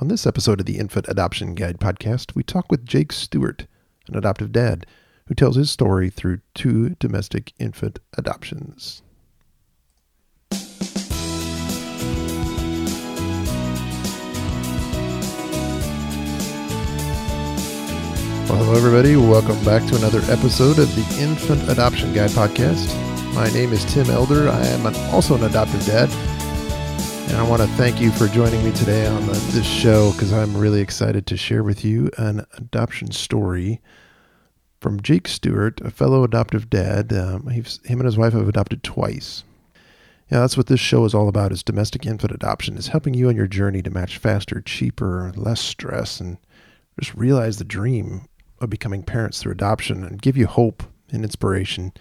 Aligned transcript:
On 0.00 0.06
this 0.06 0.28
episode 0.28 0.60
of 0.60 0.66
the 0.66 0.78
Infant 0.78 1.06
Adoption 1.08 1.56
Guide 1.56 1.80
podcast, 1.80 2.36
we 2.36 2.44
talk 2.44 2.70
with 2.70 2.86
Jake 2.86 3.12
Stewart, 3.12 3.66
an 4.06 4.16
adoptive 4.16 4.52
dad, 4.52 4.86
who 5.26 5.34
tells 5.34 5.56
his 5.56 5.72
story 5.72 6.08
through 6.08 6.38
two 6.54 6.90
domestic 7.00 7.52
infant 7.58 7.98
adoptions. 8.16 9.02
Well, 18.48 18.56
hello, 18.56 18.74
everybody. 18.76 19.16
Welcome 19.16 19.62
back 19.64 19.84
to 19.88 19.96
another 19.96 20.20
episode 20.30 20.78
of 20.78 20.94
the 20.94 21.20
Infant 21.20 21.68
Adoption 21.68 22.14
Guide 22.14 22.30
podcast. 22.30 22.94
My 23.34 23.50
name 23.50 23.72
is 23.72 23.84
Tim 23.92 24.08
Elder. 24.10 24.48
I 24.48 24.64
am 24.64 24.86
an, 24.86 24.94
also 25.12 25.34
an 25.34 25.42
adoptive 25.42 25.84
dad 25.86 26.37
and 27.28 27.36
I 27.36 27.42
want 27.42 27.60
to 27.60 27.68
thank 27.68 28.00
you 28.00 28.10
for 28.10 28.26
joining 28.26 28.64
me 28.64 28.72
today 28.72 29.06
on 29.06 29.26
the, 29.26 29.32
this 29.52 29.66
show 29.66 30.12
because 30.12 30.32
I'm 30.32 30.56
really 30.56 30.80
excited 30.80 31.26
to 31.26 31.36
share 31.36 31.62
with 31.62 31.84
you 31.84 32.10
an 32.16 32.46
adoption 32.54 33.12
story 33.12 33.82
from 34.80 35.02
Jake 35.02 35.28
Stewart, 35.28 35.78
a 35.82 35.90
fellow 35.90 36.24
adoptive 36.24 36.70
dad. 36.70 37.12
Um, 37.12 37.46
him 37.48 37.66
and 37.84 38.04
his 38.04 38.16
wife 38.16 38.32
have 38.32 38.48
adopted 38.48 38.82
twice. 38.82 39.44
Yeah, 40.30 40.40
that's 40.40 40.56
what 40.56 40.68
this 40.68 40.80
show 40.80 41.04
is 41.04 41.14
all 41.14 41.28
about 41.28 41.52
is 41.52 41.62
domestic 41.62 42.06
infant 42.06 42.32
adoption, 42.32 42.78
is 42.78 42.88
helping 42.88 43.12
you 43.12 43.28
on 43.28 43.36
your 43.36 43.46
journey 43.46 43.82
to 43.82 43.90
match 43.90 44.16
faster, 44.16 44.62
cheaper, 44.62 45.32
less 45.36 45.60
stress, 45.60 46.20
and 46.20 46.38
just 46.98 47.14
realize 47.14 47.58
the 47.58 47.64
dream 47.64 48.22
of 48.58 48.70
becoming 48.70 49.02
parents 49.02 49.40
through 49.42 49.52
adoption 49.52 50.02
and 50.02 50.22
give 50.22 50.36
you 50.36 50.46
hope 50.46 50.82
and 51.10 51.24
inspiration. 51.24 51.92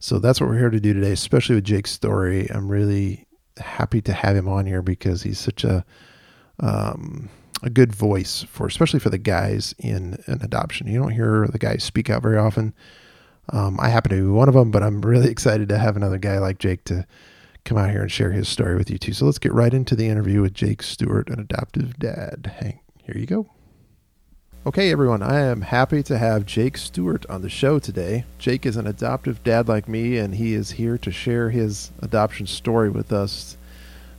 So 0.00 0.18
that's 0.18 0.40
what 0.40 0.50
we're 0.50 0.58
here 0.58 0.70
to 0.70 0.80
do 0.80 0.94
today, 0.94 1.12
especially 1.12 1.54
with 1.54 1.64
Jake's 1.64 1.92
story. 1.92 2.50
I'm 2.50 2.68
really 2.68 3.26
happy 3.58 4.00
to 4.02 4.12
have 4.12 4.36
him 4.36 4.48
on 4.48 4.66
here 4.66 4.82
because 4.82 5.22
he's 5.22 5.38
such 5.38 5.64
a 5.64 5.84
um, 6.60 7.28
a 7.62 7.70
good 7.70 7.94
voice 7.94 8.42
for, 8.42 8.66
especially 8.66 9.00
for 9.00 9.10
the 9.10 9.18
guys 9.18 9.74
in 9.78 10.18
an 10.26 10.40
adoption. 10.42 10.86
You 10.86 11.00
don't 11.00 11.12
hear 11.12 11.48
the 11.50 11.58
guys 11.58 11.82
speak 11.82 12.10
out 12.10 12.22
very 12.22 12.36
often. 12.36 12.74
Um, 13.50 13.78
I 13.80 13.88
happen 13.88 14.10
to 14.10 14.22
be 14.22 14.28
one 14.28 14.48
of 14.48 14.54
them, 14.54 14.70
but 14.70 14.82
I'm 14.82 15.00
really 15.00 15.28
excited 15.30 15.68
to 15.70 15.78
have 15.78 15.96
another 15.96 16.18
guy 16.18 16.38
like 16.38 16.58
Jake 16.58 16.84
to 16.84 17.06
come 17.64 17.78
out 17.78 17.90
here 17.90 18.02
and 18.02 18.12
share 18.12 18.32
his 18.32 18.48
story 18.48 18.76
with 18.76 18.90
you 18.90 18.98
too. 18.98 19.12
So 19.12 19.24
let's 19.24 19.38
get 19.38 19.52
right 19.52 19.72
into 19.72 19.96
the 19.96 20.08
interview 20.08 20.42
with 20.42 20.54
Jake 20.54 20.82
Stewart, 20.82 21.30
an 21.30 21.40
adoptive 21.40 21.98
dad. 21.98 22.52
Hey, 22.58 22.82
here 23.02 23.16
you 23.16 23.26
go. 23.26 23.53
Okay, 24.66 24.90
everyone, 24.90 25.22
I 25.22 25.40
am 25.40 25.60
happy 25.60 26.02
to 26.04 26.16
have 26.16 26.46
Jake 26.46 26.78
Stewart 26.78 27.26
on 27.28 27.42
the 27.42 27.50
show 27.50 27.78
today. 27.78 28.24
Jake 28.38 28.64
is 28.64 28.78
an 28.78 28.86
adoptive 28.86 29.44
dad 29.44 29.68
like 29.68 29.86
me, 29.86 30.16
and 30.16 30.36
he 30.36 30.54
is 30.54 30.70
here 30.70 30.96
to 30.96 31.12
share 31.12 31.50
his 31.50 31.90
adoption 32.00 32.46
story 32.46 32.88
with 32.88 33.12
us. 33.12 33.58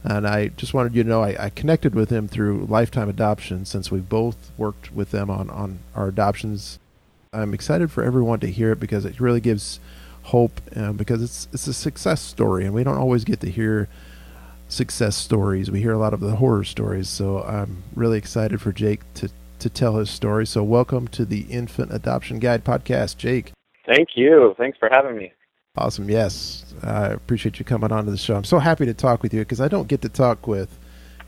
And 0.04 0.28
I 0.28 0.50
just 0.50 0.72
wanted 0.72 0.94
you 0.94 1.02
to 1.02 1.10
know 1.10 1.24
I, 1.24 1.46
I 1.46 1.50
connected 1.50 1.96
with 1.96 2.12
him 2.12 2.28
through 2.28 2.68
Lifetime 2.70 3.10
Adoption 3.10 3.66
since 3.66 3.90
we 3.90 4.02
both 4.02 4.52
worked 4.56 4.94
with 4.94 5.10
them 5.10 5.32
on, 5.32 5.50
on 5.50 5.80
our 5.96 6.10
adoptions. 6.10 6.78
I'm 7.34 7.56
excited 7.56 7.90
for 7.90 8.04
everyone 8.04 8.40
to 8.42 8.52
hear 8.52 8.72
it 8.72 8.80
because 8.80 9.04
it 9.04 9.20
really 9.20 9.42
gives 9.42 9.80
hope 10.26 10.62
uh, 10.76 10.92
because 10.94 11.24
it's 11.24 11.48
it's 11.54 11.66
a 11.66 11.74
success 11.74 12.22
story, 12.22 12.66
and 12.66 12.74
we 12.76 12.84
don't 12.84 13.00
always 13.00 13.24
get 13.24 13.40
to 13.40 13.50
hear 13.50 13.90
success 14.68 15.16
stories. 15.16 15.72
We 15.72 15.82
hear 15.82 15.94
a 15.94 15.98
lot 15.98 16.14
of 16.14 16.20
the 16.20 16.36
horror 16.36 16.66
stories, 16.66 17.10
so 17.10 17.42
I'm 17.42 17.82
really 17.96 18.20
excited 18.20 18.62
for 18.62 18.72
Jake 18.72 19.12
to 19.16 19.32
to 19.66 19.70
tell 19.72 19.96
his 19.96 20.12
story. 20.12 20.46
So, 20.46 20.64
welcome 20.64 21.08
to 21.08 21.26
the 21.26 21.42
Infant 21.50 21.92
Adoption 21.92 22.38
Guide 22.38 22.64
podcast, 22.64 23.18
Jake. 23.18 23.52
Thank 23.88 24.10
you. 24.14 24.54
Thanks 24.60 24.78
for 24.78 24.90
having 24.92 25.18
me. 25.18 25.34
Awesome. 25.76 26.08
Yes. 26.08 26.76
I 26.84 27.08
appreciate 27.08 27.58
you 27.58 27.66
coming 27.66 27.92
on 27.92 28.06
to 28.06 28.12
the 28.12 28.18
show. 28.18 28.36
I'm 28.36 28.44
so 28.44 28.60
happy 28.60 28.86
to 28.86 28.94
talk 28.94 29.24
with 29.24 29.34
you 29.34 29.40
because 29.40 29.60
I 29.60 29.68
don't 29.68 29.88
get 29.88 30.04
to 30.04 30.10
talk 30.10 30.46
with 30.46 30.78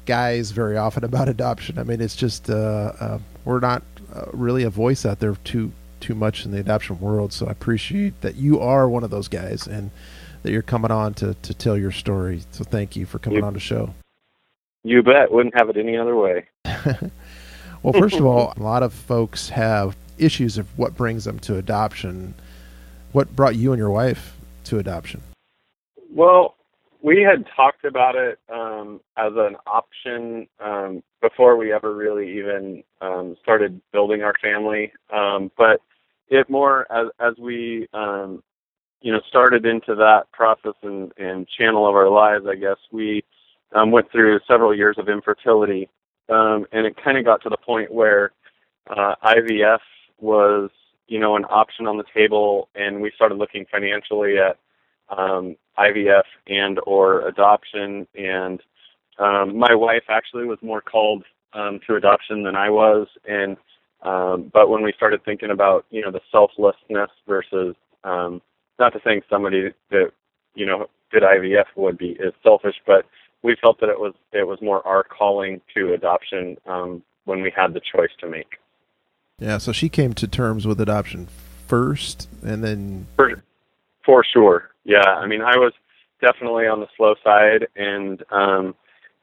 guys 0.06 0.52
very 0.52 0.78
often 0.78 1.04
about 1.04 1.30
adoption. 1.30 1.80
I 1.80 1.84
mean, 1.84 2.00
it's 2.00 2.16
just, 2.16 2.48
uh, 2.48 2.94
uh, 3.00 3.20
we're 3.44 3.60
not 3.60 3.82
uh, 4.14 4.26
really 4.34 4.62
a 4.62 4.70
voice 4.70 5.04
out 5.04 5.20
there 5.20 5.36
too, 5.44 5.72
too 6.00 6.14
much 6.14 6.46
in 6.46 6.52
the 6.52 6.60
adoption 6.60 7.00
world. 7.00 7.34
So 7.34 7.48
I 7.48 7.52
appreciate 7.52 8.22
that 8.22 8.36
you 8.36 8.60
are 8.60 8.88
one 8.88 9.04
of 9.04 9.10
those 9.10 9.28
guys 9.28 9.66
and 9.66 9.90
that 10.44 10.52
you're 10.52 10.61
coming 10.61 10.92
on 10.92 11.16
to, 11.16 11.34
to 11.34 11.54
tell 11.56 11.76
your 11.76 11.92
story. 11.92 12.44
So 12.52 12.64
thank 12.64 12.95
you 12.95 13.08
for 13.08 13.17
coming 13.17 13.40
you, 13.40 13.45
on 13.45 13.54
the 13.54 13.60
show. 13.60 13.95
You 14.84 15.02
bet. 15.02 15.32
Wouldn't 15.32 15.58
have 15.58 15.70
it 15.70 15.78
any 15.78 15.98
other 15.98 16.16
way. 16.16 16.45
Well, 17.83 17.93
first 17.93 18.15
of 18.15 18.26
all, 18.26 18.54
a 18.58 18.61
lot 18.61 18.83
of 18.83 18.93
folks 18.93 19.49
have 19.49 19.95
issues 20.17 20.58
of 20.58 20.77
what 20.77 20.95
brings 20.95 21.26
them 21.26 21.39
to 21.39 21.58
adoption. 21.58 22.33
What 23.11 23.36
brought 23.36 23.55
you 23.55 23.71
and 23.71 23.80
your 23.80 23.89
wife 23.89 24.36
to 24.65 24.80
adoption? 24.80 25.21
Well, 26.11 26.55
we 27.02 27.21
had 27.21 27.45
talked 27.55 27.86
about 27.86 28.16
it 28.16 28.39
um, 28.52 28.99
as 29.17 29.33
an 29.36 29.55
option 29.66 30.48
um, 30.60 31.04
before 31.21 31.58
we 31.58 31.71
ever 31.71 31.95
really 31.95 32.37
even 32.37 32.83
um, 33.02 33.36
started 33.42 33.80
building 33.92 34.23
our 34.23 34.33
family. 34.42 34.92
Um, 35.14 35.52
but 35.58 35.82
it 36.30 36.49
more 36.49 36.92
as 36.92 37.08
as 37.20 37.33
we 37.37 37.87
um, 37.93 38.43
you 39.02 39.11
know 39.14 39.21
started 39.27 39.66
into 39.66 39.95
that 39.95 40.23
process 40.32 40.73
and, 40.82 41.11
and 41.17 41.48
channel 41.58 41.87
of 41.87 41.95
our 41.95 42.10
lives, 42.10 42.45
I 42.49 42.55
guess 42.55 42.77
we 42.92 43.23
um, 43.73 43.92
went 43.92 44.11
through 44.11 44.39
several 44.48 44.76
years 44.76 44.98
of 44.98 45.08
infertility 45.10 45.89
um, 46.30 46.65
and 46.71 46.86
it 46.86 46.95
kind 47.04 47.17
of 47.17 47.26
got 47.26 47.42
to 47.43 47.49
the 47.49 47.58
point 47.58 47.92
where 47.93 48.32
uh, 48.89 49.15
IVF 49.23 49.80
was, 50.20 50.70
you 51.08 51.20
know, 51.20 51.36
an 51.36 51.45
option 51.45 51.88
on 51.88 51.98
the 51.98 52.04
table, 52.14 52.70
and 52.76 53.02
we 53.02 53.11
started 53.15 53.38
looking 53.38 53.65
financially 53.71 54.36
at 54.37 54.58
um, 55.16 55.55
IVF 55.77 56.23
and 56.48 56.80
or 56.86 57.27
adoption. 57.27 58.08
And 58.16 58.61
um, 59.20 59.58
my 59.58 59.73
wife 59.73 60.04
actually 60.10 60.45
was 60.45 60.60
more 60.61 60.82
called 60.82 61.23
um, 61.54 61.80
to 61.87 61.95
adoption 61.95 62.43
than 62.43 62.55
I 62.55 62.70
was, 62.70 63.08
and 63.27 63.58
um, 64.04 64.52
but 64.54 64.70
when 64.70 64.83
we 64.83 64.93
started 64.93 65.23
thinking 65.26 65.49
about, 65.49 65.86
you 65.89 66.02
know, 66.02 66.11
the 66.11 66.21
selflessness 66.32 67.10
versus, 67.27 67.76
um, 68.04 68.42
not 68.80 68.93
to 68.93 68.99
think 68.99 69.23
somebody 69.30 69.70
that, 69.89 70.11
you 70.55 70.66
know, 70.66 70.87
did 71.11 71.23
IVF 71.23 71.66
would 71.76 71.98
be 71.98 72.10
is 72.11 72.33
selfish, 72.43 72.76
but 72.86 73.05
we 73.43 73.55
felt 73.61 73.80
that 73.80 73.89
it 73.89 73.99
was 73.99 74.14
it 74.33 74.48
was 74.48 74.61
more 74.61 74.86
our 74.87 75.03
calling 75.03 75.61
to 75.75 75.93
adoption 75.93 76.58
um, 76.65 77.03
when 77.25 77.42
we 77.42 77.52
had 77.55 77.73
the 77.73 77.81
choice 77.81 78.11
to 78.20 78.27
make. 78.27 78.58
Yeah, 79.39 79.59
so 79.59 79.71
she 79.71 79.89
came 79.89 80.14
to 80.15 80.27
terms 80.27 80.65
with 80.65 80.81
adoption 80.81 81.27
first, 81.67 82.27
and 82.43 82.64
then 82.64 83.08
for, 83.15 83.43
for 84.03 84.23
sure. 84.23 84.71
Yeah, 84.83 85.03
I 85.03 85.27
mean, 85.27 85.42
I 85.42 85.58
was 85.58 85.73
definitely 86.21 86.65
on 86.65 86.80
the 86.80 86.87
slow 86.95 87.15
side, 87.23 87.67
and 87.75 88.23
um, 88.31 88.75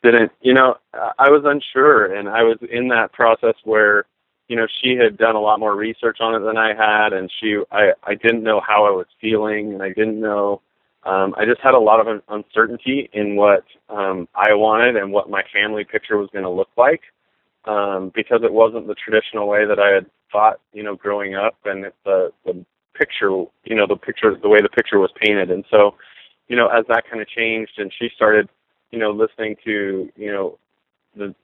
didn't 0.02 0.32
you 0.41 0.54
know 0.54 0.76
I 0.92 1.31
was 1.31 1.42
unsure, 1.44 2.14
and 2.14 2.28
I 2.28 2.42
was 2.42 2.58
in 2.70 2.88
that 2.88 3.12
process 3.12 3.54
where 3.64 4.04
you 4.48 4.56
know 4.56 4.66
she 4.82 4.94
had 4.94 5.16
done 5.16 5.34
a 5.34 5.41
lot 5.41 5.58
more 5.58 5.75
research 5.75 6.19
on 6.20 6.34
it 6.34 6.44
than 6.44 6.56
I 6.56 6.75
had, 6.75 7.12
and 7.12 7.31
she 7.41 7.58
I 7.72 7.92
I 8.04 8.14
didn't 8.14 8.44
know 8.44 8.60
how 8.66 8.84
I 8.84 8.91
was 8.91 9.06
feeling, 9.20 9.72
and 9.72 9.82
I 9.82 9.88
didn't 9.88 10.20
know 10.20 10.60
um, 11.04 11.34
I 11.37 11.44
just 11.44 11.60
had 11.60 11.75
a 11.75 11.78
lot 11.78 12.06
of 12.06 12.22
uncertainty 12.28 13.10
in 13.12 13.37
what 13.37 13.65
um, 13.91 14.26
I 14.34 14.54
wanted 14.54 14.97
and 14.97 15.12
what 15.12 15.28
my 15.28 15.42
family 15.53 15.84
picture 15.84 16.16
was 16.16 16.31
going 16.32 16.44
to 16.44 16.50
look 16.50 16.70
like 16.76 17.03
um, 17.66 18.12
because 18.15 18.41
it 18.42 18.53
wasn't 18.53 18.87
the 18.87 18.94
traditional 18.94 19.48
way 19.48 19.66
that 19.66 19.78
I 19.78 19.94
had 19.94 20.06
thought, 20.32 20.60
you 20.72 20.82
know, 20.82 20.97
growing 20.97 21.34
up, 21.34 21.56
and 21.64 21.87
the 22.04 22.32
the 22.44 22.64
picture, 22.94 23.31
you 23.64 23.75
know, 23.75 23.87
the 23.87 23.97
picture, 23.97 24.37
the 24.41 24.48
way 24.48 24.60
the 24.60 24.69
picture 24.69 24.98
was 24.98 25.10
painted, 25.20 25.50
and 25.50 25.64
so, 25.70 25.94
you 26.48 26.56
know, 26.56 26.69
as 26.69 26.84
that 26.88 27.04
kind 27.09 27.22
of 27.22 27.28
changed, 27.28 27.72
and 27.78 27.93
she 27.98 28.09
started, 28.14 28.48
you 28.91 28.98
know, 28.98 29.10
listening 29.10 29.56
to, 29.64 30.10
you 30.16 30.32
know, 30.32 30.59
the 31.16 31.34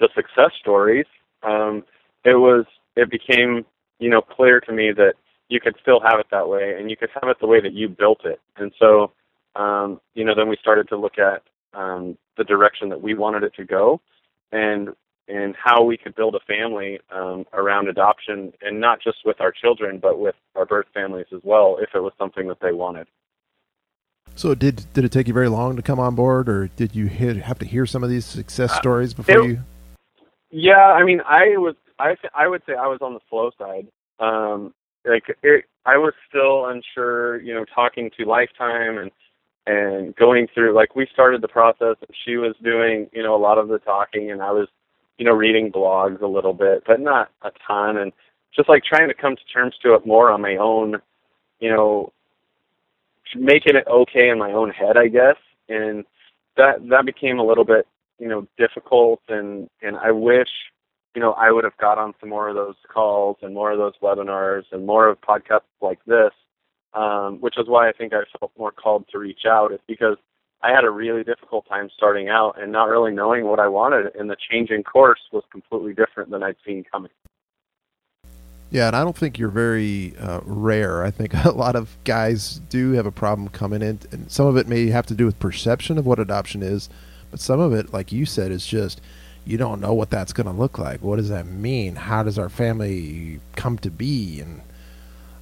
the 0.00 0.08
success 0.14 0.52
stories, 0.60 1.06
um, 1.42 1.84
it 2.24 2.34
was 2.34 2.64
it 2.96 3.10
became, 3.10 3.64
you 3.98 4.10
know, 4.10 4.20
clear 4.20 4.60
to 4.60 4.72
me 4.72 4.92
that 4.92 5.14
you 5.52 5.60
could 5.60 5.76
still 5.82 6.00
have 6.00 6.18
it 6.18 6.26
that 6.30 6.48
way, 6.48 6.76
and 6.78 6.88
you 6.90 6.96
could 6.96 7.10
have 7.20 7.28
it 7.28 7.36
the 7.38 7.46
way 7.46 7.60
that 7.60 7.74
you 7.74 7.86
built 7.86 8.24
it. 8.24 8.40
And 8.56 8.72
so, 8.78 9.12
um, 9.54 10.00
you 10.14 10.24
know, 10.24 10.34
then 10.34 10.48
we 10.48 10.56
started 10.58 10.88
to 10.88 10.96
look 10.96 11.18
at 11.18 11.42
um, 11.78 12.16
the 12.38 12.44
direction 12.44 12.88
that 12.88 13.02
we 13.02 13.12
wanted 13.12 13.42
it 13.42 13.54
to 13.56 13.64
go, 13.64 14.00
and 14.50 14.88
and 15.28 15.54
how 15.62 15.82
we 15.84 15.96
could 15.96 16.14
build 16.14 16.34
a 16.34 16.40
family 16.40 16.98
um, 17.14 17.44
around 17.52 17.88
adoption, 17.88 18.52
and 18.62 18.80
not 18.80 18.98
just 19.02 19.18
with 19.26 19.40
our 19.40 19.52
children, 19.52 19.98
but 19.98 20.18
with 20.18 20.34
our 20.56 20.64
birth 20.64 20.86
families 20.94 21.26
as 21.34 21.40
well, 21.44 21.76
if 21.80 21.90
it 21.94 22.00
was 22.00 22.12
something 22.18 22.48
that 22.48 22.58
they 22.60 22.72
wanted. 22.72 23.06
So 24.34 24.54
did 24.54 24.86
did 24.94 25.04
it 25.04 25.12
take 25.12 25.28
you 25.28 25.34
very 25.34 25.48
long 25.50 25.76
to 25.76 25.82
come 25.82 26.00
on 26.00 26.14
board, 26.14 26.48
or 26.48 26.68
did 26.68 26.96
you 26.96 27.08
hit, 27.08 27.36
have 27.36 27.58
to 27.58 27.66
hear 27.66 27.84
some 27.84 28.02
of 28.02 28.08
these 28.08 28.24
success 28.24 28.72
uh, 28.72 28.80
stories 28.80 29.12
before 29.12 29.44
it, 29.44 29.48
you? 29.48 29.58
Yeah, 30.50 30.86
I 30.98 31.04
mean, 31.04 31.20
I 31.20 31.58
was 31.58 31.74
I 31.98 32.16
I 32.34 32.48
would 32.48 32.62
say 32.66 32.72
I 32.72 32.86
was 32.86 33.00
on 33.02 33.12
the 33.12 33.20
slow 33.28 33.50
side. 33.58 33.88
Um, 34.18 34.72
like 35.04 35.24
it, 35.42 35.64
I 35.84 35.96
was 35.96 36.14
still 36.28 36.66
unsure, 36.66 37.40
you 37.40 37.54
know, 37.54 37.64
talking 37.74 38.10
to 38.18 38.24
Lifetime 38.26 38.98
and 38.98 39.10
and 39.66 40.14
going 40.16 40.48
through 40.52 40.74
like 40.74 40.96
we 40.96 41.06
started 41.12 41.40
the 41.40 41.48
process 41.48 41.96
and 42.00 42.16
she 42.24 42.36
was 42.36 42.54
doing, 42.62 43.08
you 43.12 43.22
know, 43.22 43.34
a 43.34 43.38
lot 43.38 43.58
of 43.58 43.68
the 43.68 43.78
talking 43.78 44.30
and 44.30 44.42
I 44.42 44.50
was, 44.50 44.68
you 45.18 45.24
know, 45.24 45.32
reading 45.32 45.70
blogs 45.70 46.20
a 46.20 46.26
little 46.26 46.52
bit, 46.52 46.82
but 46.86 47.00
not 47.00 47.30
a 47.42 47.50
ton 47.66 47.96
and 47.96 48.12
just 48.54 48.68
like 48.68 48.82
trying 48.84 49.08
to 49.08 49.14
come 49.14 49.36
to 49.36 49.44
terms 49.52 49.74
to 49.82 49.94
it 49.94 50.06
more 50.06 50.30
on 50.30 50.42
my 50.42 50.56
own, 50.56 50.96
you 51.60 51.70
know, 51.70 52.12
making 53.36 53.76
it 53.76 53.86
okay 53.86 54.28
in 54.28 54.38
my 54.38 54.52
own 54.52 54.70
head, 54.70 54.96
I 54.96 55.08
guess. 55.08 55.36
And 55.68 56.04
that 56.56 56.86
that 56.90 57.06
became 57.06 57.38
a 57.38 57.44
little 57.44 57.64
bit, 57.64 57.86
you 58.22 58.28
know 58.28 58.46
difficult 58.56 59.20
and 59.28 59.68
and 59.82 59.96
I 59.96 60.12
wish 60.12 60.48
you 61.14 61.20
know 61.20 61.32
I 61.32 61.50
would 61.50 61.64
have 61.64 61.76
got 61.76 61.98
on 61.98 62.14
some 62.20 62.28
more 62.28 62.48
of 62.48 62.54
those 62.54 62.76
calls 62.92 63.36
and 63.42 63.54
more 63.54 63.72
of 63.72 63.78
those 63.78 63.94
webinars 64.02 64.64
and 64.72 64.86
more 64.86 65.08
of 65.08 65.20
podcasts 65.20 65.62
like 65.80 65.98
this 66.06 66.32
um, 66.94 67.38
which 67.40 67.58
is 67.58 67.68
why 67.68 67.88
I 67.88 67.92
think 67.92 68.12
I 68.12 68.22
felt 68.38 68.52
more 68.58 68.72
called 68.72 69.06
to 69.12 69.18
reach 69.18 69.46
out 69.46 69.72
is 69.72 69.80
because 69.86 70.16
I 70.62 70.70
had 70.70 70.84
a 70.84 70.90
really 70.90 71.24
difficult 71.24 71.66
time 71.68 71.88
starting 71.96 72.28
out 72.28 72.60
and 72.60 72.70
not 72.70 72.88
really 72.88 73.12
knowing 73.12 73.46
what 73.46 73.58
I 73.58 73.68
wanted 73.68 74.14
and 74.14 74.30
the 74.30 74.36
changing 74.50 74.84
course 74.84 75.20
was 75.32 75.42
completely 75.50 75.94
different 75.94 76.30
than 76.30 76.42
I'd 76.42 76.56
seen 76.64 76.84
coming. 76.90 77.10
Yeah, 78.72 78.86
and 78.86 78.96
I 78.96 79.04
don't 79.04 79.16
think 79.16 79.38
you're 79.38 79.50
very 79.50 80.14
uh, 80.18 80.40
rare. 80.44 81.04
I 81.04 81.10
think 81.10 81.34
a 81.44 81.50
lot 81.50 81.76
of 81.76 81.96
guys 82.04 82.60
do 82.70 82.92
have 82.92 83.04
a 83.04 83.12
problem 83.12 83.48
coming 83.48 83.82
in, 83.82 84.00
and 84.10 84.30
some 84.32 84.46
of 84.46 84.56
it 84.56 84.66
may 84.66 84.88
have 84.88 85.06
to 85.06 85.14
do 85.14 85.26
with 85.26 85.38
perception 85.38 85.98
of 85.98 86.06
what 86.06 86.18
adoption 86.18 86.62
is, 86.62 86.88
but 87.30 87.38
some 87.38 87.60
of 87.60 87.74
it, 87.74 87.92
like 87.92 88.12
you 88.12 88.24
said, 88.24 88.50
is 88.50 88.66
just 88.66 89.02
you 89.44 89.56
don't 89.58 89.80
know 89.80 89.92
what 89.92 90.10
that's 90.10 90.32
going 90.32 90.46
to 90.46 90.52
look 90.52 90.78
like. 90.78 91.02
What 91.02 91.16
does 91.16 91.28
that 91.28 91.46
mean? 91.46 91.96
How 91.96 92.22
does 92.22 92.38
our 92.38 92.48
family 92.48 93.40
come 93.56 93.78
to 93.78 93.90
be? 93.90 94.40
And 94.40 94.60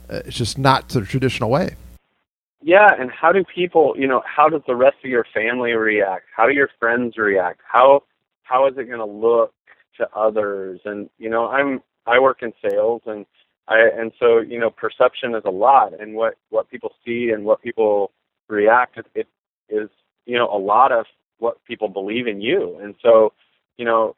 uh, 0.08 0.22
it's 0.26 0.36
just 0.36 0.58
not 0.58 0.88
the 0.88 1.02
traditional 1.02 1.50
way. 1.50 1.76
Yeah, 2.62 2.90
and 2.98 3.10
how 3.10 3.32
do 3.32 3.42
people, 3.42 3.94
you 3.96 4.06
know, 4.06 4.22
how 4.26 4.48
does 4.48 4.62
the 4.66 4.76
rest 4.76 4.96
of 5.02 5.10
your 5.10 5.24
family 5.32 5.72
react? 5.72 6.26
How 6.34 6.46
do 6.46 6.52
your 6.52 6.68
friends 6.78 7.16
react? 7.16 7.60
How 7.66 8.02
how 8.42 8.66
is 8.66 8.74
it 8.76 8.84
going 8.84 8.98
to 8.98 9.04
look 9.04 9.54
to 9.96 10.08
others? 10.14 10.80
And 10.84 11.08
you 11.18 11.30
know, 11.30 11.48
I'm 11.48 11.80
I 12.06 12.18
work 12.18 12.42
in 12.42 12.52
sales 12.62 13.02
and 13.06 13.24
I 13.68 13.88
and 13.96 14.12
so, 14.18 14.40
you 14.40 14.58
know, 14.58 14.68
perception 14.68 15.34
is 15.34 15.42
a 15.46 15.50
lot 15.50 15.98
and 15.98 16.14
what 16.14 16.34
what 16.50 16.68
people 16.70 16.92
see 17.04 17.30
and 17.30 17.44
what 17.44 17.62
people 17.62 18.10
react 18.48 18.98
it, 18.98 19.06
it 19.14 19.28
is, 19.70 19.88
you 20.26 20.36
know, 20.36 20.48
a 20.52 20.58
lot 20.58 20.92
of 20.92 21.06
what 21.38 21.64
people 21.64 21.88
believe 21.88 22.26
in 22.26 22.40
you. 22.42 22.78
And 22.82 22.94
so, 23.02 23.32
you 23.80 23.86
know, 23.86 24.14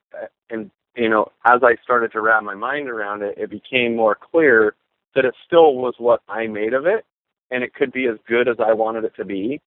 and 0.51 0.71
you 0.97 1.09
know, 1.09 1.31
as 1.47 1.63
I 1.63 1.77
started 1.85 2.11
to 2.13 2.21
wrap 2.21 2.43
my 2.43 2.55
mind 2.55 2.89
around 2.89 3.23
it, 3.23 3.39
it 3.39 3.49
became 3.49 3.95
more 3.95 4.17
clear 4.17 4.75
that 5.15 5.25
it 5.25 5.35
still 5.47 5.77
was 5.77 5.95
what 5.99 6.21
I 6.29 6.49
made 6.49 6.75
of 6.75 6.85
it 6.85 7.07
and 7.53 7.63
it 7.63 7.75
could 7.75 7.93
be 7.93 8.07
as 8.07 8.17
good 8.27 8.49
as 8.49 8.57
I 8.59 8.73
wanted 8.73 9.05
it 9.05 9.15
to 9.17 9.25
be. 9.25 9.61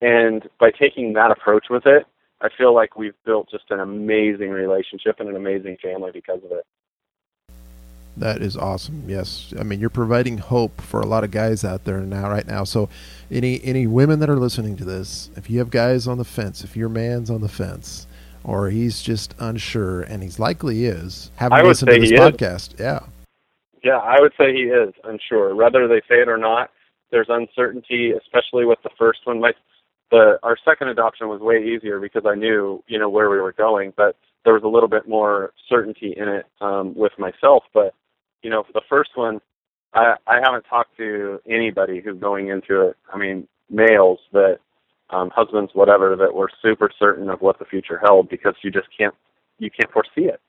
And 0.00 0.48
by 0.60 0.70
taking 0.70 1.14
that 1.14 1.32
approach 1.32 1.66
with 1.68 1.84
it, 1.86 2.06
I 2.40 2.48
feel 2.56 2.74
like 2.74 2.96
we've 2.96 3.14
built 3.26 3.50
just 3.50 3.64
an 3.70 3.80
amazing 3.80 4.50
relationship 4.50 5.16
and 5.18 5.28
an 5.28 5.36
amazing 5.36 5.78
family 5.82 6.10
because 6.12 6.40
of 6.44 6.52
it. 6.52 6.64
That 8.16 8.42
is 8.42 8.56
awesome. 8.56 9.04
Yes, 9.08 9.54
I 9.58 9.62
mean 9.62 9.80
you're 9.80 9.88
providing 9.88 10.38
hope 10.38 10.80
for 10.80 11.00
a 11.00 11.06
lot 11.06 11.24
of 11.24 11.30
guys 11.30 11.64
out 11.64 11.84
there 11.84 12.00
now, 12.00 12.28
right 12.28 12.46
now. 12.46 12.64
So, 12.64 12.88
any 13.30 13.62
any 13.64 13.86
women 13.86 14.18
that 14.18 14.28
are 14.28 14.38
listening 14.38 14.76
to 14.76 14.84
this, 14.84 15.30
if 15.36 15.48
you 15.48 15.58
have 15.60 15.70
guys 15.70 16.06
on 16.06 16.18
the 16.18 16.24
fence, 16.24 16.62
if 16.62 16.76
your 16.76 16.88
man's 16.88 17.30
on 17.30 17.40
the 17.40 17.48
fence, 17.48 18.06
or 18.44 18.70
he's 18.70 19.02
just 19.02 19.34
unsure, 19.38 20.02
and 20.02 20.22
he's 20.22 20.38
likely 20.38 20.84
is, 20.84 21.30
having 21.36 21.64
listened 21.64 21.90
to 21.90 22.00
this 22.00 22.12
podcast, 22.12 22.74
is. 22.74 22.80
yeah, 22.80 23.00
yeah, 23.82 23.98
I 23.98 24.20
would 24.20 24.32
say 24.38 24.52
he 24.52 24.62
is 24.64 24.94
unsure, 25.04 25.54
whether 25.54 25.88
they 25.88 26.00
say 26.08 26.20
it 26.20 26.28
or 26.28 26.38
not. 26.38 26.70
There's 27.10 27.28
uncertainty, 27.28 28.12
especially 28.12 28.64
with 28.64 28.78
the 28.82 28.90
first 28.98 29.20
one. 29.24 29.40
My 29.40 29.52
the 30.10 30.38
our 30.42 30.56
second 30.64 30.88
adoption 30.88 31.28
was 31.28 31.40
way 31.40 31.62
easier 31.64 32.00
because 32.00 32.22
I 32.26 32.34
knew 32.34 32.82
you 32.86 32.98
know 32.98 33.08
where 33.08 33.30
we 33.30 33.38
were 33.38 33.52
going, 33.52 33.92
but 33.96 34.16
there 34.44 34.54
was 34.54 34.62
a 34.62 34.68
little 34.68 34.88
bit 34.88 35.08
more 35.08 35.52
certainty 35.68 36.14
in 36.16 36.28
it 36.28 36.46
um, 36.60 36.94
with 36.94 37.12
myself. 37.18 37.64
But 37.72 37.94
you 38.42 38.50
know, 38.50 38.62
for 38.62 38.72
the 38.72 38.82
first 38.88 39.10
one, 39.14 39.40
I 39.94 40.14
I 40.26 40.40
haven't 40.42 40.64
talked 40.64 40.96
to 40.98 41.40
anybody 41.48 42.00
who's 42.00 42.18
going 42.20 42.48
into 42.48 42.88
it. 42.88 42.96
I 43.12 43.18
mean, 43.18 43.48
males 43.68 44.20
that 44.32 44.58
um, 45.12 45.30
husbands, 45.30 45.72
whatever, 45.74 46.16
that 46.16 46.34
were 46.34 46.50
super 46.62 46.90
certain 46.98 47.28
of 47.28 47.40
what 47.40 47.58
the 47.58 47.64
future 47.64 47.98
held 47.98 48.28
because 48.28 48.54
you 48.62 48.70
just 48.70 48.88
can't 48.96 49.14
you 49.58 49.70
can't 49.70 49.92
foresee 49.92 50.28
it. 50.28 50.40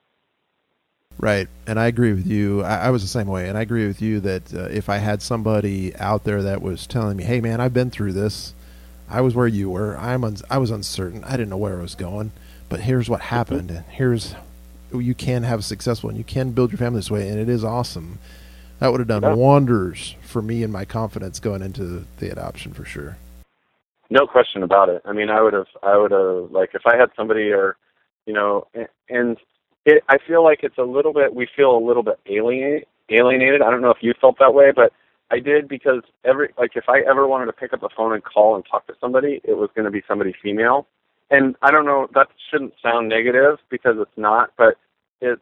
Right, 1.18 1.48
and 1.66 1.78
I 1.78 1.86
agree 1.86 2.12
with 2.12 2.26
you. 2.26 2.62
I, 2.62 2.86
I, 2.86 2.90
was 2.90 3.02
the 3.02 3.08
same 3.08 3.26
way, 3.26 3.48
and 3.48 3.58
I 3.58 3.60
agree 3.60 3.86
with 3.86 4.00
you 4.00 4.18
that 4.20 4.54
uh, 4.54 4.62
if 4.64 4.88
I 4.88 4.96
had 4.96 5.20
somebody 5.20 5.94
out 5.96 6.24
there 6.24 6.42
that 6.42 6.62
was 6.62 6.86
telling 6.86 7.16
me, 7.16 7.24
"Hey, 7.24 7.40
man, 7.40 7.60
I've 7.60 7.74
been 7.74 7.90
through 7.90 8.14
this. 8.14 8.54
I 9.08 9.20
was 9.20 9.34
where 9.34 9.46
you 9.46 9.70
were. 9.70 9.96
I'm 9.98 10.24
un- 10.24 10.38
I 10.50 10.58
was 10.58 10.70
uncertain. 10.70 11.22
I 11.24 11.32
didn't 11.32 11.50
know 11.50 11.58
where 11.58 11.78
I 11.78 11.82
was 11.82 11.94
going, 11.94 12.32
but 12.68 12.80
here's 12.80 13.10
what 13.10 13.20
happened, 13.20 13.70
and 13.70 13.84
here's 13.90 14.34
you 14.92 15.14
can 15.14 15.42
have 15.44 15.60
a 15.60 15.62
successful 15.62 16.10
and 16.10 16.18
you 16.18 16.24
can 16.24 16.50
build 16.52 16.70
your 16.70 16.78
family 16.78 16.98
this 16.98 17.10
way, 17.10 17.28
and 17.28 17.38
it 17.38 17.48
is 17.48 17.62
awesome." 17.62 18.18
That 18.82 18.90
would 18.90 18.98
have 18.98 19.06
done 19.06 19.22
yeah. 19.22 19.34
wonders 19.34 20.16
for 20.22 20.42
me 20.42 20.64
and 20.64 20.72
my 20.72 20.84
confidence 20.84 21.38
going 21.38 21.62
into 21.62 22.04
the 22.18 22.32
adoption 22.32 22.72
for 22.72 22.84
sure. 22.84 23.16
No 24.12 24.26
question 24.26 24.62
about 24.62 24.90
it. 24.90 25.00
I 25.06 25.12
mean, 25.14 25.30
I 25.30 25.40
would 25.40 25.54
have, 25.54 25.68
I 25.82 25.96
would 25.96 26.10
have, 26.10 26.50
like, 26.50 26.72
if 26.74 26.82
I 26.84 26.98
had 26.98 27.08
somebody 27.16 27.50
or, 27.50 27.78
you 28.26 28.34
know, 28.34 28.66
and 29.08 29.38
it, 29.86 30.04
I 30.06 30.18
feel 30.28 30.44
like 30.44 30.60
it's 30.62 30.76
a 30.76 30.82
little 30.82 31.14
bit. 31.14 31.34
We 31.34 31.48
feel 31.56 31.74
a 31.74 31.80
little 31.82 32.02
bit 32.02 32.20
alienated. 32.26 32.84
Alienated. 33.08 33.62
I 33.62 33.70
don't 33.70 33.80
know 33.80 33.88
if 33.90 34.02
you 34.02 34.12
felt 34.20 34.38
that 34.38 34.52
way, 34.52 34.70
but 34.70 34.92
I 35.30 35.38
did 35.38 35.66
because 35.66 36.02
every 36.26 36.50
like 36.58 36.72
if 36.76 36.84
I 36.88 37.00
ever 37.08 37.26
wanted 37.26 37.46
to 37.46 37.54
pick 37.54 37.72
up 37.72 37.80
the 37.80 37.88
phone 37.96 38.12
and 38.12 38.22
call 38.22 38.54
and 38.54 38.64
talk 38.70 38.86
to 38.88 38.94
somebody, 39.00 39.40
it 39.44 39.56
was 39.56 39.70
going 39.74 39.86
to 39.86 39.90
be 39.90 40.02
somebody 40.06 40.34
female. 40.42 40.86
And 41.30 41.56
I 41.62 41.70
don't 41.70 41.86
know. 41.86 42.06
That 42.14 42.28
shouldn't 42.50 42.74
sound 42.82 43.08
negative 43.08 43.58
because 43.70 43.96
it's 43.98 44.18
not, 44.18 44.50
but 44.58 44.76
it's 45.22 45.40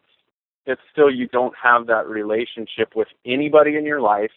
it's 0.65 0.81
still 0.93 1.11
you 1.11 1.27
don't 1.27 1.53
have 1.61 1.87
that 1.87 2.07
relationship 2.07 2.95
with 2.95 3.09
anybody 3.25 3.75
in 3.75 3.85
your 3.85 3.99
life 3.99 4.31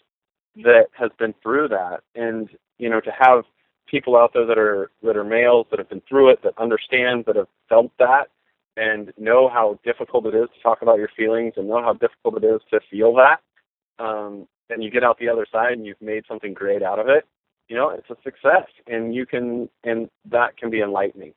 that 0.57 0.87
has 0.93 1.11
been 1.21 1.35
through 1.41 1.69
that 1.69 2.01
and 2.17 2.49
you 2.79 2.91
know 2.91 3.01
to 3.01 3.13
have 3.17 3.45
people 3.87 4.17
out 4.17 4.33
there 4.33 4.47
that 4.47 4.59
are 4.59 4.91
that 5.03 5.17
are 5.17 5.25
males 5.25 5.67
that 5.71 5.79
have 5.79 5.89
been 5.89 6.03
through 6.09 6.31
it 6.31 6.43
that 6.43 6.55
understand 6.59 7.25
that 7.27 7.37
have 7.37 7.49
felt 7.69 7.93
that 7.99 8.29
and 8.77 9.13
know 9.17 9.49
how 9.49 9.79
difficult 9.85 10.27
it 10.27 10.35
is 10.35 10.49
to 10.55 10.63
talk 10.63 10.83
about 10.83 10.99
your 10.99 11.11
feelings 11.17 11.55
and 11.57 11.69
know 11.69 11.83
how 11.83 11.93
difficult 11.93 12.43
it 12.43 12.45
is 12.45 12.61
to 12.71 12.81
feel 12.91 13.15
that, 13.15 13.41
um, 14.05 14.49
and 14.71 14.83
you 14.83 14.91
get 14.91 15.05
out 15.05 15.19
the 15.19 15.29
other 15.29 15.47
side 15.51 15.73
and 15.73 15.87
you've 15.87 16.01
made 16.01 16.25
something 16.27 16.53
great 16.53 16.83
out 16.83 16.99
of 16.99 17.09
it, 17.09 17.25
you 17.69 17.77
know, 17.77 17.91
it's 17.91 18.11
a 18.11 18.17
success, 18.23 18.67
and 18.87 19.15
you 19.15 19.27
can, 19.27 19.69
and 19.85 20.11
that 20.31 20.57
can 20.57 20.71
be 20.71 20.81
enlightening. 20.81 21.33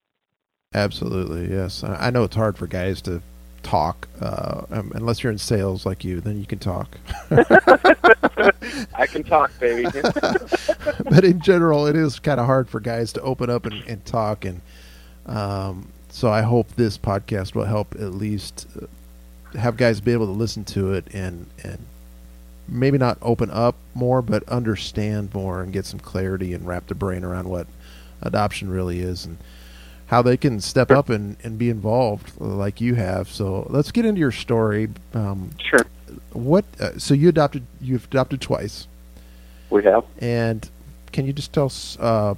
Absolutely, 0.73 1.49
yes. 1.53 1.83
I 1.83 2.09
know 2.09 2.23
it's 2.23 2.35
hard 2.35 2.57
for 2.57 2.67
guys 2.67 3.01
to 3.03 3.21
talk 3.67 4.07
uh, 4.21 4.61
um, 4.71 4.91
unless 4.95 5.21
you're 5.21 5.31
in 5.31 5.37
sales 5.37 5.85
like 5.85 6.03
you 6.05 6.21
then 6.21 6.39
you 6.39 6.45
can 6.45 6.59
talk. 6.59 6.97
I 8.95 9.05
can 9.07 9.23
talk 9.23 9.51
baby. 9.59 9.89
But 11.09 11.25
in 11.25 11.41
general 11.41 11.85
it 11.87 11.95
is 11.95 12.19
kind 12.19 12.39
of 12.39 12.45
hard 12.45 12.69
for 12.69 12.79
guys 12.79 13.11
to 13.13 13.21
open 13.21 13.49
up 13.49 13.65
and, 13.65 13.83
and 13.87 14.05
talk 14.05 14.45
and 14.45 14.61
um, 15.25 15.89
so 16.09 16.31
I 16.31 16.41
hope 16.41 16.69
this 16.75 16.97
podcast 16.97 17.55
will 17.55 17.65
help 17.65 17.95
at 17.95 18.13
least 18.13 18.67
uh, 18.81 19.57
have 19.57 19.75
guys 19.75 19.99
be 19.99 20.13
able 20.13 20.27
to 20.27 20.31
listen 20.31 20.63
to 20.65 20.93
it 20.93 21.07
and 21.13 21.47
and 21.63 21.80
maybe 22.68 22.97
not 22.97 23.18
open 23.21 23.49
up 23.51 23.75
more, 23.94 24.21
but 24.21 24.47
understand 24.49 25.33
more 25.33 25.61
and 25.61 25.71
get 25.71 25.85
some 25.85 25.99
clarity 25.99 26.53
and 26.53 26.68
wrap 26.68 26.87
their 26.87 26.95
brain 26.95 27.23
around 27.23 27.49
what 27.49 27.68
adoption 28.21 28.69
really 28.69 28.99
is. 28.99 29.25
And 29.25 29.37
how 30.07 30.21
they 30.21 30.37
can 30.37 30.59
step 30.59 30.90
sure. 30.90 30.97
up 30.97 31.09
and, 31.09 31.37
and 31.44 31.57
be 31.57 31.69
involved 31.69 32.40
like 32.40 32.81
you 32.81 32.95
have. 32.95 33.30
So 33.30 33.68
let's 33.69 33.92
get 33.92 34.06
into 34.06 34.19
your 34.19 34.31
story. 34.31 34.90
Um, 35.14 35.52
sure. 35.64 35.85
What? 36.33 36.66
Uh, 36.80 36.97
so 36.97 37.14
you 37.14 37.30
adopted? 37.30 37.66
You've 37.81 38.06
adopted 38.06 38.42
twice. 38.42 38.87
We 39.69 39.83
have. 39.83 40.06
And 40.19 40.69
can 41.11 41.26
you 41.26 41.33
just 41.33 41.54
tell 41.54 41.66
us? 41.66 41.97
Uh, 41.99 42.35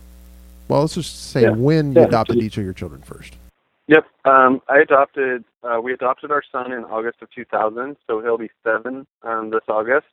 well, 0.68 0.82
let's 0.82 0.96
just 0.96 1.32
say 1.32 1.44
yeah. 1.44 1.52
when 1.52 1.94
you 1.94 2.02
yeah. 2.02 2.08
adopted 2.08 2.38
each 2.38 2.58
of 2.58 2.64
your 2.64 2.74
children 2.74 3.02
first. 3.02 3.36
Yep. 3.88 4.06
Um, 4.26 4.62
I 4.68 4.80
adopted. 4.80 5.44
Uh, 5.64 5.80
we 5.82 5.94
adopted 5.94 6.32
our 6.32 6.44
son 6.52 6.72
in 6.72 6.84
August 6.86 7.22
of 7.22 7.30
2000, 7.32 7.98
so 8.08 8.22
he'll 8.22 8.38
be 8.38 8.50
seven 8.64 9.06
um, 9.24 9.50
this 9.52 9.64
August, 9.68 10.08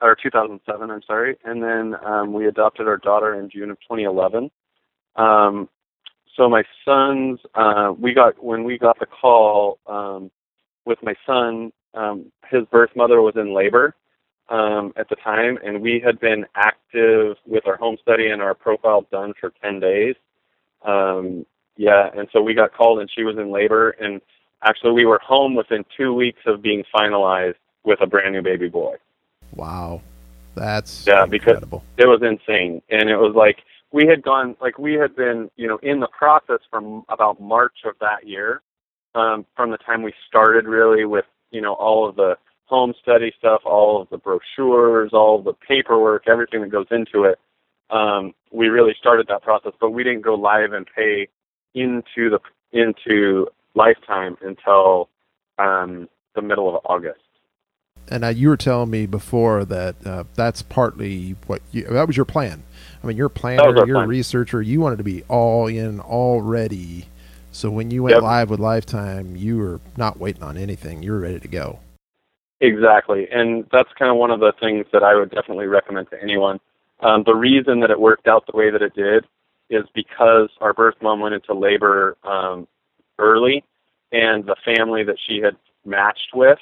or 0.00 0.16
2007. 0.20 0.90
I'm 0.90 1.02
sorry. 1.02 1.36
And 1.44 1.62
then 1.62 1.94
um, 2.04 2.32
we 2.32 2.46
adopted 2.46 2.86
our 2.86 2.96
daughter 2.98 3.38
in 3.38 3.48
June 3.48 3.70
of 3.70 3.78
2011. 3.80 4.50
Um, 5.16 5.68
so 6.36 6.48
my 6.48 6.62
son's. 6.84 7.40
Uh, 7.54 7.92
we 7.98 8.14
got 8.14 8.42
when 8.42 8.64
we 8.64 8.78
got 8.78 8.98
the 8.98 9.06
call 9.06 9.78
um, 9.86 10.30
with 10.84 10.98
my 11.02 11.14
son. 11.26 11.72
Um, 11.94 12.32
his 12.50 12.64
birth 12.70 12.90
mother 12.96 13.20
was 13.20 13.34
in 13.36 13.54
labor 13.54 13.94
um, 14.48 14.92
at 14.96 15.08
the 15.08 15.16
time, 15.16 15.58
and 15.64 15.82
we 15.82 16.00
had 16.04 16.18
been 16.20 16.46
active 16.54 17.36
with 17.46 17.66
our 17.66 17.76
home 17.76 17.96
study 18.00 18.28
and 18.28 18.40
our 18.40 18.54
profile 18.54 19.06
done 19.10 19.34
for 19.38 19.52
10 19.62 19.80
days. 19.80 20.14
Um, 20.86 21.44
yeah, 21.76 22.10
and 22.16 22.28
so 22.32 22.42
we 22.42 22.54
got 22.54 22.72
called 22.72 23.00
and 23.00 23.10
she 23.14 23.24
was 23.24 23.36
in 23.38 23.50
labor 23.50 23.90
and 23.90 24.20
actually 24.62 24.92
we 24.92 25.06
were 25.06 25.20
home 25.24 25.54
within 25.54 25.84
two 25.96 26.12
weeks 26.12 26.40
of 26.46 26.62
being 26.62 26.84
finalized 26.94 27.54
with 27.84 28.00
a 28.00 28.06
brand 28.06 28.34
new 28.34 28.42
baby 28.42 28.68
boy. 28.68 28.96
Wow. 29.54 30.02
That's 30.54 31.06
yeah, 31.06 31.24
incredible. 31.24 31.82
because 31.96 32.04
it 32.04 32.08
was 32.08 32.22
insane. 32.22 32.82
And 32.90 33.08
it 33.08 33.16
was 33.16 33.34
like 33.34 33.64
we 33.92 34.06
had 34.06 34.22
gone 34.22 34.56
like 34.60 34.78
we 34.78 34.94
had 34.94 35.14
been, 35.14 35.50
you 35.56 35.68
know, 35.68 35.78
in 35.82 36.00
the 36.00 36.08
process 36.08 36.60
from 36.70 37.04
about 37.08 37.40
March 37.40 37.76
of 37.84 37.94
that 38.00 38.26
year, 38.26 38.62
um, 39.14 39.46
from 39.54 39.70
the 39.70 39.78
time 39.78 40.02
we 40.02 40.12
started 40.26 40.64
really 40.66 41.04
with, 41.04 41.26
you 41.50 41.60
know, 41.60 41.74
all 41.74 42.08
of 42.08 42.16
the 42.16 42.36
home 42.64 42.94
study 43.02 43.32
stuff, 43.38 43.60
all 43.64 44.00
of 44.00 44.08
the 44.10 44.16
brochures, 44.16 45.10
all 45.12 45.38
of 45.38 45.44
the 45.44 45.52
paperwork, 45.68 46.24
everything 46.26 46.62
that 46.62 46.70
goes 46.70 46.86
into 46.90 47.24
it. 47.24 47.38
Um, 47.90 48.32
we 48.50 48.68
really 48.68 48.94
started 48.98 49.26
that 49.28 49.42
process, 49.42 49.72
but 49.80 49.90
we 49.90 50.02
didn't 50.02 50.22
go 50.22 50.34
live 50.34 50.72
and 50.72 50.86
pay 50.96 51.28
into 51.74 52.30
the 52.30 52.38
into 52.72 53.46
lifetime 53.74 54.36
until 54.40 55.10
um, 55.58 56.08
the 56.34 56.40
middle 56.42 56.74
of 56.74 56.80
August. 56.86 57.20
And 58.08 58.24
uh, 58.24 58.28
you 58.28 58.48
were 58.48 58.56
telling 58.56 58.90
me 58.90 59.06
before 59.06 59.64
that 59.64 59.94
uh, 60.04 60.24
that's 60.34 60.62
partly 60.62 61.36
what 61.46 61.62
you, 61.70 61.84
that 61.84 62.06
was 62.06 62.16
your 62.16 62.26
plan. 62.26 62.62
I 63.02 63.06
mean, 63.06 63.16
you're 63.16 63.26
a 63.26 63.30
planner, 63.30 63.64
you're 63.86 63.96
plan. 63.96 64.04
a 64.04 64.08
researcher. 64.08 64.60
You 64.60 64.80
wanted 64.80 64.96
to 64.96 65.04
be 65.04 65.22
all 65.28 65.66
in, 65.66 66.00
all 66.00 66.42
ready. 66.42 67.06
So 67.52 67.70
when 67.70 67.90
you 67.90 68.02
went 68.02 68.14
yep. 68.14 68.22
live 68.22 68.50
with 68.50 68.60
Lifetime, 68.60 69.36
you 69.36 69.58
were 69.58 69.80
not 69.96 70.18
waiting 70.18 70.42
on 70.42 70.56
anything. 70.56 71.02
You 71.02 71.12
were 71.12 71.20
ready 71.20 71.40
to 71.40 71.48
go. 71.48 71.80
Exactly, 72.60 73.26
and 73.30 73.66
that's 73.72 73.88
kind 73.98 74.10
of 74.10 74.16
one 74.16 74.30
of 74.30 74.38
the 74.38 74.52
things 74.60 74.86
that 74.92 75.02
I 75.02 75.16
would 75.16 75.30
definitely 75.30 75.66
recommend 75.66 76.08
to 76.10 76.22
anyone. 76.22 76.60
Um, 77.00 77.24
the 77.24 77.34
reason 77.34 77.80
that 77.80 77.90
it 77.90 77.98
worked 77.98 78.28
out 78.28 78.44
the 78.46 78.56
way 78.56 78.70
that 78.70 78.82
it 78.82 78.94
did 78.94 79.26
is 79.68 79.84
because 79.94 80.48
our 80.60 80.72
birth 80.72 80.94
mom 81.02 81.20
went 81.20 81.34
into 81.34 81.54
labor 81.54 82.16
um, 82.22 82.68
early, 83.18 83.64
and 84.12 84.46
the 84.46 84.56
family 84.64 85.02
that 85.02 85.16
she 85.26 85.40
had 85.40 85.56
matched 85.84 86.30
with 86.34 86.58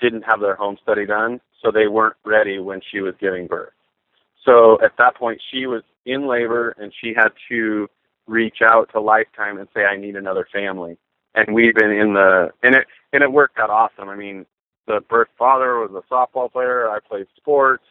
didn't 0.00 0.22
have 0.22 0.40
their 0.40 0.54
home 0.56 0.76
study 0.82 1.06
done, 1.06 1.40
so 1.62 1.70
they 1.70 1.86
weren't 1.86 2.16
ready 2.24 2.58
when 2.58 2.80
she 2.90 3.00
was 3.00 3.14
giving 3.20 3.46
birth. 3.46 3.72
So 4.44 4.78
at 4.82 4.92
that 4.98 5.16
point, 5.16 5.40
she 5.50 5.66
was 5.66 5.82
in 6.06 6.26
labor, 6.26 6.74
and 6.78 6.92
she 7.00 7.12
had 7.14 7.30
to 7.50 7.88
reach 8.26 8.58
out 8.62 8.88
to 8.92 9.00
Lifetime 9.00 9.58
and 9.58 9.68
say, 9.74 9.84
"I 9.84 9.96
need 9.96 10.16
another 10.16 10.46
family." 10.52 10.96
And 11.34 11.54
we've 11.54 11.74
been 11.74 11.90
in 11.90 12.14
the 12.14 12.50
and 12.62 12.74
it 12.74 12.86
and 13.12 13.22
it 13.22 13.32
worked 13.32 13.58
out 13.58 13.70
awesome. 13.70 14.08
I 14.08 14.16
mean, 14.16 14.46
the 14.86 15.00
birth 15.08 15.28
father 15.38 15.78
was 15.78 15.90
a 15.92 16.12
softball 16.12 16.50
player. 16.50 16.88
I 16.88 16.98
played 17.00 17.26
sports. 17.36 17.84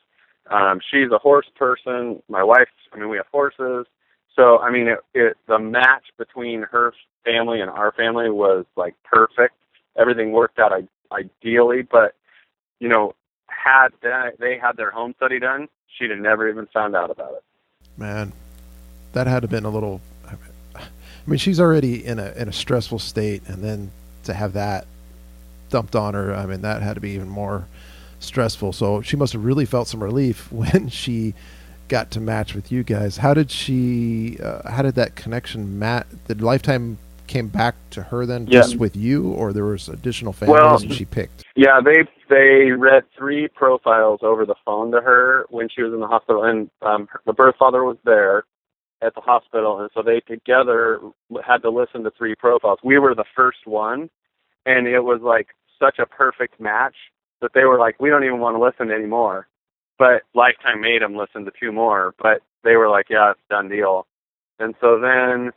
Um, 0.50 0.80
she's 0.92 1.12
a 1.12 1.20
horse 1.20 1.46
person. 1.56 2.22
My 2.28 2.44
wife, 2.44 2.68
I 2.92 2.98
mean, 2.98 3.10
we 3.10 3.18
have 3.18 3.28
horses. 3.32 3.86
So 4.36 4.60
I 4.60 4.72
mean, 4.72 4.88
it, 4.88 5.00
it 5.14 5.38
the 5.48 5.60
match 5.60 6.06
between 6.18 6.64
her 6.64 6.94
family 7.24 7.62
and 7.62 7.70
our 7.70 7.92
family 7.92 8.30
was 8.30 8.66
like 8.76 8.96
perfect. 9.04 9.56
Everything 9.98 10.32
worked 10.32 10.60
out 10.60 10.74
ideally, 11.12 11.82
but 11.82 12.16
you 12.80 12.88
know, 12.88 13.16
had 13.48 13.90
they 14.02 14.58
had 14.58 14.78
their 14.78 14.92
home 14.92 15.14
study 15.18 15.40
done, 15.40 15.68
she'd 15.88 16.12
have 16.12 16.20
never 16.20 16.50
even 16.50 16.68
found 16.68 16.96
out 16.96 17.12
about 17.12 17.34
it. 17.34 17.44
Man, 17.98 18.32
that 19.14 19.28
had 19.28 19.42
to 19.42 19.44
have 19.44 19.50
been 19.50 19.66
a 19.66 19.70
little. 19.70 20.02
I 20.76 21.32
mean, 21.32 21.38
she's 21.38 21.60
already 21.60 22.06
in 22.06 22.20
a 22.20 22.32
in 22.32 22.48
a 22.48 22.54
stressful 22.54 23.00
state, 23.00 23.44
and 23.48 23.64
then 23.64 23.92
to 24.24 24.34
have 24.34 24.54
that 24.54 24.88
dumped 25.70 25.96
on 25.96 26.14
her, 26.14 26.34
I 26.34 26.46
mean, 26.46 26.62
that 26.62 26.82
had 26.82 26.96
to 26.96 27.02
be 27.02 27.12
even 27.12 27.30
more 27.30 27.68
stressful. 28.20 28.74
So 28.74 29.02
she 29.02 29.16
must 29.16 29.34
have 29.34 29.44
really 29.44 29.66
felt 29.66 29.88
some 29.88 30.04
relief 30.04 30.52
when 30.52 30.90
she 30.90 31.34
got 31.88 32.12
to 32.12 32.20
match 32.20 32.54
with 32.54 32.72
you 32.72 32.84
guys. 32.84 33.18
How 33.18 33.34
did 33.34 33.52
she? 33.52 34.40
Uh, 34.42 34.70
how 34.70 34.82
did 34.82 34.96
that 34.96 35.16
connection 35.16 35.80
mat? 35.80 36.08
Did 36.28 36.42
Lifetime 36.42 36.98
came 37.30 37.48
back 37.48 37.76
to 37.92 38.02
her 38.02 38.26
then 38.26 38.48
yeah. 38.48 38.60
just 38.60 38.78
with 38.78 38.96
you, 38.96 39.32
or 39.32 39.54
there 39.54 39.64
was 39.64 39.88
additional 39.88 40.34
families 40.34 40.60
well, 40.60 40.80
she 40.80 41.06
picked? 41.06 41.46
Yeah, 41.56 41.80
they 41.84 42.04
they 42.28 42.72
read 42.72 43.04
three 43.18 43.48
profiles 43.48 44.20
over 44.24 44.46
the 44.46 44.56
phone 44.66 44.92
to 44.92 45.00
her 45.00 45.46
when 45.50 45.70
she 45.70 45.84
was 45.84 45.94
in 45.94 46.00
the 46.00 46.08
hospital, 46.08 46.44
and 46.44 46.70
um, 46.82 47.08
the 47.26 47.34
birth 47.34 47.56
father 47.58 47.84
was 47.84 47.98
there 48.04 48.44
at 49.02 49.16
the 49.16 49.22
hospital, 49.22 49.80
and 49.80 49.90
so 49.94 50.02
they 50.02 50.20
together 50.22 51.00
had 51.46 51.62
to 51.62 51.70
listen 51.70 52.04
to 52.04 52.12
three 52.18 52.36
profiles. 52.36 52.80
We 52.84 52.98
were 52.98 53.16
the 53.16 53.26
first 53.36 53.66
one, 53.66 54.10
and 54.66 54.88
it 54.88 55.02
was 55.02 55.22
like 55.22 55.50
such 55.80 56.00
a 56.00 56.06
perfect 56.06 56.60
match 56.60 56.96
that 57.42 57.52
they 57.54 57.64
were 57.64 57.80
like, 57.80 58.00
we 58.02 58.10
don't 58.10 58.26
even 58.26 58.40
want 58.40 58.58
to 58.58 58.62
listen 58.62 58.92
anymore. 58.94 59.48
But 59.98 60.24
Lifetime 60.34 60.82
made 60.82 61.02
them 61.02 61.16
listen 61.16 61.46
to 61.46 61.52
two 61.58 61.72
more, 61.72 62.14
but 62.22 62.42
they 62.64 62.76
were 62.76 62.90
like, 62.90 63.08
yeah, 63.10 63.32
it's 63.32 63.40
done 63.50 63.70
deal. 63.70 64.08
And 64.60 64.76
so 64.82 65.00
then 65.00 65.52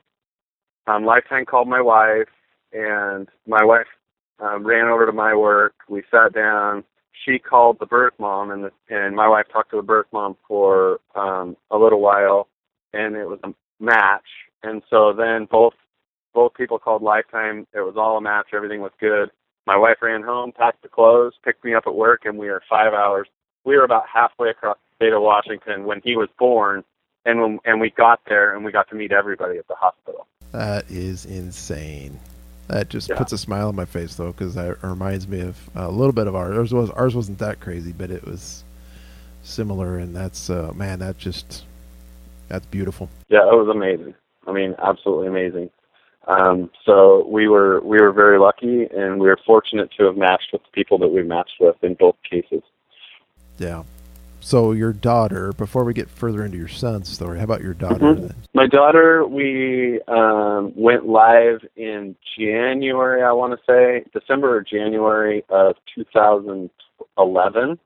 um, 0.87 1.05
Lifetime 1.05 1.45
called 1.45 1.69
my 1.69 1.81
wife, 1.81 2.29
and 2.73 3.29
my 3.47 3.65
wife 3.65 3.87
um, 4.41 4.67
ran 4.67 4.87
over 4.87 5.07
to 5.07 5.13
my 5.13 5.35
work. 5.35 5.75
We 5.89 6.03
sat 6.11 6.35
down. 6.35 6.85
She 7.25 7.39
called 7.39 7.79
the 7.79 7.87
birth 7.87 8.15
mom, 8.19 8.51
and 8.51 8.65
the, 8.65 8.71
and 8.89 9.15
my 9.15 9.29
wife 9.29 9.47
talked 9.53 9.71
to 9.71 9.77
the 9.77 9.83
birth 9.83 10.07
mom 10.13 10.37
for 10.49 11.01
um, 11.15 11.57
a 11.71 11.79
little 11.79 12.01
while, 12.01 12.49
and 12.93 13.15
it 13.15 13.29
was 13.29 13.39
a 13.45 13.55
match. 13.81 14.27
And 14.63 14.83
so 14.91 15.13
then 15.13 15.47
both 15.51 15.75
both 16.35 16.55
people 16.55 16.79
called 16.79 17.03
Lifetime. 17.03 17.67
It 17.75 17.81
was 17.81 17.95
all 17.97 18.17
a 18.17 18.21
match. 18.21 18.47
Everything 18.55 18.81
was 18.81 18.93
good. 18.99 19.31
My 19.67 19.77
wife 19.77 19.99
ran 20.01 20.23
home, 20.23 20.51
packed 20.57 20.83
the 20.83 20.89
clothes, 20.89 21.35
picked 21.45 21.65
me 21.65 21.75
up 21.75 21.85
at 21.87 21.95
work, 21.95 22.23
and 22.25 22.39
we 22.39 22.49
were 22.49 22.63
five 22.69 22.95
hours 22.95 23.29
we 23.65 23.77
were 23.77 23.85
about 23.85 24.05
halfway 24.13 24.51
across 24.51 24.77
the 24.91 25.07
state 25.07 25.13
of 25.13 25.23
Washington 25.23 25.85
when 25.85 26.01
he 26.05 26.17
was 26.17 26.29
born, 26.39 26.85
and 27.25 27.41
when 27.41 27.59
and 27.65 27.81
we 27.81 27.91
got 27.91 28.21
there 28.29 28.55
and 28.55 28.65
we 28.65 28.73
got 28.73 28.89
to 28.91 28.95
meet 28.95 29.13
everybody 29.13 29.59
at 29.59 29.69
the 29.69 29.75
hospital. 29.75 30.27
That 30.53 30.91
is 30.91 31.25
insane. 31.25 32.19
That 32.69 32.89
just 32.89 33.09
yeah. 33.09 33.17
puts 33.17 33.33
a 33.33 33.39
smile 33.39 33.69
on 33.69 33.77
my 33.77 33.85
face 33.85 34.15
though, 34.17 34.33
because 34.33 34.55
that 34.55 34.83
reminds 34.83 35.29
me 35.29 35.41
of 35.41 35.59
a 35.75 35.91
little 35.91 36.13
bit 36.13 36.27
of 36.27 36.35
ours. 36.35 36.57
Ours 36.57 36.73
was 36.73 36.91
ours 36.91 37.15
wasn't 37.15 37.39
that 37.39 37.61
crazy, 37.61 37.93
but 37.93 38.11
it 38.11 38.25
was 38.25 38.65
similar, 39.43 39.99
and 39.99 40.15
that's 40.15 40.51
uh, 40.51 40.73
man, 40.75 40.99
that 41.01 41.19
just 41.19 41.65
that's 42.49 42.67
beautiful. 42.67 43.09
Yeah, 43.29 43.41
it 43.41 43.57
was 43.57 43.69
amazing. 43.69 44.15
I 44.47 44.53
mean, 44.53 44.75
absolutely 44.79 45.29
amazing. 45.29 45.71
Um, 46.29 46.71
so 46.85 47.27
we 47.29 47.49
were 47.49 47.81
we 47.81 48.01
were 48.01 48.13
very 48.13 48.39
lucky, 48.39 48.85
and 48.85 49.19
we 49.19 49.27
were 49.27 49.39
fortunate 49.45 49.91
to 49.99 50.05
have 50.05 50.17
matched 50.17 50.51
with 50.53 50.63
the 50.63 50.71
people 50.73 50.99
that 50.99 51.09
we 51.09 51.23
matched 51.23 51.57
with 51.61 51.77
in 51.83 51.95
both 51.95 52.17
cases. 52.29 52.63
Yeah. 53.59 53.83
So 54.43 54.73
your 54.73 54.93
daughter, 54.93 55.53
before 55.53 55.85
we 55.85 55.95
get 55.95 56.11
further 56.11 56.45
into 56.45 56.59
your 56.59 56.67
son's 56.67 57.09
story, 57.09 57.39
how 57.39 57.45
about 57.45 57.63
your 57.63 57.75
daughter 57.75 58.01
mm-hmm. 58.01 58.41
My 58.55 58.67
daughter, 58.67 59.25
we 59.25 60.01
um, 60.09 60.73
went 60.75 61.07
live 61.07 61.61
in 61.77 62.17
January, 62.37 63.23
I 63.23 63.31
want 63.33 63.53
to 63.53 63.59
say, 63.65 64.05
December 64.13 64.57
or 64.57 64.61
January 64.61 65.45
of 65.49 65.77
2011. 65.95 67.79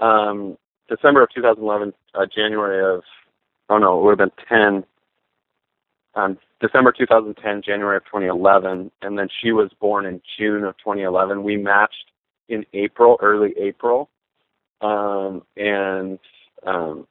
Um, 0.00 0.58
December 0.88 1.22
of 1.22 1.30
2011, 1.34 1.94
uh, 2.14 2.26
January 2.26 2.96
of, 2.96 3.02
oh 3.70 3.78
no, 3.78 3.98
it 3.98 4.04
would 4.04 4.20
have 4.20 4.30
been 4.36 4.82
10. 4.82 4.84
Um, 6.14 6.38
December 6.60 6.92
2010, 6.92 7.62
January 7.64 7.96
of 7.96 8.04
2011, 8.04 8.90
and 9.00 9.18
then 9.18 9.28
she 9.42 9.52
was 9.52 9.70
born 9.80 10.04
in 10.04 10.20
June 10.38 10.64
of 10.64 10.76
2011. 10.76 11.42
We 11.42 11.56
matched 11.56 12.10
in 12.50 12.66
April, 12.74 13.16
early 13.22 13.54
April 13.58 14.10
um, 14.80 15.42
and 15.56 16.18
um, 16.66 17.06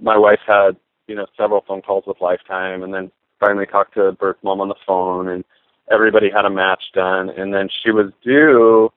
my 0.00 0.16
wife 0.16 0.40
had 0.46 0.76
you 1.06 1.14
know 1.14 1.26
several 1.36 1.64
phone 1.66 1.82
calls 1.82 2.04
with 2.06 2.20
Lifetime, 2.20 2.82
and 2.82 2.92
then 2.92 3.10
finally 3.40 3.66
talked 3.66 3.94
to 3.94 4.12
birth 4.12 4.36
mom 4.42 4.60
on 4.60 4.68
the 4.68 4.74
phone, 4.86 5.28
and 5.28 5.44
everybody 5.90 6.30
had 6.34 6.44
a 6.44 6.50
match 6.50 6.82
done, 6.94 7.30
and 7.30 7.52
then 7.52 7.68
she 7.82 7.90
was 7.90 8.12
due 8.24 8.90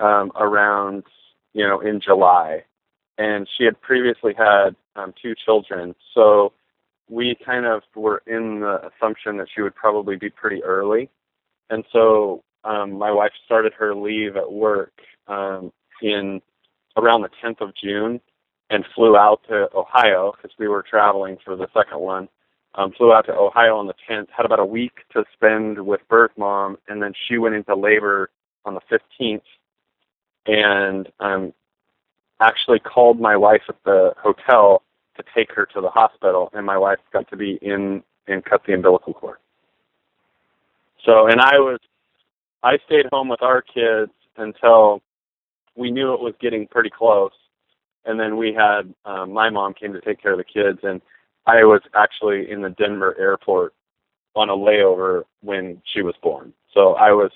um, 0.00 0.32
around 0.36 1.04
you 1.52 1.66
know 1.66 1.80
in 1.80 2.00
July, 2.00 2.64
and 3.18 3.48
she 3.56 3.64
had 3.64 3.80
previously 3.80 4.34
had 4.36 4.74
um, 4.96 5.12
two 5.20 5.34
children, 5.44 5.94
so 6.14 6.52
we 7.08 7.36
kind 7.44 7.66
of 7.66 7.82
were 7.94 8.22
in 8.26 8.60
the 8.60 8.80
assumption 8.88 9.36
that 9.36 9.46
she 9.54 9.60
would 9.60 9.74
probably 9.74 10.16
be 10.16 10.30
pretty 10.30 10.62
early, 10.62 11.08
and 11.70 11.84
so 11.92 12.42
um, 12.64 12.92
my 12.98 13.10
wife 13.10 13.32
started 13.44 13.72
her 13.74 13.94
leave 13.94 14.36
at 14.36 14.50
work 14.50 14.92
um, 15.28 15.70
in 16.02 16.40
around 16.96 17.22
the 17.22 17.30
10th 17.42 17.60
of 17.60 17.74
June 17.74 18.20
and 18.70 18.84
flew 18.94 19.16
out 19.16 19.40
to 19.48 19.68
Ohio 19.74 20.32
because 20.36 20.56
we 20.58 20.68
were 20.68 20.82
traveling 20.82 21.36
for 21.44 21.56
the 21.56 21.68
second 21.74 22.00
one. 22.00 22.28
Um, 22.76 22.92
flew 22.92 23.12
out 23.12 23.26
to 23.26 23.34
Ohio 23.34 23.76
on 23.76 23.86
the 23.86 23.94
10th, 24.10 24.26
had 24.36 24.46
about 24.46 24.58
a 24.58 24.64
week 24.64 24.92
to 25.12 25.24
spend 25.32 25.84
with 25.84 26.00
birth 26.08 26.32
mom, 26.36 26.76
and 26.88 27.00
then 27.00 27.12
she 27.28 27.38
went 27.38 27.54
into 27.54 27.74
labor 27.76 28.30
on 28.64 28.74
the 28.74 28.80
15th 29.20 29.42
and 30.46 31.08
um, 31.20 31.52
actually 32.40 32.80
called 32.80 33.20
my 33.20 33.36
wife 33.36 33.62
at 33.68 33.76
the 33.84 34.12
hotel 34.20 34.82
to 35.16 35.22
take 35.34 35.52
her 35.52 35.66
to 35.66 35.80
the 35.80 35.88
hospital, 35.88 36.50
and 36.52 36.66
my 36.66 36.76
wife 36.76 36.98
got 37.12 37.28
to 37.30 37.36
be 37.36 37.58
in 37.62 38.02
and 38.26 38.44
cut 38.44 38.62
the 38.66 38.72
umbilical 38.72 39.12
cord. 39.12 39.38
So, 41.04 41.28
and 41.28 41.40
I 41.40 41.58
was, 41.58 41.78
I 42.62 42.78
stayed 42.86 43.06
home 43.12 43.28
with 43.28 43.42
our 43.42 43.62
kids 43.62 44.10
until 44.36 45.02
we 45.76 45.90
knew 45.90 46.14
it 46.14 46.20
was 46.20 46.34
getting 46.40 46.66
pretty 46.66 46.90
close. 46.90 47.32
And 48.04 48.20
then 48.20 48.36
we 48.36 48.52
had 48.52 48.94
um, 49.06 49.32
my 49.32 49.48
mom 49.50 49.74
came 49.74 49.92
to 49.94 50.00
take 50.00 50.20
care 50.20 50.32
of 50.32 50.38
the 50.38 50.44
kids, 50.44 50.80
and 50.82 51.00
I 51.46 51.64
was 51.64 51.80
actually 51.94 52.50
in 52.50 52.60
the 52.62 52.70
Denver 52.70 53.16
airport 53.18 53.72
on 54.34 54.50
a 54.50 54.52
layover 54.52 55.24
when 55.42 55.80
she 55.92 56.02
was 56.02 56.14
born. 56.22 56.52
So 56.72 56.94
I 56.94 57.12
was 57.12 57.30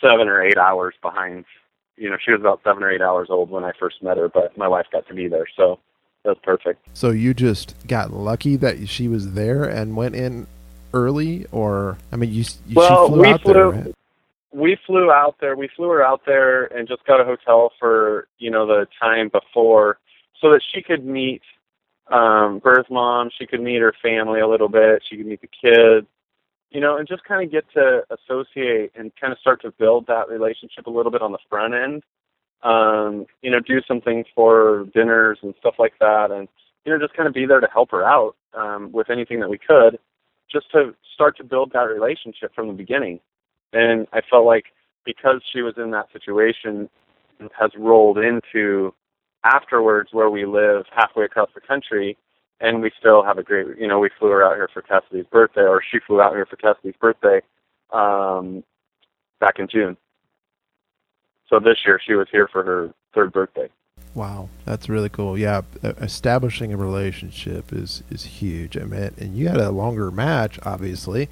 seven 0.00 0.28
or 0.28 0.42
eight 0.42 0.58
hours 0.58 0.94
behind. 1.02 1.44
You 1.96 2.08
know, 2.10 2.16
she 2.24 2.30
was 2.30 2.40
about 2.40 2.60
seven 2.62 2.82
or 2.82 2.90
eight 2.90 3.02
hours 3.02 3.28
old 3.30 3.50
when 3.50 3.64
I 3.64 3.72
first 3.78 4.02
met 4.02 4.16
her, 4.16 4.28
but 4.28 4.56
my 4.56 4.68
wife 4.68 4.86
got 4.92 5.06
to 5.08 5.14
be 5.14 5.28
there, 5.28 5.46
so 5.56 5.80
that 6.24 6.30
was 6.30 6.38
perfect. 6.42 6.86
So 6.94 7.10
you 7.10 7.34
just 7.34 7.74
got 7.86 8.12
lucky 8.12 8.56
that 8.56 8.88
she 8.88 9.08
was 9.08 9.32
there 9.32 9.64
and 9.64 9.96
went 9.96 10.14
in 10.14 10.46
early, 10.94 11.46
or 11.50 11.98
I 12.12 12.16
mean, 12.16 12.32
you, 12.32 12.44
you 12.66 12.76
well, 12.76 13.06
she 13.06 13.12
flew 13.12 13.22
we 13.22 13.28
out 13.28 13.42
flew, 13.42 13.52
there. 13.52 13.68
Right? 13.70 13.94
We 14.52 14.76
flew 14.86 15.10
out 15.12 15.36
there. 15.40 15.56
We 15.56 15.68
flew 15.76 15.88
her 15.90 16.04
out 16.04 16.22
there 16.26 16.64
and 16.66 16.88
just 16.88 17.04
got 17.06 17.20
a 17.20 17.24
hotel 17.24 17.72
for 17.78 18.28
you 18.38 18.50
know 18.50 18.66
the 18.66 18.86
time 19.00 19.28
before, 19.30 19.98
so 20.40 20.50
that 20.50 20.62
she 20.74 20.82
could 20.82 21.04
meet 21.04 21.42
um, 22.10 22.60
birth 22.62 22.86
mom. 22.90 23.30
She 23.38 23.46
could 23.46 23.60
meet 23.62 23.80
her 23.80 23.94
family 24.02 24.40
a 24.40 24.48
little 24.48 24.68
bit. 24.68 25.02
She 25.08 25.16
could 25.16 25.26
meet 25.26 25.40
the 25.42 25.48
kids. 25.48 26.06
you 26.70 26.80
know, 26.80 26.96
and 26.98 27.08
just 27.08 27.24
kind 27.24 27.44
of 27.44 27.50
get 27.50 27.64
to 27.74 28.02
associate 28.10 28.92
and 28.96 29.12
kind 29.20 29.32
of 29.32 29.38
start 29.40 29.60
to 29.62 29.72
build 29.72 30.06
that 30.06 30.28
relationship 30.28 30.86
a 30.86 30.90
little 30.90 31.12
bit 31.12 31.22
on 31.22 31.32
the 31.32 31.38
front 31.48 31.74
end. 31.74 32.02
Um, 32.62 33.26
you 33.42 33.50
know, 33.50 33.60
do 33.60 33.80
some 33.88 34.00
things 34.00 34.26
for 34.34 34.86
dinners 34.94 35.38
and 35.42 35.54
stuff 35.58 35.74
like 35.78 35.94
that, 36.00 36.30
and 36.30 36.48
you 36.84 36.92
know, 36.92 36.98
just 36.98 37.14
kind 37.16 37.26
of 37.28 37.34
be 37.34 37.46
there 37.46 37.60
to 37.60 37.68
help 37.72 37.90
her 37.90 38.04
out 38.04 38.36
um, 38.54 38.90
with 38.92 39.10
anything 39.10 39.40
that 39.40 39.50
we 39.50 39.58
could, 39.58 39.98
just 40.50 40.70
to 40.72 40.94
start 41.14 41.36
to 41.38 41.44
build 41.44 41.72
that 41.72 41.84
relationship 41.84 42.54
from 42.54 42.68
the 42.68 42.74
beginning. 42.74 43.20
And 43.72 44.06
I 44.12 44.20
felt 44.28 44.46
like 44.46 44.66
because 45.04 45.42
she 45.52 45.62
was 45.62 45.74
in 45.76 45.90
that 45.92 46.06
situation, 46.12 46.88
has 47.58 47.70
rolled 47.76 48.18
into 48.18 48.94
afterwards 49.44 50.10
where 50.12 50.30
we 50.30 50.44
live 50.44 50.84
halfway 50.94 51.24
across 51.24 51.48
the 51.54 51.60
country 51.60 52.16
and 52.60 52.82
we 52.82 52.90
still 52.98 53.24
have 53.24 53.38
a 53.38 53.42
great 53.42 53.66
you 53.78 53.88
know 53.88 53.98
we 53.98 54.10
flew 54.18 54.28
her 54.28 54.44
out 54.44 54.54
here 54.54 54.68
for 54.72 54.82
Cassidy's 54.82 55.24
birthday 55.32 55.62
or 55.62 55.80
she 55.90 55.98
flew 56.06 56.20
out 56.20 56.34
here 56.34 56.44
for 56.44 56.56
Cassidy's 56.56 56.94
birthday 57.00 57.40
um 57.92 58.62
back 59.40 59.58
in 59.58 59.66
June. 59.68 59.96
So 61.48 61.58
this 61.58 61.78
year 61.86 61.98
she 62.04 62.14
was 62.14 62.28
here 62.30 62.48
for 62.48 62.62
her 62.62 62.92
third 63.14 63.32
birthday. 63.32 63.68
Wow, 64.14 64.48
that's 64.64 64.88
really 64.88 65.08
cool. 65.08 65.38
Yeah, 65.38 65.62
establishing 65.82 66.72
a 66.72 66.76
relationship 66.76 67.72
is 67.72 68.02
is 68.10 68.24
huge. 68.24 68.76
I 68.76 68.80
mean, 68.80 69.10
and 69.18 69.36
you 69.36 69.48
had 69.48 69.60
a 69.60 69.70
longer 69.70 70.10
match, 70.10 70.58
obviously, 70.64 71.28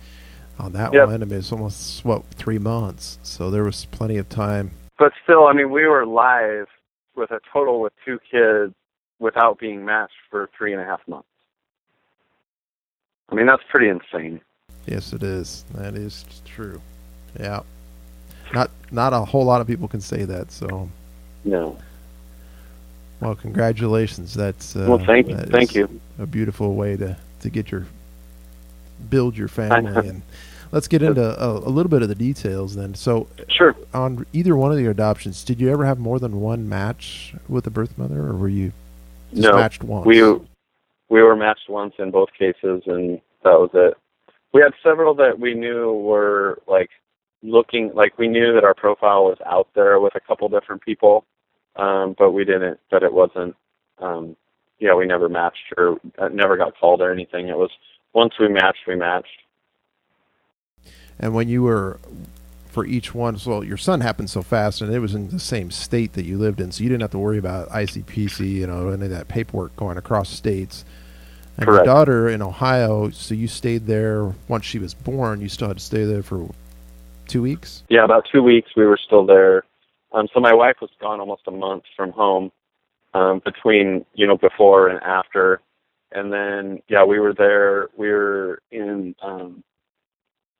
on 0.58 0.72
that 0.72 0.92
yep. 0.92 1.06
one. 1.06 1.22
I 1.22 1.24
mean, 1.24 1.38
it's 1.38 1.52
almost 1.52 2.04
what 2.04 2.24
three 2.32 2.58
months, 2.58 3.18
so 3.22 3.50
there 3.50 3.64
was 3.64 3.84
plenty 3.86 4.16
of 4.16 4.28
time. 4.28 4.70
But 4.98 5.12
still, 5.22 5.46
I 5.46 5.52
mean, 5.52 5.70
we 5.70 5.86
were 5.86 6.04
live 6.04 6.66
with 7.14 7.30
a 7.30 7.40
total 7.52 7.80
with 7.80 7.92
two 8.04 8.18
kids 8.30 8.74
without 9.18 9.58
being 9.58 9.84
matched 9.84 10.12
for 10.30 10.48
three 10.56 10.72
and 10.72 10.80
a 10.80 10.84
half 10.84 11.00
months. 11.06 11.28
I 13.30 13.34
mean, 13.34 13.46
that's 13.46 13.62
pretty 13.70 13.88
insane. 13.88 14.40
Yes, 14.86 15.12
it 15.12 15.22
is. 15.22 15.64
That 15.74 15.94
is 15.94 16.24
true. 16.44 16.80
Yeah. 17.38 17.60
Not 18.54 18.70
not 18.90 19.12
a 19.12 19.20
whole 19.20 19.44
lot 19.44 19.60
of 19.60 19.66
people 19.66 19.88
can 19.88 20.00
say 20.00 20.24
that. 20.24 20.50
So. 20.50 20.88
No. 21.44 21.76
Well, 23.20 23.34
congratulations. 23.34 24.32
That's 24.34 24.76
uh, 24.76 24.86
well, 24.88 25.04
thank 25.04 25.28
you. 25.28 25.36
Thank 25.36 25.74
you. 25.74 26.00
A 26.18 26.26
beautiful 26.26 26.74
way 26.74 26.96
to 26.96 27.16
to 27.40 27.50
get 27.50 27.70
your 27.70 27.86
build 29.10 29.36
your 29.36 29.48
family 29.48 30.08
and 30.08 30.22
let's 30.72 30.88
get 30.88 31.02
into 31.02 31.22
a, 31.22 31.58
a, 31.58 31.70
little 31.70 31.90
bit 31.90 32.02
of 32.02 32.08
the 32.08 32.14
details 32.14 32.74
then. 32.74 32.94
So, 32.94 33.28
sure. 33.48 33.74
On 33.94 34.26
either 34.32 34.56
one 34.56 34.72
of 34.72 34.80
your 34.80 34.90
adoptions, 34.90 35.44
did 35.44 35.60
you 35.60 35.70
ever 35.70 35.84
have 35.84 35.98
more 35.98 36.18
than 36.18 36.40
one 36.40 36.68
match 36.68 37.34
with 37.48 37.64
the 37.64 37.70
birth 37.70 37.96
mother, 37.96 38.20
or 38.20 38.34
were 38.34 38.48
you 38.48 38.72
no, 39.32 39.52
matched 39.52 39.82
once? 39.82 40.06
We 40.06 40.22
we 41.10 41.22
were 41.22 41.36
matched 41.36 41.68
once 41.68 41.94
in 41.98 42.10
both 42.10 42.28
cases, 42.38 42.82
and 42.86 43.20
that 43.44 43.58
was 43.58 43.70
it. 43.74 43.94
We 44.52 44.60
had 44.62 44.72
several 44.82 45.14
that 45.16 45.38
we 45.38 45.54
knew 45.54 45.92
were 45.92 46.60
like 46.66 46.90
looking 47.42 47.92
like 47.94 48.18
we 48.18 48.28
knew 48.28 48.52
that 48.54 48.64
our 48.64 48.74
profile 48.74 49.24
was 49.24 49.38
out 49.46 49.68
there 49.74 50.00
with 50.00 50.14
a 50.14 50.20
couple 50.20 50.48
different 50.48 50.82
people, 50.82 51.24
um, 51.76 52.14
but 52.18 52.32
we 52.32 52.44
didn't. 52.44 52.78
But 52.90 53.02
it 53.02 53.12
wasn't. 53.12 53.56
Um, 53.98 54.36
yeah, 54.78 54.94
we 54.94 55.06
never 55.06 55.28
matched 55.28 55.72
or 55.76 55.98
uh, 56.18 56.28
never 56.28 56.56
got 56.56 56.78
called 56.78 57.00
or 57.00 57.12
anything. 57.12 57.48
It 57.48 57.56
was 57.56 57.70
once 58.12 58.34
we 58.38 58.48
matched, 58.48 58.86
we 58.86 58.96
matched. 58.96 59.28
And 61.18 61.34
when 61.34 61.48
you 61.48 61.62
were 61.62 61.98
for 62.66 62.84
each 62.84 63.14
one, 63.14 63.38
so 63.38 63.62
your 63.62 63.76
son 63.76 64.00
happened 64.00 64.30
so 64.30 64.42
fast, 64.42 64.80
and 64.80 64.92
it 64.92 65.00
was 65.00 65.14
in 65.14 65.28
the 65.30 65.40
same 65.40 65.70
state 65.70 66.12
that 66.12 66.24
you 66.24 66.38
lived 66.38 66.60
in, 66.60 66.70
so 66.70 66.82
you 66.82 66.88
didn't 66.88 67.02
have 67.02 67.10
to 67.10 67.18
worry 67.18 67.38
about 67.38 67.68
ICPC, 67.70 68.48
you 68.48 68.66
know, 68.66 68.88
any 68.88 69.04
of 69.04 69.10
that 69.10 69.28
paperwork 69.28 69.74
going 69.76 69.96
across 69.96 70.28
states. 70.28 70.84
And 71.56 71.66
Correct. 71.66 71.86
your 71.86 71.94
daughter 71.94 72.28
in 72.28 72.40
Ohio, 72.40 73.10
so 73.10 73.34
you 73.34 73.48
stayed 73.48 73.86
there 73.86 74.32
once 74.46 74.64
she 74.64 74.78
was 74.78 74.94
born. 74.94 75.40
You 75.40 75.48
still 75.48 75.66
had 75.66 75.78
to 75.78 75.82
stay 75.82 76.04
there 76.04 76.22
for 76.22 76.48
two 77.26 77.42
weeks. 77.42 77.82
Yeah, 77.88 78.04
about 78.04 78.28
two 78.30 78.42
weeks. 78.44 78.70
We 78.76 78.86
were 78.86 78.98
still 79.04 79.26
there. 79.26 79.64
Um, 80.12 80.28
so 80.32 80.38
my 80.38 80.54
wife 80.54 80.76
was 80.80 80.90
gone 81.00 81.18
almost 81.18 81.42
a 81.48 81.50
month 81.50 81.82
from 81.96 82.12
home 82.12 82.52
um, 83.14 83.40
between 83.44 84.04
you 84.14 84.26
know 84.26 84.36
before 84.36 84.88
and 84.88 85.02
after, 85.02 85.60
and 86.12 86.32
then 86.32 86.80
yeah, 86.88 87.04
we 87.04 87.18
were 87.18 87.34
there. 87.34 87.88
We 87.96 88.08
were 88.08 88.60
in 88.70 89.14
um, 89.22 89.62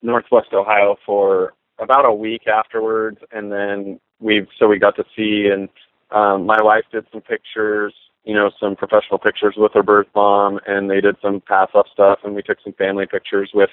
Northwest 0.01 0.53
Ohio 0.53 0.95
for 1.05 1.53
about 1.79 2.05
a 2.05 2.13
week 2.13 2.47
afterwards, 2.47 3.19
and 3.31 3.51
then 3.51 3.99
we 4.19 4.47
so 4.59 4.67
we 4.67 4.79
got 4.79 4.95
to 4.97 5.03
see 5.15 5.49
and 5.51 5.69
um, 6.11 6.45
my 6.45 6.57
wife 6.61 6.85
did 6.91 7.05
some 7.11 7.21
pictures, 7.21 7.93
you 8.23 8.33
know, 8.33 8.49
some 8.59 8.75
professional 8.75 9.19
pictures 9.19 9.55
with 9.57 9.73
her 9.73 9.83
birth 9.83 10.07
mom, 10.15 10.59
and 10.65 10.89
they 10.89 11.01
did 11.01 11.15
some 11.21 11.41
pass 11.41 11.69
up 11.75 11.85
stuff, 11.91 12.19
and 12.23 12.35
we 12.35 12.41
took 12.41 12.57
some 12.63 12.73
family 12.73 13.05
pictures 13.05 13.51
with, 13.53 13.69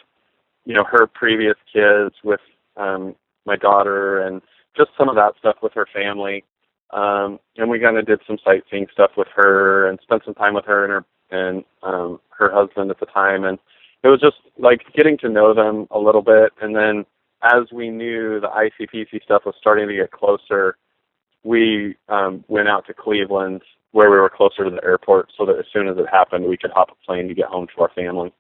you 0.65 0.75
know, 0.75 0.85
her 0.85 1.07
previous 1.07 1.57
kids, 1.73 2.15
with 2.23 2.41
um, 2.77 3.15
my 3.47 3.57
daughter, 3.57 4.21
and 4.21 4.43
just 4.77 4.91
some 4.99 5.09
of 5.09 5.15
that 5.17 5.33
stuff 5.39 5.57
with 5.63 5.73
her 5.73 5.87
family. 5.95 6.45
Um, 6.93 7.41
and 7.57 7.71
we 7.71 7.81
kind 7.81 7.97
of 7.97 8.07
did 8.07 8.21
some 8.27 8.39
sightseeing 8.45 8.87
stuff 8.93 9.13
with 9.17 9.29
her, 9.35 9.89
and 9.89 9.99
spent 10.03 10.23
some 10.25 10.35
time 10.35 10.55
with 10.55 10.67
her 10.67 10.85
and 10.85 10.93
her 10.93 11.05
and 11.31 11.65
um, 11.83 12.21
her 12.31 12.51
husband 12.53 12.91
at 12.91 13.01
the 13.01 13.07
time, 13.07 13.45
and 13.45 13.59
it 14.03 14.09
was 14.09 14.21
just 14.21 14.37
like 14.59 14.83
getting 14.95 15.19
to 15.19 15.29
know 15.29 15.55
them 15.55 15.87
a 15.91 15.99
little 15.99 16.23
bit 16.23 16.53
and 16.61 16.75
then 16.75 17.05
as 17.43 17.71
we 17.73 17.91
knew 17.91 18.41
the 18.41 18.49
ICPC 18.49 19.23
stuff 19.23 19.43
was 19.45 19.55
starting 19.61 19.89
to 19.89 19.95
get 19.95 20.11
closer, 20.11 20.77
we 21.45 21.97
um, 22.09 22.45
went 22.49 22.69
out 22.69 22.87
to 22.87 22.95
Cleveland 22.95 23.63
where 23.93 24.11
we 24.11 24.17
were 24.17 24.31
closer 24.31 24.65
to 24.65 24.71
the 24.71 24.83
airport 24.85 25.33
so 25.37 25.47
that 25.47 25.59
as 25.59 25.65
soon 25.73 25.89
as 25.89 25.97
it 25.97 26.07
happened, 26.11 26.45
we 26.45 26.57
could 26.57 26.71
hop 26.71 26.91
a 26.91 27.07
plane 27.07 27.29
to 27.29 27.35
get 27.35 27.47
home 27.47 27.67
to 27.75 27.83
our 27.83 27.89
family. 27.91 28.33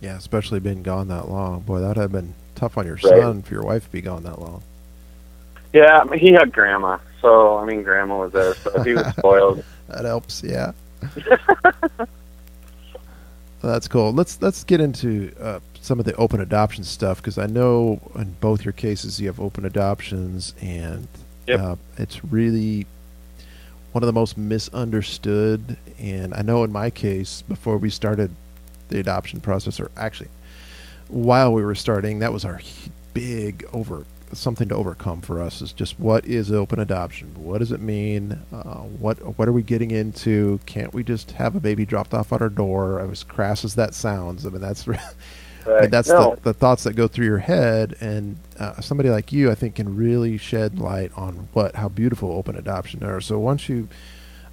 Yeah, 0.00 0.16
especially 0.16 0.58
being 0.58 0.82
gone 0.82 1.08
that 1.08 1.28
long. 1.28 1.60
Boy, 1.60 1.80
that 1.80 1.88
would 1.88 1.96
have 1.96 2.12
been 2.12 2.34
tough 2.56 2.76
on 2.76 2.86
your 2.86 2.96
right. 2.96 3.20
son 3.20 3.42
for 3.42 3.54
your 3.54 3.62
wife 3.62 3.84
to 3.84 3.92
be 3.92 4.00
gone 4.00 4.24
that 4.24 4.40
long. 4.40 4.62
Yeah, 5.72 6.00
I 6.00 6.04
mean, 6.04 6.18
he 6.18 6.32
had 6.32 6.52
grandma. 6.52 6.98
So, 7.20 7.56
I 7.58 7.64
mean, 7.64 7.82
grandma 7.82 8.18
was 8.18 8.32
there, 8.32 8.54
so 8.56 8.82
he 8.82 8.94
was 8.94 9.06
spoiled. 9.18 9.64
that 9.88 10.04
helps, 10.04 10.42
yeah. 10.42 10.72
That's 13.62 13.86
cool. 13.86 14.12
Let's 14.12 14.42
let's 14.42 14.64
get 14.64 14.80
into 14.80 15.32
uh, 15.40 15.60
some 15.80 15.98
of 16.00 16.04
the 16.04 16.14
open 16.16 16.40
adoption 16.40 16.82
stuff 16.84 17.18
because 17.18 17.38
I 17.38 17.46
know 17.46 18.00
in 18.16 18.34
both 18.40 18.64
your 18.64 18.72
cases 18.72 19.20
you 19.20 19.28
have 19.28 19.38
open 19.38 19.64
adoptions, 19.64 20.54
and 20.60 21.06
yep. 21.46 21.60
uh, 21.60 21.76
it's 21.96 22.24
really 22.24 22.86
one 23.92 24.02
of 24.02 24.06
the 24.06 24.12
most 24.12 24.36
misunderstood. 24.36 25.76
And 25.98 26.34
I 26.34 26.42
know 26.42 26.64
in 26.64 26.72
my 26.72 26.90
case, 26.90 27.42
before 27.42 27.78
we 27.78 27.88
started 27.88 28.32
the 28.88 28.98
adoption 28.98 29.40
process, 29.40 29.78
or 29.78 29.92
actually 29.96 30.28
while 31.08 31.52
we 31.52 31.62
were 31.62 31.74
starting, 31.74 32.20
that 32.20 32.32
was 32.32 32.44
our 32.44 32.60
big 33.14 33.64
over 33.72 34.04
something 34.32 34.68
to 34.68 34.74
overcome 34.74 35.20
for 35.20 35.40
us 35.40 35.62
is 35.62 35.72
just 35.72 35.98
what 35.98 36.24
is 36.26 36.50
open 36.50 36.80
adoption? 36.80 37.32
What 37.34 37.58
does 37.58 37.72
it 37.72 37.80
mean? 37.80 38.38
Uh, 38.52 38.80
what 38.98 39.16
what 39.38 39.48
are 39.48 39.52
we 39.52 39.62
getting 39.62 39.90
into? 39.90 40.60
Can't 40.66 40.92
we 40.94 41.04
just 41.04 41.32
have 41.32 41.54
a 41.54 41.60
baby 41.60 41.84
dropped 41.84 42.14
off 42.14 42.32
at 42.32 42.42
our 42.42 42.48
door? 42.48 43.00
As 43.00 43.22
crass 43.22 43.64
as 43.64 43.74
that 43.76 43.94
sounds, 43.94 44.46
I 44.46 44.50
mean 44.50 44.60
that's 44.60 44.86
right. 44.88 45.00
I 45.66 45.82
mean, 45.82 45.90
that's 45.90 46.08
no. 46.08 46.34
the, 46.34 46.52
the 46.52 46.54
thoughts 46.54 46.84
that 46.84 46.94
go 46.94 47.06
through 47.06 47.26
your 47.26 47.38
head, 47.38 47.96
and 48.00 48.36
uh, 48.58 48.80
somebody 48.80 49.10
like 49.10 49.32
you, 49.32 49.48
I 49.50 49.54
think, 49.54 49.76
can 49.76 49.96
really 49.96 50.36
shed 50.36 50.78
light 50.78 51.12
on 51.16 51.48
what 51.52 51.76
how 51.76 51.88
beautiful 51.88 52.32
open 52.32 52.56
adoption 52.56 53.04
are. 53.04 53.20
So 53.20 53.38
once 53.38 53.68
you 53.68 53.88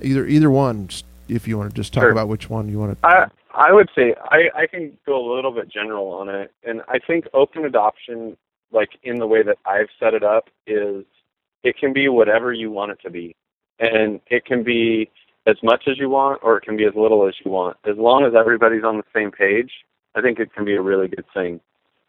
either 0.02 0.28
either 0.28 0.52
one, 0.52 0.89
if 1.28 1.48
you 1.48 1.58
want 1.58 1.72
to 1.72 1.76
just 1.76 1.94
talk 1.94 2.04
sure. 2.04 2.12
about 2.12 2.28
which 2.28 2.50
one 2.50 2.70
you 2.70 2.80
want 2.80 3.00
to. 3.02 3.08
I 3.08 3.28
I 3.54 3.74
would 3.74 3.89
say 3.96 4.15
I 4.26 4.50
I 4.56 4.68
can 4.68 4.98
go 5.06 5.15
a 5.20 5.26
little 5.36 5.52
bit 5.52 5.70
general 5.70 6.10
on 6.13 6.30
it, 6.30 6.52
and 6.63 6.82
I 6.88 7.00
think 7.00 7.26
open 7.34 7.65
adoption 7.65 8.38
like 8.71 8.89
in 9.03 9.17
the 9.17 9.27
way 9.27 9.43
that 9.43 9.58
I've 9.65 9.88
set 9.99 10.13
it 10.13 10.23
up 10.23 10.49
is 10.67 11.03
it 11.63 11.77
can 11.77 11.93
be 11.93 12.08
whatever 12.08 12.53
you 12.53 12.71
want 12.71 12.91
it 12.91 12.99
to 13.03 13.10
be. 13.10 13.36
And 13.79 14.19
it 14.27 14.45
can 14.45 14.63
be 14.63 15.10
as 15.47 15.55
much 15.63 15.84
as 15.88 15.97
you 15.97 16.10
want 16.10 16.41
or 16.43 16.58
it 16.58 16.63
can 16.63 16.77
be 16.77 16.86
as 16.86 16.93
little 16.95 17.27
as 17.27 17.34
you 17.43 17.51
want. 17.51 17.77
As 17.89 17.97
long 17.97 18.25
as 18.25 18.34
everybody's 18.36 18.84
on 18.84 18.97
the 18.97 19.03
same 19.13 19.32
page, 19.32 19.71
I 20.15 20.21
think 20.21 20.39
it 20.39 20.53
can 20.53 20.65
be 20.65 20.75
a 20.75 20.82
really 20.82 21.08
good 21.08 21.25
thing. 21.34 21.60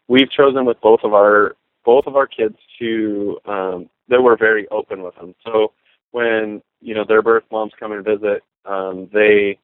We've 0.07 0.31
chosen 0.31 0.65
with 0.65 0.79
both 0.81 1.01
of 1.03 1.13
our 1.13 1.55
both 1.83 2.05
of 2.05 2.15
our 2.15 2.27
kids 2.27 2.57
to 2.79 3.39
um 3.45 3.89
that 4.09 4.21
we're 4.21 4.37
very 4.37 4.67
open 4.69 5.01
with 5.01 5.15
them. 5.15 5.33
So 5.45 5.71
when, 6.11 6.61
you 6.81 6.93
know, 6.93 7.05
their 7.07 7.21
birth 7.21 7.43
moms 7.51 7.71
come 7.79 7.93
and 7.93 8.03
visit, 8.03 8.43
um, 8.65 9.09
they 9.13 9.57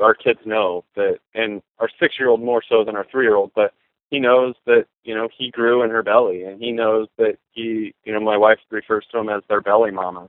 our 0.00 0.14
kids 0.14 0.40
know 0.46 0.84
that 0.96 1.18
and 1.34 1.60
our 1.78 1.88
six 2.00 2.14
year 2.18 2.28
old 2.28 2.40
more 2.42 2.62
so 2.66 2.84
than 2.84 2.96
our 2.96 3.06
three 3.10 3.24
year 3.24 3.36
old, 3.36 3.50
but 3.54 3.74
he 4.10 4.18
knows 4.18 4.54
that 4.66 4.86
you 5.04 5.14
know 5.14 5.28
he 5.36 5.50
grew 5.50 5.82
in 5.82 5.90
her 5.90 6.02
belly 6.02 6.42
and 6.44 6.60
he 6.60 6.72
knows 6.72 7.08
that 7.16 7.36
he 7.52 7.94
you 8.04 8.12
know 8.12 8.20
my 8.20 8.36
wife 8.36 8.58
refers 8.70 9.06
to 9.10 9.18
him 9.18 9.28
as 9.28 9.42
their 9.48 9.60
belly 9.60 9.90
mama. 9.90 10.28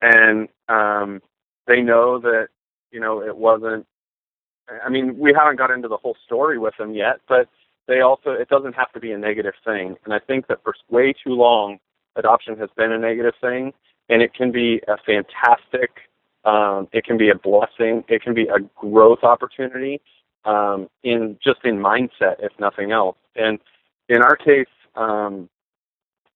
And 0.00 0.48
um 0.68 1.20
they 1.66 1.80
know 1.80 2.18
that 2.20 2.48
you 2.90 3.00
know 3.00 3.22
it 3.22 3.36
wasn't 3.36 3.86
i 4.84 4.88
mean 4.88 5.16
we 5.18 5.32
haven't 5.32 5.58
got 5.58 5.70
into 5.70 5.88
the 5.88 5.96
whole 5.96 6.16
story 6.24 6.58
with 6.58 6.74
them 6.78 6.94
yet 6.94 7.20
but 7.28 7.48
they 7.86 8.00
also 8.00 8.30
it 8.30 8.48
doesn't 8.48 8.74
have 8.74 8.90
to 8.92 9.00
be 9.00 9.12
a 9.12 9.18
negative 9.18 9.54
thing. 9.64 9.96
And 10.04 10.14
i 10.14 10.18
think 10.18 10.46
that 10.48 10.62
for 10.64 10.74
way 10.90 11.12
too 11.12 11.34
long 11.34 11.78
adoption 12.16 12.58
has 12.58 12.70
been 12.76 12.92
a 12.92 12.98
negative 12.98 13.34
thing 13.40 13.72
and 14.08 14.22
it 14.22 14.34
can 14.34 14.50
be 14.50 14.80
a 14.88 14.96
fantastic 15.06 15.90
um 16.44 16.88
it 16.92 17.04
can 17.04 17.16
be 17.16 17.30
a 17.30 17.34
blessing 17.34 18.04
it 18.08 18.22
can 18.22 18.34
be 18.34 18.48
a 18.48 18.58
growth 18.76 19.22
opportunity 19.22 20.00
um, 20.44 20.88
in 21.02 21.38
just 21.42 21.60
in 21.64 21.76
mindset, 21.76 22.36
if 22.40 22.52
nothing 22.58 22.92
else. 22.92 23.16
And 23.36 23.58
in 24.08 24.22
our 24.22 24.36
case, 24.36 24.66
um, 24.96 25.48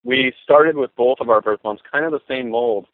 we 0.04 0.32
started 0.42 0.76
with 0.76 0.94
both 0.96 1.18
of 1.20 1.28
our 1.28 1.40
birth 1.40 1.60
moms, 1.64 1.80
kind 1.90 2.04
of 2.04 2.12
the 2.12 2.20
same 2.28 2.50
mold, 2.50 2.86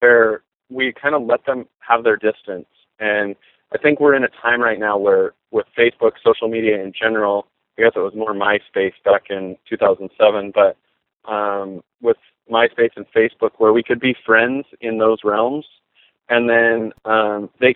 where 0.00 0.42
we 0.68 0.92
kind 0.92 1.14
of 1.14 1.22
let 1.22 1.46
them 1.46 1.66
have 1.78 2.02
their 2.04 2.16
distance. 2.16 2.66
And 2.98 3.36
I 3.72 3.78
think 3.78 4.00
we're 4.00 4.14
in 4.14 4.24
a 4.24 4.28
time 4.42 4.60
right 4.60 4.78
now 4.78 4.98
where, 4.98 5.32
with 5.50 5.66
Facebook, 5.78 6.12
social 6.24 6.48
media 6.48 6.82
in 6.82 6.92
general, 6.92 7.46
I 7.78 7.82
guess 7.82 7.92
it 7.94 8.00
was 8.00 8.14
more 8.14 8.34
MySpace 8.34 8.94
back 9.04 9.24
in 9.30 9.56
2007, 9.68 10.52
but 10.54 10.76
um, 11.30 11.82
with 12.00 12.16
MySpace 12.50 12.90
and 12.96 13.06
Facebook, 13.14 13.50
where 13.58 13.72
we 13.72 13.82
could 13.82 14.00
be 14.00 14.16
friends 14.24 14.66
in 14.80 14.98
those 14.98 15.18
realms, 15.24 15.66
and 16.28 16.48
then 16.48 16.92
um, 17.04 17.50
they, 17.60 17.74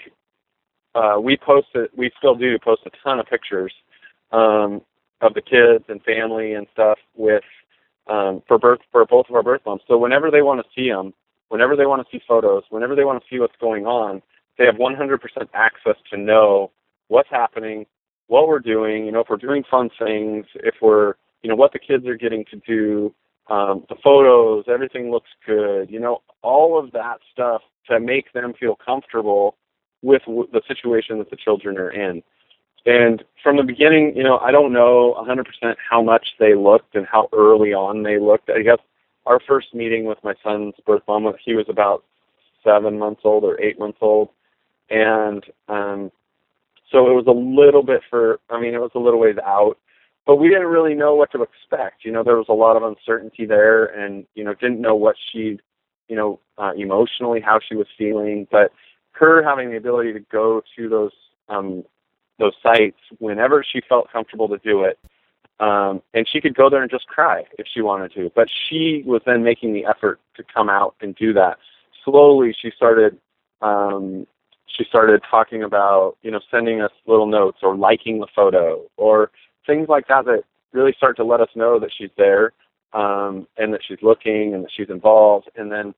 uh, 0.94 1.16
we 1.22 1.36
posted, 1.36 1.90
we 1.96 2.10
still 2.18 2.34
do 2.34 2.58
post 2.58 2.82
a 2.86 2.90
ton 3.02 3.18
of 3.18 3.26
pictures 3.26 3.72
um, 4.32 4.80
of 5.20 5.34
the 5.34 5.42
kids 5.42 5.84
and 5.88 6.02
family 6.02 6.54
and 6.54 6.66
stuff 6.72 6.98
with 7.16 7.44
um, 8.08 8.42
for 8.48 8.58
birth 8.58 8.80
for 8.90 9.04
both 9.04 9.26
of 9.28 9.34
our 9.34 9.42
birth 9.42 9.60
moms. 9.64 9.82
So 9.86 9.96
whenever 9.96 10.30
they 10.30 10.42
want 10.42 10.60
to 10.60 10.68
see 10.74 10.90
them, 10.90 11.12
whenever 11.48 11.76
they 11.76 11.86
want 11.86 12.04
to 12.04 12.08
see 12.10 12.22
photos, 12.26 12.64
whenever 12.70 12.96
they 12.96 13.04
want 13.04 13.22
to 13.22 13.26
see 13.30 13.38
what's 13.38 13.54
going 13.60 13.86
on, 13.86 14.22
they 14.58 14.64
have 14.64 14.76
100% 14.76 15.20
access 15.54 15.96
to 16.10 16.16
know 16.16 16.70
what's 17.08 17.30
happening, 17.30 17.86
what 18.26 18.48
we're 18.48 18.58
doing. 18.58 19.06
You 19.06 19.12
know, 19.12 19.20
if 19.20 19.28
we're 19.30 19.36
doing 19.36 19.62
fun 19.70 19.90
things, 19.98 20.46
if 20.56 20.74
we're 20.82 21.14
you 21.42 21.48
know 21.48 21.56
what 21.56 21.72
the 21.72 21.78
kids 21.78 22.06
are 22.06 22.16
getting 22.16 22.44
to 22.50 22.56
do, 22.66 23.14
um, 23.48 23.84
the 23.88 23.96
photos, 24.02 24.64
everything 24.68 25.10
looks 25.10 25.30
good. 25.46 25.90
You 25.90 26.00
know, 26.00 26.22
all 26.42 26.78
of 26.78 26.92
that 26.92 27.18
stuff 27.32 27.62
to 27.88 28.00
make 28.00 28.32
them 28.32 28.54
feel 28.58 28.76
comfortable 28.84 29.56
with 30.02 30.22
w- 30.26 30.48
the 30.52 30.62
situation 30.66 31.18
that 31.18 31.30
the 31.30 31.36
children 31.36 31.78
are 31.78 31.90
in. 31.90 32.22
And 32.86 33.22
from 33.42 33.56
the 33.56 33.62
beginning, 33.62 34.16
you 34.16 34.22
know, 34.22 34.38
I 34.38 34.50
don't 34.50 34.72
know 34.72 35.14
100% 35.18 35.76
how 35.88 36.02
much 36.02 36.28
they 36.38 36.54
looked 36.54 36.94
and 36.94 37.06
how 37.06 37.28
early 37.32 37.74
on 37.74 38.02
they 38.02 38.18
looked. 38.18 38.48
I 38.50 38.62
guess 38.62 38.78
our 39.26 39.40
first 39.46 39.74
meeting 39.74 40.04
with 40.04 40.18
my 40.24 40.34
son's 40.42 40.74
birth 40.86 41.02
mom, 41.06 41.30
he 41.44 41.54
was 41.54 41.66
about 41.68 42.04
seven 42.64 42.98
months 42.98 43.20
old 43.24 43.44
or 43.44 43.60
eight 43.60 43.78
months 43.78 43.98
old. 44.00 44.30
And 44.88 45.44
um, 45.68 46.10
so 46.90 47.08
it 47.10 47.14
was 47.14 47.26
a 47.28 47.32
little 47.32 47.82
bit 47.82 48.00
for, 48.08 48.40
I 48.48 48.60
mean, 48.60 48.74
it 48.74 48.80
was 48.80 48.90
a 48.94 48.98
little 48.98 49.20
ways 49.20 49.36
out, 49.44 49.76
but 50.26 50.36
we 50.36 50.48
didn't 50.48 50.66
really 50.66 50.94
know 50.94 51.14
what 51.14 51.30
to 51.32 51.42
expect. 51.42 52.04
You 52.04 52.12
know, 52.12 52.24
there 52.24 52.36
was 52.36 52.48
a 52.48 52.54
lot 52.54 52.76
of 52.76 52.82
uncertainty 52.82 53.46
there 53.46 53.86
and, 53.86 54.26
you 54.34 54.44
know, 54.44 54.54
didn't 54.54 54.80
know 54.80 54.94
what 54.94 55.16
she, 55.30 55.60
you 56.08 56.16
know, 56.16 56.40
uh, 56.58 56.72
emotionally, 56.76 57.40
how 57.40 57.60
she 57.66 57.76
was 57.76 57.86
feeling. 57.96 58.46
But 58.50 58.72
her 59.20 59.42
having 59.42 59.70
the 59.70 59.76
ability 59.76 60.12
to 60.14 60.20
go 60.20 60.62
to 60.76 60.88
those 60.88 61.12
um, 61.48 61.84
those 62.38 62.54
sites 62.62 62.98
whenever 63.18 63.64
she 63.64 63.80
felt 63.88 64.10
comfortable 64.10 64.48
to 64.48 64.58
do 64.58 64.84
it. 64.84 64.98
Um, 65.60 66.00
and 66.14 66.26
she 66.26 66.40
could 66.40 66.54
go 66.54 66.70
there 66.70 66.80
and 66.82 66.90
just 66.90 67.06
cry 67.06 67.44
if 67.58 67.66
she 67.72 67.82
wanted 67.82 68.14
to. 68.14 68.32
But 68.34 68.48
she 68.68 69.02
was 69.04 69.20
then 69.26 69.44
making 69.44 69.74
the 69.74 69.84
effort 69.84 70.18
to 70.36 70.42
come 70.42 70.70
out 70.70 70.94
and 71.02 71.14
do 71.14 71.34
that. 71.34 71.58
Slowly, 72.04 72.56
she 72.60 72.72
started. 72.74 73.18
Um, 73.60 74.26
she 74.66 74.84
started 74.84 75.20
talking 75.30 75.64
about, 75.64 76.16
you 76.22 76.30
know, 76.30 76.40
sending 76.50 76.80
us 76.80 76.92
little 77.06 77.26
notes 77.26 77.58
or 77.62 77.76
liking 77.76 78.20
the 78.20 78.28
photo 78.34 78.82
or 78.96 79.30
things 79.66 79.88
like 79.88 80.06
that 80.08 80.24
that 80.24 80.44
really 80.72 80.94
start 80.96 81.16
to 81.16 81.24
let 81.24 81.40
us 81.40 81.48
know 81.54 81.78
that 81.80 81.90
she's 81.96 82.10
there 82.16 82.52
um, 82.92 83.46
and 83.58 83.74
that 83.74 83.80
she's 83.86 83.98
looking 84.00 84.54
and 84.54 84.64
that 84.64 84.70
she's 84.74 84.88
involved. 84.88 85.50
And 85.56 85.70
then, 85.70 85.94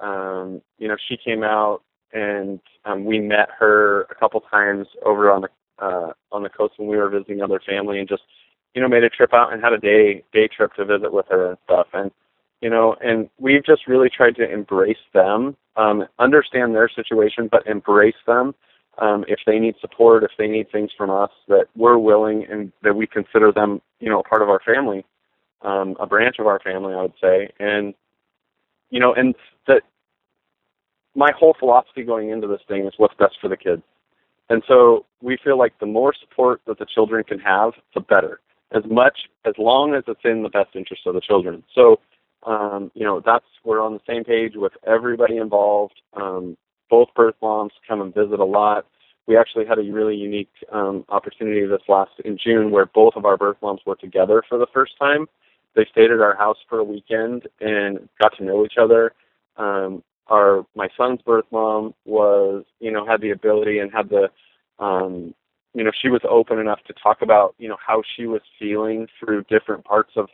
um, 0.00 0.62
you 0.78 0.88
know, 0.88 0.96
she 1.08 1.16
came 1.16 1.42
out 1.42 1.82
and 2.12 2.60
um, 2.84 3.04
we 3.04 3.20
met 3.20 3.48
her 3.58 4.02
a 4.02 4.14
couple 4.14 4.40
times 4.40 4.86
over 5.04 5.30
on 5.30 5.42
the 5.42 5.48
uh, 5.78 6.12
on 6.30 6.42
the 6.42 6.48
coast 6.48 6.74
when 6.76 6.88
we 6.88 6.96
were 6.96 7.08
visiting 7.08 7.42
other 7.42 7.60
family, 7.66 7.98
and 7.98 8.08
just 8.08 8.22
you 8.74 8.80
know 8.80 8.88
made 8.88 9.04
a 9.04 9.10
trip 9.10 9.32
out 9.32 9.52
and 9.52 9.62
had 9.62 9.72
a 9.72 9.78
day 9.78 10.22
day 10.32 10.48
trip 10.48 10.74
to 10.74 10.84
visit 10.84 11.12
with 11.12 11.26
her 11.30 11.50
and 11.50 11.58
stuff. 11.64 11.86
And 11.92 12.10
you 12.60 12.70
know, 12.70 12.96
and 13.04 13.28
we've 13.38 13.64
just 13.64 13.88
really 13.88 14.08
tried 14.08 14.36
to 14.36 14.50
embrace 14.50 14.96
them, 15.12 15.56
um, 15.76 16.06
understand 16.18 16.74
their 16.74 16.88
situation, 16.88 17.48
but 17.50 17.66
embrace 17.66 18.14
them. 18.26 18.54
Um, 18.98 19.24
if 19.26 19.40
they 19.46 19.58
need 19.58 19.74
support, 19.80 20.22
if 20.22 20.32
they 20.38 20.46
need 20.46 20.70
things 20.70 20.90
from 20.96 21.10
us, 21.10 21.30
that 21.48 21.66
we're 21.74 21.98
willing 21.98 22.46
and 22.48 22.72
that 22.82 22.94
we 22.94 23.06
consider 23.06 23.50
them, 23.50 23.80
you 24.00 24.08
know, 24.10 24.20
a 24.20 24.22
part 24.22 24.42
of 24.42 24.50
our 24.50 24.60
family, 24.60 25.04
um, 25.62 25.96
a 25.98 26.06
branch 26.06 26.36
of 26.38 26.46
our 26.46 26.60
family, 26.60 26.94
I 26.94 27.02
would 27.02 27.14
say. 27.20 27.50
And 27.58 27.94
you 28.90 29.00
know, 29.00 29.14
and 29.14 29.34
that 29.66 29.82
my 31.14 31.30
whole 31.38 31.54
philosophy 31.58 32.02
going 32.02 32.30
into 32.30 32.46
this 32.46 32.60
thing 32.68 32.86
is 32.86 32.94
what's 32.96 33.14
best 33.14 33.36
for 33.40 33.48
the 33.48 33.56
kids. 33.56 33.82
And 34.48 34.62
so 34.66 35.06
we 35.20 35.38
feel 35.42 35.58
like 35.58 35.78
the 35.78 35.86
more 35.86 36.12
support 36.18 36.60
that 36.66 36.78
the 36.78 36.86
children 36.86 37.24
can 37.24 37.38
have, 37.38 37.72
the 37.94 38.00
better. 38.00 38.40
As 38.74 38.82
much, 38.90 39.18
as 39.44 39.54
long 39.58 39.94
as 39.94 40.04
it's 40.06 40.20
in 40.24 40.42
the 40.42 40.48
best 40.48 40.70
interest 40.74 41.02
of 41.06 41.14
the 41.14 41.20
children. 41.20 41.62
So, 41.74 42.00
um, 42.44 42.90
you 42.94 43.04
know, 43.04 43.22
that's 43.24 43.44
we're 43.64 43.80
on 43.80 43.92
the 43.94 44.00
same 44.06 44.24
page 44.24 44.52
with 44.56 44.72
everybody 44.86 45.36
involved. 45.36 45.94
Um, 46.14 46.56
both 46.90 47.08
birth 47.14 47.34
moms 47.40 47.72
come 47.86 48.00
and 48.00 48.14
visit 48.14 48.40
a 48.40 48.44
lot. 48.44 48.86
We 49.26 49.36
actually 49.36 49.66
had 49.66 49.78
a 49.78 49.82
really 49.82 50.16
unique 50.16 50.50
um, 50.72 51.04
opportunity 51.08 51.64
this 51.66 51.82
last 51.88 52.10
in 52.24 52.36
June 52.42 52.70
where 52.70 52.86
both 52.86 53.14
of 53.14 53.24
our 53.24 53.36
birth 53.36 53.56
moms 53.62 53.80
were 53.86 53.96
together 53.96 54.42
for 54.48 54.58
the 54.58 54.66
first 54.72 54.98
time. 54.98 55.26
They 55.74 55.86
stayed 55.90 56.10
at 56.10 56.20
our 56.20 56.36
house 56.36 56.58
for 56.68 56.78
a 56.78 56.84
weekend 56.84 57.48
and 57.60 58.08
got 58.20 58.36
to 58.38 58.44
know 58.44 58.64
each 58.64 58.76
other. 58.78 59.14
Um, 59.56 60.02
our 60.28 60.64
my 60.74 60.88
son's 60.96 61.20
birth 61.22 61.44
mom 61.50 61.94
was 62.04 62.64
you 62.80 62.90
know 62.90 63.06
had 63.06 63.20
the 63.20 63.30
ability 63.30 63.78
and 63.78 63.92
had 63.92 64.08
the 64.08 64.28
um 64.82 65.34
you 65.74 65.84
know 65.84 65.90
she 66.00 66.08
was 66.08 66.20
open 66.28 66.58
enough 66.58 66.80
to 66.86 66.94
talk 67.02 67.22
about 67.22 67.54
you 67.58 67.68
know 67.68 67.76
how 67.84 68.02
she 68.16 68.26
was 68.26 68.40
feeling 68.58 69.06
through 69.18 69.42
different 69.44 69.84
parts 69.84 70.12
of 70.16 70.28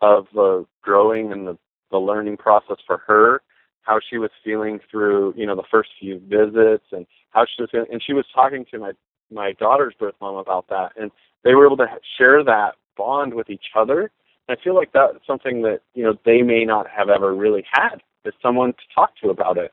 of 0.00 0.26
the 0.34 0.66
growing 0.82 1.32
and 1.32 1.46
the 1.46 1.58
the 1.90 1.98
learning 1.98 2.36
process 2.36 2.76
for 2.86 2.98
her 3.06 3.42
how 3.82 4.00
she 4.10 4.18
was 4.18 4.30
feeling 4.44 4.80
through 4.90 5.32
you 5.36 5.46
know 5.46 5.54
the 5.54 5.62
first 5.70 5.90
few 6.00 6.20
visits 6.26 6.84
and 6.92 7.06
how 7.30 7.44
she 7.44 7.62
was 7.62 7.70
feeling 7.70 7.86
and 7.92 8.02
she 8.02 8.12
was 8.12 8.24
talking 8.34 8.64
to 8.70 8.78
my 8.78 8.92
my 9.30 9.52
daughter's 9.52 9.94
birth 9.98 10.14
mom 10.20 10.36
about 10.36 10.66
that 10.68 10.92
and 10.96 11.10
they 11.44 11.54
were 11.54 11.66
able 11.66 11.76
to 11.76 11.86
share 12.18 12.42
that 12.42 12.74
bond 12.96 13.34
with 13.34 13.50
each 13.50 13.66
other. 13.76 14.10
And 14.48 14.58
i 14.58 14.62
feel 14.62 14.74
like 14.74 14.92
that's 14.92 15.24
something 15.26 15.62
that 15.62 15.80
you 15.94 16.02
know 16.02 16.14
they 16.24 16.42
may 16.42 16.64
not 16.64 16.86
have 16.88 17.08
ever 17.08 17.34
really 17.34 17.64
had 17.70 18.02
is 18.26 18.34
someone 18.42 18.72
to 18.72 18.94
talk 18.94 19.12
to 19.22 19.30
about 19.30 19.58
it. 19.58 19.72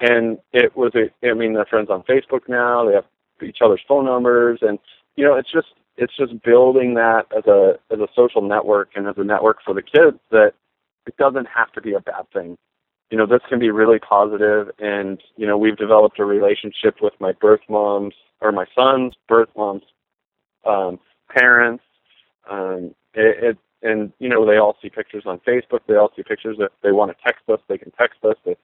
And 0.00 0.38
it 0.52 0.76
was 0.76 0.92
a, 0.94 1.10
I 1.28 1.34
mean, 1.34 1.52
they're 1.54 1.66
friends 1.66 1.90
on 1.90 2.02
Facebook 2.02 2.48
now. 2.48 2.86
They 2.86 2.94
have 2.94 3.04
each 3.42 3.58
other's 3.62 3.82
phone 3.86 4.06
numbers, 4.06 4.60
and 4.62 4.78
you 5.16 5.24
know, 5.24 5.34
it's 5.34 5.50
just 5.50 5.68
it's 5.96 6.16
just 6.16 6.42
building 6.42 6.94
that 6.94 7.26
as 7.36 7.46
a 7.46 7.74
as 7.92 8.00
a 8.00 8.08
social 8.14 8.42
network 8.42 8.90
and 8.94 9.06
as 9.06 9.16
a 9.18 9.24
network 9.24 9.58
for 9.64 9.74
the 9.74 9.82
kids 9.82 10.18
that 10.30 10.52
it 11.06 11.16
doesn't 11.16 11.46
have 11.54 11.72
to 11.72 11.80
be 11.80 11.92
a 11.92 12.00
bad 12.00 12.30
thing. 12.32 12.56
You 13.10 13.18
know, 13.18 13.26
this 13.26 13.40
can 13.48 13.58
be 13.58 13.70
really 13.70 13.98
positive, 13.98 14.70
and 14.78 15.20
you 15.36 15.46
know, 15.46 15.58
we've 15.58 15.76
developed 15.76 16.18
a 16.18 16.24
relationship 16.24 16.96
with 17.02 17.14
my 17.20 17.32
birth 17.32 17.60
moms 17.68 18.14
or 18.40 18.52
my 18.52 18.66
son's 18.74 19.14
birth 19.28 19.48
moms 19.56 19.82
um, 20.64 20.98
parents. 21.28 21.84
Um, 22.50 22.94
it, 23.14 23.44
it 23.44 23.58
and 23.82 24.12
you 24.18 24.28
know 24.28 24.46
they 24.46 24.56
all 24.56 24.76
see 24.82 24.90
pictures 24.90 25.24
on 25.26 25.40
Facebook. 25.40 25.80
They 25.86 25.96
all 25.96 26.10
see 26.16 26.22
pictures. 26.22 26.56
If 26.58 26.72
they 26.82 26.92
want 26.92 27.16
to 27.16 27.24
text 27.24 27.48
us, 27.48 27.60
they 27.68 27.78
can 27.78 27.90
text 27.92 28.24
us. 28.24 28.36
But 28.44 28.58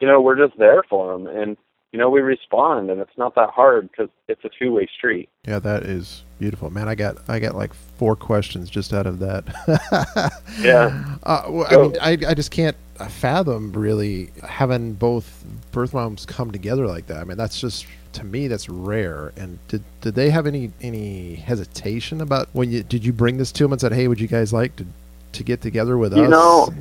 you 0.00 0.06
know 0.06 0.20
we're 0.20 0.36
just 0.36 0.58
there 0.58 0.82
for 0.88 1.12
them, 1.12 1.26
and 1.26 1.56
you 1.92 1.98
know 1.98 2.10
we 2.10 2.20
respond, 2.20 2.90
and 2.90 3.00
it's 3.00 3.16
not 3.16 3.34
that 3.34 3.50
hard 3.50 3.90
because 3.90 4.08
it's 4.28 4.44
a 4.44 4.50
two-way 4.58 4.88
street. 4.96 5.28
Yeah, 5.46 5.58
that 5.60 5.84
is 5.84 6.24
beautiful, 6.38 6.70
man. 6.70 6.88
I 6.88 6.94
got 6.94 7.16
I 7.28 7.38
got 7.38 7.54
like 7.54 7.74
four 7.74 8.16
questions 8.16 8.70
just 8.70 8.92
out 8.92 9.06
of 9.06 9.18
that. 9.20 10.32
yeah. 10.60 11.16
Uh, 11.22 11.44
well, 11.48 11.66
I 11.70 11.76
mean, 11.76 11.96
I 12.00 12.30
I 12.30 12.34
just 12.34 12.50
can't 12.50 12.76
fathom 13.08 13.72
really 13.72 14.30
having 14.46 14.92
both 14.92 15.44
birth 15.72 15.94
moms 15.94 16.26
come 16.26 16.50
together 16.50 16.86
like 16.86 17.06
that. 17.06 17.18
I 17.18 17.24
mean, 17.24 17.36
that's 17.36 17.60
just 17.60 17.86
to 18.14 18.24
me 18.24 18.48
that's 18.48 18.68
rare. 18.68 19.32
And 19.36 19.58
did 19.68 19.82
did 20.00 20.14
they 20.14 20.30
have 20.30 20.46
any 20.46 20.72
any 20.80 21.34
hesitation 21.36 22.20
about 22.20 22.48
when 22.52 22.70
you 22.70 22.82
did 22.82 23.04
you 23.04 23.12
bring 23.12 23.38
this 23.38 23.52
to 23.52 23.64
them 23.64 23.72
and 23.72 23.80
said, 23.80 23.92
"Hey, 23.92 24.08
would 24.08 24.20
you 24.20 24.28
guys 24.28 24.52
like 24.52 24.76
to 24.76 24.86
to 25.32 25.44
get 25.44 25.60
together 25.60 25.96
with 25.98 26.12
you 26.12 26.22
us?" 26.22 26.24
You 26.24 26.30
know, 26.30 26.74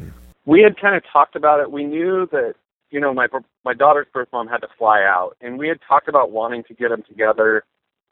we 0.46 0.62
had 0.62 0.80
kind 0.80 0.96
of 0.96 1.04
talked 1.12 1.36
about 1.36 1.60
it. 1.60 1.72
We 1.72 1.84
knew 1.84 2.28
that 2.32 2.56
you 2.92 3.00
know 3.00 3.14
my 3.14 3.28
my 3.64 3.74
daughter's 3.74 4.08
birth 4.14 4.30
mom 4.32 4.48
had 4.48 4.58
to 4.58 4.68
fly 4.78 5.04
out, 5.04 5.36
and 5.42 5.58
we 5.58 5.68
had 5.68 5.80
talked 5.88 6.08
about 6.08 6.32
wanting 6.32 6.64
to 6.66 6.74
get 6.74 6.90
them 6.90 7.04
together 7.08 7.64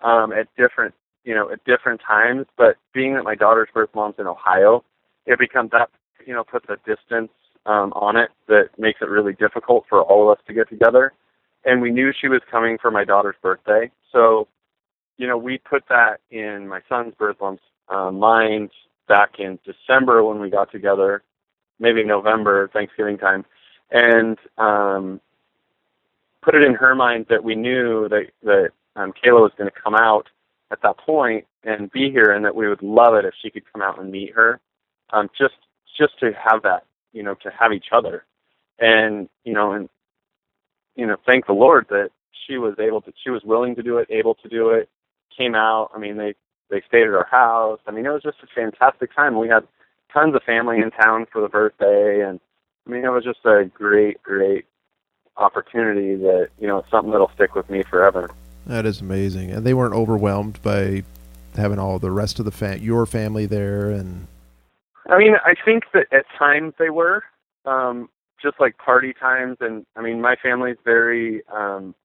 um, 0.02 0.32
at 0.32 0.48
different 0.58 0.94
you 1.24 1.34
know 1.34 1.50
at 1.52 1.64
different 1.66 2.02
times. 2.06 2.46
But 2.58 2.78
being 2.94 3.16
that 3.16 3.24
my 3.24 3.36
daughter's 3.36 3.70
birth 3.74 3.90
mom's 3.96 4.16
in 4.20 4.28
Ohio, 4.28 4.84
it 5.26 5.40
becomes 5.40 5.72
that 5.72 5.90
you 6.26 6.34
know 6.34 6.44
puts 6.44 6.66
a 6.70 6.78
distance 6.88 7.32
um, 7.66 7.92
on 7.94 8.16
it 8.16 8.30
that 8.48 8.70
makes 8.78 9.02
it 9.02 9.10
really 9.10 9.34
difficult 9.34 9.86
for 9.90 10.02
all 10.02 10.30
of 10.30 10.38
us 10.38 10.44
to 10.48 10.54
get 10.54 10.70
together 10.70 11.14
and 11.66 11.82
we 11.82 11.92
knew 11.92 12.12
she 12.20 12.28
was 12.28 12.42
coming 12.50 12.78
for 12.82 12.92
my 12.92 13.04
daughter's 13.04 13.36
birthday. 13.42 13.92
So, 14.12 14.48
you 15.18 15.28
know, 15.28 15.38
we 15.38 15.58
put 15.58 15.84
that 15.90 16.22
in 16.32 16.68
my 16.68 16.82
son's 16.90 17.14
birth 17.16 17.38
mom's 17.42 17.60
uh, 17.90 18.12
mind 18.12 18.72
back 19.08 19.40
in 19.40 19.60
December 19.66 20.24
when 20.24 20.40
we 20.40 20.50
got 20.50 20.72
together, 20.72 21.24
maybe 21.80 22.04
November, 22.04 22.70
Thanksgiving 22.74 23.18
time, 23.18 23.46
and 23.92 24.38
um, 24.58 25.22
put 26.42 26.56
it 26.56 26.64
in 26.64 26.74
her 26.76 26.96
mind 26.96 27.26
that 27.30 27.44
we 27.44 27.56
knew 27.56 28.08
that 28.10 28.28
that 28.44 28.70
um, 28.96 29.14
Kayla 29.14 29.42
was 29.42 29.52
going 29.58 29.70
to 29.70 29.82
come 29.84 29.96
out 29.96 30.28
at 30.72 30.82
that 30.84 30.98
point 30.98 31.46
and 31.64 31.92
be 31.92 32.12
here, 32.12 32.32
and 32.32 32.46
that 32.46 32.56
we 32.56 32.68
would 32.68 32.84
love 32.84 33.14
it 33.16 33.26
if 33.26 33.34
she 33.42 33.50
could 33.50 33.64
come 33.72 33.82
out 33.82 34.00
and 34.00 34.12
meet 34.12 34.34
her. 34.34 34.60
um, 35.12 35.30
just 35.38 35.56
just 35.98 36.20
to 36.20 36.32
have 36.34 36.64
that, 36.64 36.86
you 37.14 37.24
know, 37.24 37.36
to 37.36 37.50
have 37.58 37.74
each 37.74 37.88
other, 37.92 38.26
and 38.80 39.30
you 39.44 39.54
know, 39.54 39.74
and 39.74 39.90
you 40.98 41.06
know, 41.06 41.16
thank 41.26 41.46
the 41.46 41.54
Lord 41.54 41.86
that 41.90 42.10
she 42.46 42.58
was 42.58 42.76
able 42.80 43.02
to, 43.02 43.14
she 43.24 43.30
was 43.30 43.44
willing 43.44 43.76
to 43.76 43.84
do 43.84 43.98
it, 43.98 44.08
able 44.10 44.36
to 44.36 44.50
do 44.50 44.70
it, 44.70 44.90
came 45.38 45.56
out. 45.56 45.92
I 45.96 46.00
mean, 46.00 46.18
they 46.18 46.34
they 46.70 46.82
stayed 46.86 47.04
at 47.04 47.14
our 47.14 47.28
house. 47.28 47.80
I 47.88 47.92
mean, 47.92 48.06
it 48.06 48.10
was 48.10 48.24
just 48.24 48.40
a 48.44 48.48
fantastic 48.54 49.16
time. 49.16 49.40
We 49.40 49.48
had 49.48 49.66
tons 50.12 50.36
of 50.36 50.44
family 50.44 50.80
in 50.80 50.92
town 50.92 51.26
for 51.32 51.42
the 51.42 51.48
birthday, 51.48 52.22
and 52.28 52.42
I 52.86 52.90
mean, 52.90 53.06
it 53.06 53.10
was 53.10 53.24
just 53.24 53.46
a 53.46 53.66
great, 53.74 54.22
great 54.24 54.66
opportunity 55.38 56.16
that 56.16 56.50
you 56.60 56.68
know 56.68 56.84
something 56.90 57.12
that'll 57.12 57.32
stick 57.36 57.56
with 57.56 57.70
me 57.70 57.84
forever. 57.84 58.30
That 58.66 58.86
is 58.86 59.00
amazing, 59.00 59.52
and 59.52 59.66
they 59.66 59.74
weren't 59.74 59.94
overwhelmed 59.94 60.62
by 60.62 61.04
having 61.56 61.80
all 61.80 62.00
the 62.00 62.12
rest 62.12 62.40
of 62.40 62.46
the 62.46 62.52
fa- 62.52 62.80
your 62.80 63.06
family 63.06 63.46
there, 63.46 63.92
and 63.92 64.28
I 65.08 65.18
mean, 65.18 65.36
I 65.46 65.54
think 65.64 65.86
that 65.94 66.08
at 66.12 66.26
times 66.38 66.74
they 66.78 66.90
were, 66.90 67.24
um, 67.66 68.10
just 68.42 68.60
like 68.60 68.78
party 68.78 69.14
times, 69.14 69.58
and 69.62 69.86
I 69.96 70.02
mean, 70.02 70.22
my 70.22 70.36
family's 70.42 70.78
very, 70.84 71.42
um, 71.54 71.96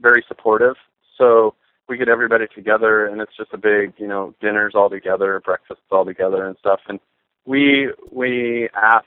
very 0.00 0.24
supportive, 0.28 0.76
so 1.16 1.54
we 1.88 1.96
get 1.96 2.08
everybody 2.08 2.46
together, 2.54 3.06
and 3.06 3.20
it's 3.20 3.36
just 3.36 3.52
a 3.52 3.58
big, 3.58 3.94
you 3.96 4.06
know, 4.06 4.34
dinners 4.40 4.74
all 4.74 4.90
together, 4.90 5.40
breakfasts 5.44 5.82
all 5.90 6.04
together, 6.04 6.46
and 6.46 6.56
stuff, 6.58 6.80
and 6.88 7.00
we 7.46 7.90
we 8.12 8.68
asked 8.74 9.06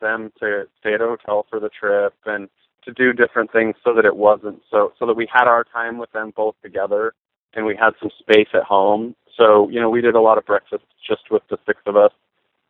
them 0.00 0.32
to 0.40 0.64
stay 0.80 0.94
at 0.94 1.00
a 1.00 1.06
hotel 1.06 1.46
for 1.48 1.60
the 1.60 1.68
trip 1.68 2.14
and 2.26 2.48
to 2.84 2.92
do 2.92 3.12
different 3.12 3.52
things 3.52 3.74
so 3.84 3.94
that 3.94 4.04
it 4.04 4.16
wasn't 4.16 4.60
so 4.70 4.92
so 4.98 5.06
that 5.06 5.14
we 5.14 5.28
had 5.32 5.46
our 5.46 5.64
time 5.64 5.98
with 5.98 6.10
them 6.12 6.32
both 6.36 6.54
together 6.62 7.14
and 7.54 7.64
we 7.64 7.76
had 7.76 7.92
some 8.00 8.10
space 8.18 8.48
at 8.52 8.64
home. 8.64 9.14
So, 9.36 9.68
you 9.68 9.80
know, 9.80 9.90
we 9.90 10.00
did 10.00 10.14
a 10.14 10.20
lot 10.20 10.38
of 10.38 10.46
breakfasts 10.46 10.86
just 11.06 11.30
with 11.30 11.42
the 11.50 11.58
six 11.66 11.80
of 11.86 11.96
us 11.96 12.12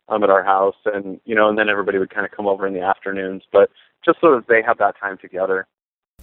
um 0.09 0.23
at 0.23 0.29
our 0.29 0.43
house 0.43 0.75
and 0.85 1.19
you 1.25 1.35
know, 1.35 1.49
and 1.49 1.57
then 1.57 1.69
everybody 1.69 1.97
would 1.97 2.09
kind 2.09 2.25
of 2.25 2.31
come 2.31 2.47
over 2.47 2.65
in 2.67 2.73
the 2.73 2.81
afternoons, 2.81 3.43
but 3.51 3.69
just 4.03 4.19
so 4.21 4.35
that 4.35 4.47
they 4.47 4.61
have 4.61 4.77
that 4.77 4.95
time 4.99 5.17
together. 5.17 5.67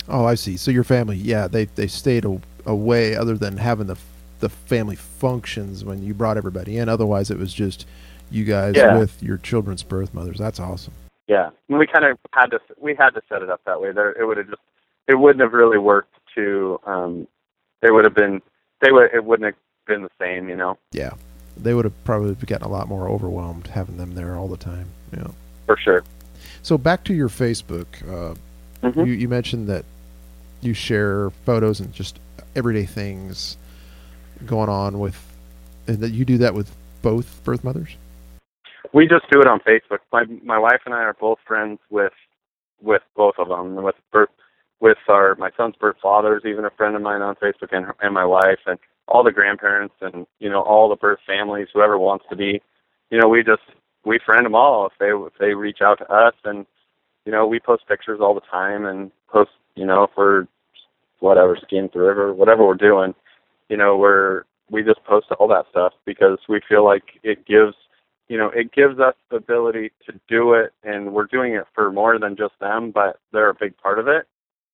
Oh, 0.09 0.25
I 0.25 0.35
see. 0.35 0.57
So 0.57 0.71
your 0.71 0.85
family, 0.85 1.16
yeah, 1.16 1.49
they 1.49 1.64
they 1.66 1.87
stayed 1.87 2.25
a, 2.25 2.40
away 2.66 3.14
other 3.16 3.37
than 3.37 3.57
having 3.57 3.87
the 3.87 3.97
the 4.40 4.49
family 4.49 4.97
functions 4.97 5.85
when 5.85 6.03
you 6.03 6.14
brought 6.14 6.37
everybody 6.37 6.79
in. 6.79 6.88
Otherwise, 6.88 7.31
it 7.31 7.38
was 7.38 7.53
just 7.55 7.87
you 8.31 8.45
guys 8.45 8.75
Yeah. 8.77 8.99
with 8.99 9.23
your 9.23 9.37
children's 9.38 9.83
birth 9.83 10.12
mothers. 10.14 10.38
That's 10.38 10.59
awesome. 10.59 10.95
Yeah, 11.29 11.51
and 11.68 11.79
we 11.79 11.87
kind 11.87 12.05
of 12.05 12.18
had 12.33 12.47
to 12.47 12.61
we 12.81 12.95
had 12.95 13.11
to 13.11 13.23
set 13.29 13.42
it 13.42 13.51
up 13.51 13.61
that 13.66 13.81
way. 13.81 13.92
There, 13.92 14.11
it 14.12 14.27
would 14.27 14.37
have 14.38 14.49
just 14.49 14.62
it 15.09 15.14
wouldn't 15.16 15.40
have 15.42 15.53
really 15.53 15.79
worked 15.79 16.14
to. 16.35 16.81
um 16.87 17.27
It 17.83 17.92
would 17.92 18.05
have 18.05 18.14
been 18.14 18.42
they 18.81 18.90
would 18.92 19.11
it 19.14 19.25
wouldn't 19.25 19.47
have 19.47 19.55
been 19.87 20.03
the 20.03 20.11
same, 20.21 20.49
you 20.49 20.57
know, 20.57 20.79
Yeah, 20.92 21.12
they 21.62 21.75
would 21.75 21.85
have 21.85 22.05
probably 22.05 22.35
gotten 22.35 22.66
a 22.66 22.70
lot 22.70 22.88
more 22.88 23.09
overwhelmed 23.09 23.68
having 23.68 23.96
them 23.96 24.14
there 24.14 24.37
all 24.37 24.48
the 24.48 24.57
time. 24.57 24.87
Yeah. 25.12 25.29
for 25.66 25.77
sure. 25.77 26.03
So 26.62 26.77
back 26.77 27.05
to 27.05 27.14
your 27.14 27.29
Facebook. 27.29 27.87
Uh, 28.03 28.35
Mhm. 28.83 29.07
you, 29.07 29.12
you 29.12 29.29
mentioned 29.29 29.68
that 29.68 29.85
you 30.61 30.75
share 30.75 31.31
photos 31.31 31.79
and 31.81 31.92
just 31.92 32.18
everyday 32.57 32.85
things 32.85 33.57
going 34.44 34.68
on 34.68 34.98
with, 34.98 35.16
and 35.87 35.98
that 35.98 36.11
you 36.11 36.25
do 36.25 36.38
that 36.38 36.55
with 36.55 36.75
both 37.01 37.42
birth 37.44 37.62
mothers. 37.62 37.96
We 38.92 39.07
just 39.07 39.31
do 39.31 39.40
it 39.40 39.46
on 39.46 39.61
Facebook. 39.61 40.01
My 40.12 40.25
my 40.42 40.59
wife 40.59 40.81
and 40.85 40.94
I 40.94 41.03
are 41.03 41.14
both 41.14 41.38
friends 41.46 41.79
with 41.90 42.12
with 42.81 43.03
both 43.14 43.35
of 43.38 43.48
them. 43.48 43.77
With 43.77 43.94
birth 44.11 44.31
with 44.81 44.98
our 45.09 45.37
my 45.37 45.51
son's 45.57 45.77
birth 45.77 45.96
fathers, 46.03 46.42
even 46.44 46.64
a 46.64 46.70
friend 46.70 46.96
of 46.96 47.03
mine 47.03 47.22
on 47.22 47.37
Facebook, 47.37 47.68
and 47.72 47.87
and 48.01 48.12
my 48.12 48.25
wife, 48.25 48.59
and 48.66 48.79
all 49.09 49.25
the 49.25 49.33
grandparents, 49.33 49.95
and 50.01 50.27
you 50.38 50.49
know 50.49 50.62
all 50.62 50.88
the 50.88 50.97
birth 50.97 51.21
families, 51.27 51.69
whoever 51.73 51.99
wants 51.99 52.25
to 52.31 52.37
be. 52.37 52.62
You 53.11 53.21
know, 53.21 53.29
we 53.29 53.43
just 53.43 53.62
we 54.05 54.19
friend 54.25 54.45
them 54.45 54.55
all 54.55 54.87
if 54.87 54.93
they 54.99 55.11
if 55.11 55.33
they 55.38 55.55
reach 55.55 55.79
out 55.83 55.99
to 55.99 56.12
us, 56.12 56.35
and 56.45 56.67
you 57.25 57.33
know 57.33 57.47
we 57.47 57.61
post 57.61 57.87
pictures 57.88 58.21
all 58.21 58.35
the 58.35 58.41
time 58.51 58.87
and 58.87 59.11
post 59.29 59.51
you 59.75 59.87
know 59.87 60.05
if 60.05 60.11
we're 60.17 60.47
whatever 61.21 61.57
skiing 61.62 61.88
through 61.88 62.07
river, 62.09 62.35
whatever 62.35 62.67
we're 62.67 62.75
doing. 62.75 63.15
You 63.69 63.77
know, 63.77 63.97
we're 63.97 64.45
we 64.71 64.83
just 64.83 65.05
post 65.05 65.27
all 65.38 65.49
that 65.49 65.67
stuff 65.71 65.93
because 66.05 66.38
we 66.49 66.61
feel 66.69 66.85
like 66.85 67.05
it 67.23 67.47
gives 67.47 67.75
you 68.29 68.38
know, 68.38 68.51
it 68.55 68.73
gives 68.73 68.99
us 68.99 69.15
the 69.31 69.37
ability 69.37 69.93
to 70.07 70.19
do 70.27 70.55
it, 70.55 70.73
and 70.83 71.12
we're 71.12 71.27
doing 71.27 71.53
it 71.53 71.65
for 71.75 71.93
more 71.93 72.19
than 72.19 72.35
just 72.35 72.59
them, 72.61 72.91
but 72.91 73.19
they're 73.31 73.51
a 73.51 73.55
big 73.55 73.77
part 73.77 73.99
of 73.99 74.09
it. 74.09 74.27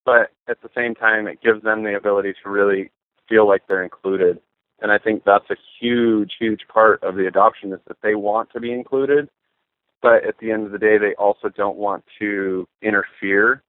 But 0.05 0.31
at 0.49 0.63
the 0.63 0.71
same 0.77 0.95
time, 0.95 1.27
it 1.27 1.43
gives 1.43 1.63
them 1.65 1.83
the 1.83 1.97
ability 1.97 2.35
to 2.43 2.51
really 2.51 2.91
feel 3.29 3.47
like 3.47 3.63
they're 3.67 3.83
included. 3.83 4.41
And 4.81 4.93
I 4.93 4.99
think 4.99 5.25
that's 5.25 5.51
a 5.51 5.57
huge, 5.81 6.33
huge 6.39 6.63
part 6.73 7.03
of 7.03 7.17
the 7.17 7.27
adoption 7.27 7.73
is 7.73 7.81
that 7.89 7.97
they 8.03 8.15
want 8.15 8.51
to 8.53 8.61
be 8.61 8.73
included, 8.73 9.29
but 10.01 10.25
at 10.25 10.39
the 10.41 10.53
end 10.53 10.67
of 10.67 10.73
the 10.73 10.79
day, 10.79 10.99
they 10.99 11.15
also 11.15 11.49
don't 11.49 11.77
want 11.77 12.05
to 12.21 12.67
interfere. 12.83 13.63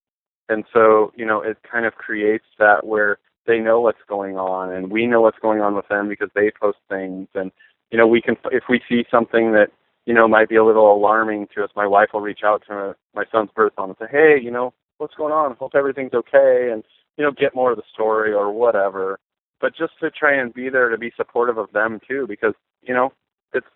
And 0.49 0.63
so, 0.73 1.11
you 1.15 1.25
know, 1.25 1.41
it 1.41 1.57
kind 1.69 1.85
of 1.85 1.95
creates 1.95 2.45
that 2.59 2.85
where 2.85 3.17
they 3.47 3.59
know 3.59 3.81
what's 3.81 3.99
going 4.07 4.37
on, 4.37 4.71
and 4.71 4.91
we 4.91 5.07
know 5.07 5.21
what's 5.21 5.39
going 5.39 5.61
on 5.61 5.75
with 5.75 5.87
them 5.87 6.07
because 6.07 6.29
they 6.35 6.51
post 6.51 6.77
things, 6.87 7.27
and 7.33 7.51
you 7.91 7.97
know, 7.97 8.05
we 8.05 8.21
can 8.21 8.37
if 8.51 8.63
we 8.69 8.79
see 8.87 9.05
something 9.09 9.51
that 9.53 9.69
you 10.05 10.13
know 10.13 10.27
might 10.27 10.49
be 10.49 10.55
a 10.55 10.63
little 10.63 10.93
alarming 10.93 11.47
to 11.55 11.63
us, 11.63 11.71
my 11.75 11.87
wife 11.87 12.09
will 12.13 12.21
reach 12.21 12.41
out 12.45 12.63
to 12.67 12.95
my 13.15 13.23
son's 13.31 13.49
birth 13.55 13.73
mom 13.77 13.89
and 13.89 13.97
say, 13.99 14.05
"Hey, 14.11 14.39
you 14.41 14.51
know, 14.51 14.73
what's 14.99 15.15
going 15.15 15.33
on? 15.33 15.55
Hope 15.55 15.73
everything's 15.75 16.13
okay," 16.13 16.69
and 16.71 16.83
you 17.17 17.23
know, 17.25 17.31
get 17.31 17.55
more 17.55 17.71
of 17.71 17.77
the 17.77 17.83
story 17.91 18.33
or 18.33 18.51
whatever. 18.51 19.19
But 19.61 19.75
just 19.75 19.93
to 19.99 20.09
try 20.09 20.35
and 20.35 20.53
be 20.53 20.69
there 20.69 20.89
to 20.89 20.97
be 20.97 21.11
supportive 21.17 21.57
of 21.57 21.71
them 21.71 21.99
too, 22.07 22.25
because 22.27 22.53
you 22.81 22.93
know, 22.93 23.11
it's 23.53 23.67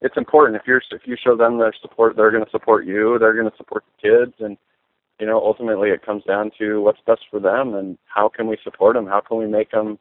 it's 0.00 0.16
important. 0.16 0.56
If 0.56 0.66
you're 0.66 0.82
if 0.90 1.02
you 1.06 1.16
show 1.22 1.36
them 1.36 1.58
their 1.58 1.74
support, 1.80 2.16
they're 2.16 2.30
going 2.30 2.44
to 2.44 2.50
support 2.50 2.86
you. 2.86 3.18
They're 3.18 3.34
going 3.34 3.50
to 3.50 3.56
support 3.56 3.84
the 3.84 4.08
kids, 4.08 4.34
and 4.40 4.56
you 5.18 5.26
know, 5.26 5.38
ultimately 5.38 5.90
it 5.90 6.04
comes 6.04 6.24
down 6.24 6.50
to 6.58 6.80
what's 6.80 7.00
best 7.06 7.22
for 7.30 7.40
them 7.40 7.74
and 7.74 7.98
how 8.06 8.30
can 8.30 8.46
we 8.46 8.56
support 8.64 8.96
them? 8.96 9.06
How 9.06 9.20
can 9.20 9.36
we 9.36 9.46
make 9.46 9.70
them 9.70 9.98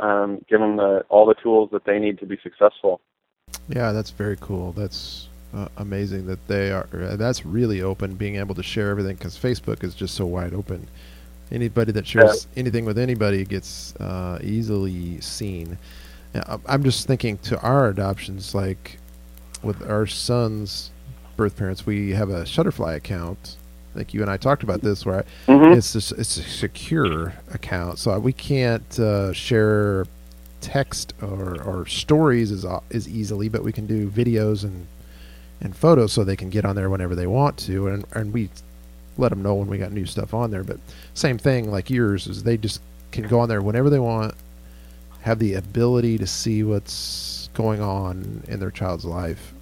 um, 0.00 0.44
give 0.48 0.60
them 0.60 0.76
the, 0.76 1.04
all 1.08 1.26
the 1.26 1.34
tools 1.34 1.70
that 1.72 1.84
they 1.84 1.98
need 1.98 2.18
to 2.20 2.26
be 2.26 2.38
successful. 2.42 3.00
Yeah, 3.68 3.92
that's 3.92 4.10
very 4.10 4.36
cool. 4.40 4.72
That's 4.72 5.28
uh, 5.54 5.68
amazing 5.76 6.26
that 6.26 6.46
they 6.48 6.70
are. 6.70 6.86
That's 6.92 7.44
really 7.44 7.82
open, 7.82 8.14
being 8.14 8.36
able 8.36 8.54
to 8.54 8.62
share 8.62 8.90
everything 8.90 9.16
because 9.16 9.38
Facebook 9.38 9.82
is 9.82 9.94
just 9.94 10.14
so 10.14 10.26
wide 10.26 10.54
open. 10.54 10.86
Anybody 11.50 11.92
that 11.92 12.06
shares 12.06 12.46
anything 12.56 12.84
with 12.84 12.98
anybody 12.98 13.44
gets 13.44 13.94
uh, 13.96 14.38
easily 14.42 15.20
seen. 15.20 15.78
Now, 16.34 16.60
I'm- 16.66 16.82
just 16.84 17.06
thinking 17.06 17.38
to 17.38 17.58
our 17.60 17.88
adoptions, 17.88 18.54
like 18.54 18.98
with 19.62 19.88
our 19.88 20.06
son's 20.06 20.90
birth 21.36 21.56
parents, 21.56 21.86
we 21.86 22.10
have 22.10 22.28
a 22.28 22.42
Shutterfly 22.44 22.96
account. 22.96 23.56
I 23.94 23.98
think 23.98 24.12
you 24.14 24.20
and 24.22 24.30
I 24.30 24.36
talked 24.36 24.62
about 24.62 24.82
this, 24.82 25.06
where 25.06 25.20
I, 25.20 25.50
Mm-hmm. 25.50 25.72
it's 25.78 25.94
just, 25.94 26.12
it's 26.12 26.36
a 26.36 26.42
secure 26.42 27.32
account, 27.52 27.98
so 27.98 28.18
we 28.18 28.32
can't 28.34 28.98
uh, 29.00 29.32
share 29.32 30.06
text 30.60 31.14
or, 31.22 31.62
or 31.62 31.86
stories 31.86 32.50
as 32.52 32.64
uh, 32.64 32.80
as 32.92 33.08
easily, 33.08 33.48
but 33.48 33.62
we 33.64 33.72
can 33.72 33.86
do 33.86 34.08
videos 34.10 34.64
and 34.64 34.86
and 35.60 35.74
photos, 35.74 36.12
so 36.12 36.22
they 36.22 36.36
can 36.36 36.50
get 36.50 36.64
on 36.64 36.76
there 36.76 36.90
whenever 36.90 37.14
they 37.16 37.26
want 37.26 37.56
to, 37.56 37.88
and 37.88 38.04
and 38.12 38.32
we 38.34 38.50
let 39.18 39.30
them 39.30 39.42
know 39.42 39.54
when 39.54 39.68
we 39.68 39.76
got 39.78 39.92
new 39.92 40.06
stuff 40.06 40.32
on 40.32 40.50
there. 40.50 40.64
But 40.64 40.78
same 41.14 41.36
thing, 41.38 41.70
like 41.70 41.90
yours, 41.90 42.26
is 42.26 42.44
they 42.44 42.56
just 42.56 42.80
can 43.12 43.26
go 43.26 43.40
on 43.40 43.48
there 43.48 43.60
whenever 43.60 43.90
they 43.90 43.98
want, 43.98 44.34
have 45.22 45.38
the 45.38 45.54
ability 45.54 46.18
to 46.18 46.26
see 46.26 46.62
what's 46.62 47.50
going 47.54 47.82
on 47.82 48.44
in 48.48 48.60
their 48.60 48.70
child's 48.70 49.04
life 49.04 49.52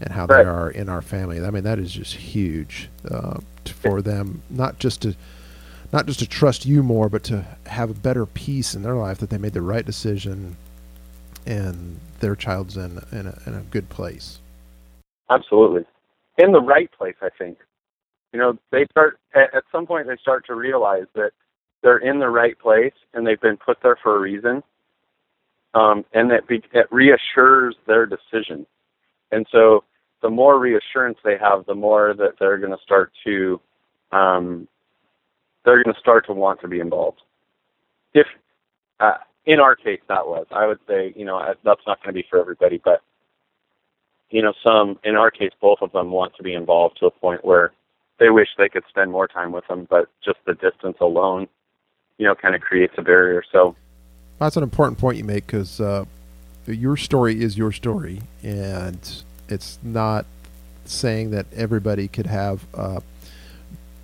and 0.00 0.12
how 0.12 0.26
Right. 0.26 0.42
they 0.42 0.48
are 0.48 0.70
in 0.70 0.88
our 0.88 1.02
family. 1.02 1.44
I 1.44 1.50
mean, 1.50 1.64
that 1.64 1.78
is 1.78 1.92
just 1.92 2.14
huge 2.14 2.88
uh, 3.10 3.38
for 3.64 4.02
them, 4.02 4.42
not 4.50 4.78
just 4.78 5.02
to 5.02 5.14
not 5.92 6.06
just 6.06 6.18
to 6.18 6.26
trust 6.26 6.66
you 6.66 6.82
more, 6.82 7.08
but 7.08 7.22
to 7.24 7.44
have 7.66 7.88
a 7.88 7.94
better 7.94 8.26
peace 8.26 8.74
in 8.74 8.82
their 8.82 8.96
life 8.96 9.18
that 9.18 9.30
they 9.30 9.38
made 9.38 9.52
the 9.52 9.62
right 9.62 9.86
decision 9.86 10.56
and 11.46 12.00
their 12.20 12.34
child's 12.34 12.76
in 12.76 13.00
in 13.12 13.26
a, 13.26 13.38
in 13.46 13.54
a 13.54 13.62
good 13.70 13.88
place. 13.90 14.38
Absolutely. 15.30 15.84
In 16.38 16.52
the 16.52 16.60
right 16.60 16.90
place, 16.92 17.14
I 17.22 17.28
think. 17.38 17.58
You 18.34 18.40
know, 18.40 18.58
they 18.72 18.84
start, 18.90 19.20
at, 19.32 19.62
some 19.70 19.86
point, 19.86 20.08
they 20.08 20.16
start 20.20 20.44
to 20.46 20.56
realize 20.56 21.04
that 21.14 21.30
they're 21.84 21.98
in 21.98 22.18
the 22.18 22.28
right 22.28 22.58
place 22.58 22.92
and 23.12 23.24
they've 23.24 23.40
been 23.40 23.56
put 23.56 23.78
there 23.80 23.96
for 24.02 24.16
a 24.16 24.18
reason. 24.18 24.60
Um, 25.72 26.04
and 26.12 26.32
that 26.32 26.48
be, 26.48 26.60
it 26.72 26.88
reassures 26.90 27.76
their 27.86 28.06
decision. 28.06 28.66
And 29.30 29.46
so 29.52 29.84
the 30.20 30.30
more 30.30 30.58
reassurance 30.58 31.18
they 31.24 31.38
have, 31.40 31.64
the 31.66 31.76
more 31.76 32.12
that 32.12 32.32
they're 32.40 32.58
going 32.58 32.76
to 32.76 32.82
start 32.82 33.12
to, 33.24 33.60
um, 34.10 34.66
they're 35.64 35.84
going 35.84 35.94
to 35.94 36.00
start 36.00 36.26
to 36.26 36.32
want 36.32 36.60
to 36.62 36.68
be 36.68 36.80
involved. 36.80 37.20
If, 38.14 38.26
uh, 38.98 39.18
in 39.46 39.60
our 39.60 39.76
case, 39.76 40.00
that 40.08 40.26
was, 40.26 40.46
I 40.50 40.66
would 40.66 40.80
say, 40.88 41.12
you 41.14 41.24
know, 41.24 41.40
that's 41.64 41.82
not 41.86 42.02
going 42.02 42.12
to 42.12 42.20
be 42.20 42.26
for 42.28 42.40
everybody, 42.40 42.80
but 42.84 43.00
you 44.30 44.42
know, 44.42 44.54
some, 44.64 44.98
in 45.04 45.14
our 45.14 45.30
case, 45.30 45.52
both 45.60 45.78
of 45.82 45.92
them 45.92 46.10
want 46.10 46.34
to 46.34 46.42
be 46.42 46.54
involved 46.54 46.96
to 46.98 47.06
a 47.06 47.10
point 47.12 47.44
where 47.44 47.72
they 48.24 48.30
wish 48.30 48.48
they 48.56 48.70
could 48.70 48.84
spend 48.88 49.12
more 49.12 49.28
time 49.28 49.52
with 49.52 49.66
them, 49.68 49.86
but 49.90 50.08
just 50.24 50.38
the 50.46 50.54
distance 50.54 50.96
alone, 51.02 51.46
you 52.16 52.26
know, 52.26 52.34
kind 52.34 52.54
of 52.54 52.62
creates 52.62 52.94
a 52.96 53.02
barrier. 53.02 53.42
So, 53.52 53.76
That's 54.38 54.56
an 54.56 54.62
important 54.62 54.98
point 54.98 55.18
you 55.18 55.24
make 55.24 55.46
because 55.46 55.78
uh, 55.78 56.06
your 56.66 56.96
story 56.96 57.42
is 57.42 57.58
your 57.58 57.70
story, 57.70 58.22
and 58.42 58.98
it's 59.50 59.78
not 59.82 60.24
saying 60.86 61.32
that 61.32 61.44
everybody 61.54 62.08
could 62.08 62.26
have 62.26 62.64
uh, 62.72 63.00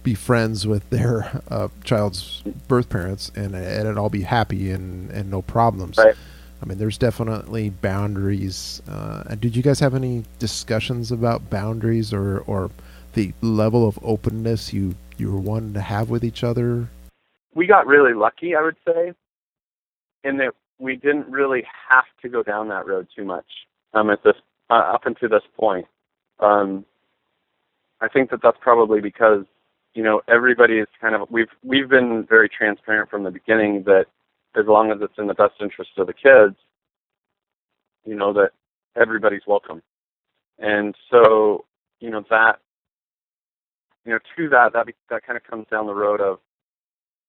be 0.02 0.14
friends 0.14 0.66
with 0.66 0.88
their 0.90 1.40
uh, 1.48 1.68
child's 1.82 2.42
birth 2.68 2.90
parents 2.90 3.30
and 3.34 3.54
and 3.54 3.88
it 3.88 3.96
all 3.96 4.10
be 4.10 4.22
happy 4.22 4.70
and 4.70 5.10
and 5.10 5.30
no 5.30 5.40
problems. 5.40 5.96
Right. 5.96 6.14
I 6.62 6.66
mean, 6.66 6.76
there's 6.76 6.98
definitely 6.98 7.70
boundaries. 7.70 8.82
Uh, 8.86 9.24
and 9.30 9.40
did 9.40 9.56
you 9.56 9.62
guys 9.62 9.80
have 9.80 9.94
any 9.94 10.24
discussions 10.38 11.10
about 11.10 11.48
boundaries 11.48 12.12
or 12.12 12.40
or 12.40 12.70
the 13.14 13.32
level 13.40 13.86
of 13.86 13.98
openness 14.02 14.72
you 14.72 14.94
you 15.16 15.30
were 15.30 15.40
wanting 15.40 15.74
to 15.74 15.80
have 15.80 16.10
with 16.10 16.24
each 16.24 16.42
other? 16.42 16.88
We 17.54 17.66
got 17.66 17.86
really 17.86 18.14
lucky, 18.14 18.54
I 18.54 18.62
would 18.62 18.76
say, 18.86 19.12
in 20.24 20.38
that 20.38 20.54
we 20.78 20.96
didn't 20.96 21.28
really 21.28 21.64
have 21.90 22.04
to 22.22 22.28
go 22.28 22.42
down 22.42 22.68
that 22.68 22.86
road 22.86 23.06
too 23.14 23.24
much 23.24 23.46
um, 23.92 24.10
at 24.10 24.22
this 24.24 24.36
uh, 24.70 24.74
up 24.94 25.02
until 25.04 25.28
this 25.28 25.42
point. 25.58 25.86
Um, 26.38 26.84
I 28.00 28.08
think 28.08 28.30
that 28.30 28.40
that's 28.42 28.56
probably 28.60 29.00
because 29.00 29.44
you 29.94 30.02
know 30.02 30.22
everybody 30.28 30.78
is 30.78 30.88
kind 31.00 31.14
of 31.14 31.30
we've 31.30 31.50
we've 31.62 31.88
been 31.88 32.26
very 32.28 32.48
transparent 32.48 33.10
from 33.10 33.24
the 33.24 33.30
beginning 33.30 33.84
that 33.84 34.06
as 34.56 34.64
long 34.66 34.90
as 34.90 34.98
it's 35.00 35.18
in 35.18 35.26
the 35.26 35.34
best 35.34 35.54
interest 35.60 35.90
of 35.98 36.06
the 36.06 36.12
kids, 36.12 36.56
you 38.04 38.14
know 38.14 38.32
that 38.32 38.50
everybody's 38.96 39.46
welcome, 39.46 39.82
and 40.58 40.94
so 41.10 41.64
you 42.00 42.10
know 42.10 42.24
that 42.30 42.60
you 44.10 44.16
know 44.16 44.20
to 44.36 44.48
that 44.48 44.72
that 44.72 44.86
be, 44.86 44.94
that 45.08 45.24
kind 45.24 45.36
of 45.36 45.44
comes 45.44 45.66
down 45.70 45.86
the 45.86 45.94
road 45.94 46.20
of 46.20 46.40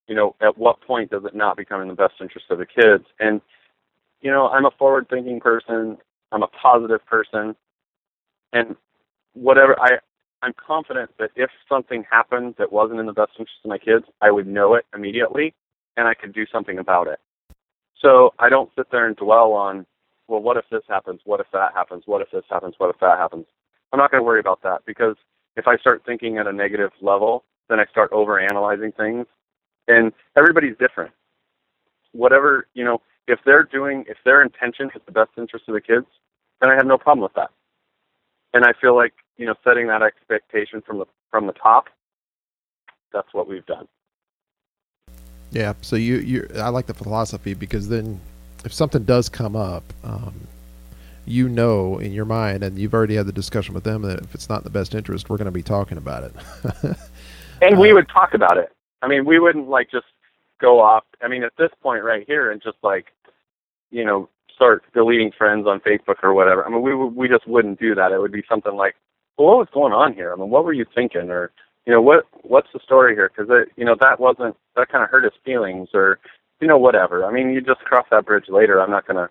you 0.07 0.15
know 0.15 0.35
at 0.41 0.57
what 0.57 0.81
point 0.81 1.11
does 1.11 1.23
it 1.25 1.35
not 1.35 1.55
become 1.55 1.79
in 1.79 1.87
the 1.87 1.93
best 1.93 2.15
interest 2.19 2.47
of 2.49 2.57
the 2.57 2.65
kids 2.65 3.05
and 3.19 3.39
you 4.21 4.31
know 4.31 4.47
I'm 4.47 4.65
a 4.65 4.71
forward 4.79 5.05
thinking 5.07 5.39
person 5.39 5.97
I'm 6.31 6.41
a 6.41 6.47
positive 6.47 7.05
person 7.05 7.55
and 8.51 8.75
whatever 9.33 9.79
I 9.79 9.99
I'm 10.41 10.53
confident 10.53 11.11
that 11.19 11.29
if 11.35 11.51
something 11.69 12.03
happened 12.09 12.55
that 12.57 12.71
wasn't 12.71 12.99
in 12.99 13.05
the 13.05 13.13
best 13.13 13.33
interest 13.33 13.59
of 13.63 13.69
my 13.69 13.77
kids, 13.77 14.05
I 14.23 14.31
would 14.31 14.47
know 14.47 14.73
it 14.73 14.85
immediately 14.95 15.53
and 15.97 16.07
I 16.07 16.15
could 16.15 16.33
do 16.33 16.47
something 16.51 16.79
about 16.79 17.07
it. 17.07 17.19
So 18.01 18.33
I 18.39 18.49
don't 18.49 18.71
sit 18.75 18.87
there 18.91 19.05
and 19.05 19.15
dwell 19.15 19.51
on, 19.51 19.85
well, 20.27 20.41
what 20.41 20.57
if 20.57 20.65
this 20.71 20.81
happens? 20.89 21.21
What 21.25 21.41
if 21.41 21.45
that 21.53 21.73
happens? 21.75 22.03
What 22.07 22.23
if 22.23 22.31
this 22.31 22.41
happens? 22.49 22.73
What 22.79 22.89
if 22.89 22.99
that 23.01 23.19
happens? 23.19 23.45
I'm 23.93 23.99
not 23.99 24.09
going 24.09 24.21
to 24.21 24.25
worry 24.25 24.39
about 24.39 24.63
that 24.63 24.81
because 24.87 25.15
if 25.55 25.67
I 25.67 25.77
start 25.77 26.03
thinking 26.05 26.37
at 26.37 26.47
a 26.47 26.53
negative 26.53 26.91
level, 27.01 27.43
then 27.69 27.79
I 27.79 27.85
start 27.85 28.11
over 28.11 28.39
analyzing 28.39 28.91
things. 28.91 29.25
And 29.87 30.13
everybody's 30.37 30.77
different. 30.77 31.11
Whatever, 32.13 32.67
you 32.73 32.83
know, 32.83 33.01
if 33.27 33.39
they're 33.45 33.63
doing, 33.63 34.05
if 34.07 34.17
their 34.25 34.41
intention 34.41 34.89
is 34.95 35.01
the 35.05 35.11
best 35.11 35.31
interest 35.37 35.65
of 35.67 35.73
the 35.73 35.81
kids, 35.81 36.05
then 36.59 36.69
I 36.69 36.75
have 36.75 36.85
no 36.85 36.97
problem 36.97 37.23
with 37.23 37.33
that. 37.33 37.51
And 38.53 38.65
I 38.65 38.73
feel 38.79 38.95
like 38.95 39.13
you 39.41 39.47
know, 39.47 39.55
setting 39.63 39.87
that 39.87 40.03
expectation 40.03 40.83
from 40.85 40.99
the 40.99 41.05
from 41.31 41.47
the 41.47 41.53
top. 41.53 41.87
That's 43.11 43.33
what 43.33 43.47
we've 43.47 43.65
done. 43.65 43.87
Yeah. 45.49 45.73
So 45.81 45.95
you 45.95 46.17
you 46.17 46.47
I 46.57 46.69
like 46.69 46.85
the 46.85 46.93
philosophy 46.93 47.55
because 47.55 47.89
then 47.89 48.19
if 48.63 48.71
something 48.71 49.03
does 49.03 49.29
come 49.29 49.55
up, 49.55 49.83
um, 50.03 50.47
you 51.25 51.47
know 51.49 51.99
in 51.99 52.11
your 52.11 52.25
mind, 52.25 52.63
and 52.63 52.77
you've 52.77 52.93
already 52.93 53.15
had 53.15 53.25
the 53.25 53.31
discussion 53.31 53.73
with 53.73 53.83
them 53.83 54.01
that 54.03 54.19
if 54.19 54.35
it's 54.35 54.49
not 54.49 54.59
in 54.59 54.63
the 54.63 54.69
best 54.69 54.95
interest, 54.95 55.29
we're 55.29 55.37
going 55.37 55.45
to 55.45 55.51
be 55.51 55.63
talking 55.63 55.97
about 55.97 56.23
it. 56.23 56.33
and 57.61 57.79
we 57.79 57.91
uh, 57.91 57.95
would 57.95 58.09
talk 58.09 58.33
about 58.33 58.57
it. 58.57 58.71
I 59.01 59.07
mean, 59.07 59.25
we 59.25 59.39
wouldn't 59.39 59.69
like 59.69 59.89
just 59.91 60.05
go 60.59 60.79
off. 60.79 61.03
I 61.21 61.27
mean, 61.27 61.43
at 61.43 61.53
this 61.57 61.71
point 61.81 62.03
right 62.03 62.23
here, 62.27 62.51
and 62.51 62.61
just 62.61 62.77
like, 62.83 63.07
you 63.89 64.05
know, 64.05 64.29
start 64.55 64.83
deleting 64.93 65.31
friends 65.35 65.65
on 65.67 65.79
Facebook 65.79 66.23
or 66.23 66.33
whatever. 66.33 66.65
I 66.65 66.69
mean, 66.69 66.81
we 66.81 66.93
we 66.93 67.27
just 67.27 67.47
wouldn't 67.47 67.79
do 67.79 67.95
that. 67.95 68.11
It 68.11 68.19
would 68.19 68.31
be 68.31 68.43
something 68.47 68.75
like, 68.75 68.95
well, 69.37 69.47
what 69.47 69.57
was 69.57 69.67
going 69.73 69.93
on 69.93 70.13
here? 70.13 70.31
I 70.31 70.35
mean, 70.35 70.49
what 70.49 70.63
were 70.63 70.73
you 70.73 70.85
thinking, 70.93 71.29
or 71.29 71.51
you 71.85 71.93
know, 71.93 72.01
what 72.01 72.25
what's 72.43 72.69
the 72.73 72.79
story 72.83 73.15
here? 73.15 73.31
Because 73.35 73.51
you 73.75 73.85
know 73.85 73.95
that 73.99 74.19
wasn't 74.19 74.55
that 74.75 74.89
kind 74.89 75.03
of 75.03 75.09
hurt 75.09 75.23
his 75.23 75.33
feelings, 75.43 75.89
or 75.93 76.19
you 76.59 76.67
know, 76.67 76.77
whatever. 76.77 77.25
I 77.25 77.31
mean, 77.31 77.49
you 77.51 77.61
just 77.61 77.81
cross 77.81 78.05
that 78.11 78.25
bridge 78.25 78.45
later. 78.49 78.79
I'm 78.79 78.91
not 78.91 79.07
gonna. 79.07 79.29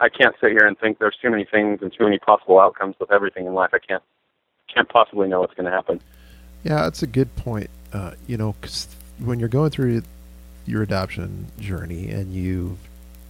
I 0.00 0.08
can't 0.08 0.34
sit 0.40 0.50
here 0.50 0.66
and 0.66 0.78
think 0.78 0.98
there's 0.98 1.16
too 1.20 1.30
many 1.30 1.44
things 1.44 1.80
and 1.82 1.92
too 1.92 2.04
many 2.04 2.18
possible 2.18 2.60
outcomes 2.60 2.96
with 3.00 3.10
everything 3.10 3.46
in 3.46 3.54
life. 3.54 3.70
I 3.72 3.78
can't 3.78 4.02
can't 4.72 4.88
possibly 4.88 5.28
know 5.28 5.40
what's 5.40 5.54
going 5.54 5.64
to 5.64 5.72
happen. 5.72 6.00
Yeah, 6.62 6.82
that's 6.82 7.02
a 7.02 7.06
good 7.06 7.34
point. 7.36 7.70
Uh, 7.92 8.12
you 8.26 8.36
know, 8.36 8.54
when 9.18 9.40
you're 9.40 9.48
going 9.48 9.70
through 9.70 10.02
your 10.66 10.82
adoption 10.82 11.46
journey 11.58 12.10
and 12.10 12.32
you 12.34 12.76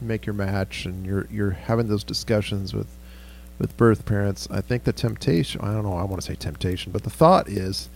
make 0.00 0.26
your 0.26 0.34
match 0.34 0.84
and 0.84 1.06
you're 1.06 1.26
you're 1.30 1.50
having 1.50 1.88
those 1.88 2.04
discussions 2.04 2.74
with 2.74 2.88
with 3.58 3.76
birth 3.76 4.04
parents, 4.04 4.46
I 4.50 4.60
think 4.60 4.84
the 4.84 4.92
temptation, 4.92 5.60
I 5.62 5.72
don't 5.72 5.82
know, 5.84 5.96
I 5.96 6.04
want 6.04 6.20
to 6.20 6.26
say 6.26 6.34
temptation, 6.34 6.92
but 6.92 7.02
the 7.02 7.10
thought 7.10 7.48
is 7.48 7.88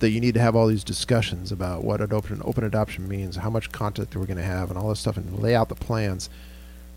that 0.00 0.10
you 0.10 0.20
need 0.20 0.34
to 0.34 0.40
have 0.40 0.56
all 0.56 0.66
these 0.66 0.82
discussions 0.82 1.52
about 1.52 1.84
what 1.84 2.00
an 2.00 2.12
open, 2.12 2.40
open 2.44 2.64
adoption 2.64 3.06
means, 3.06 3.36
how 3.36 3.50
much 3.50 3.70
contact 3.70 4.16
we're 4.16 4.26
going 4.26 4.38
to 4.38 4.42
have, 4.42 4.70
and 4.70 4.78
all 4.78 4.88
this 4.88 5.00
stuff, 5.00 5.16
and 5.16 5.38
lay 5.38 5.54
out 5.54 5.68
the 5.68 5.74
plans. 5.74 6.28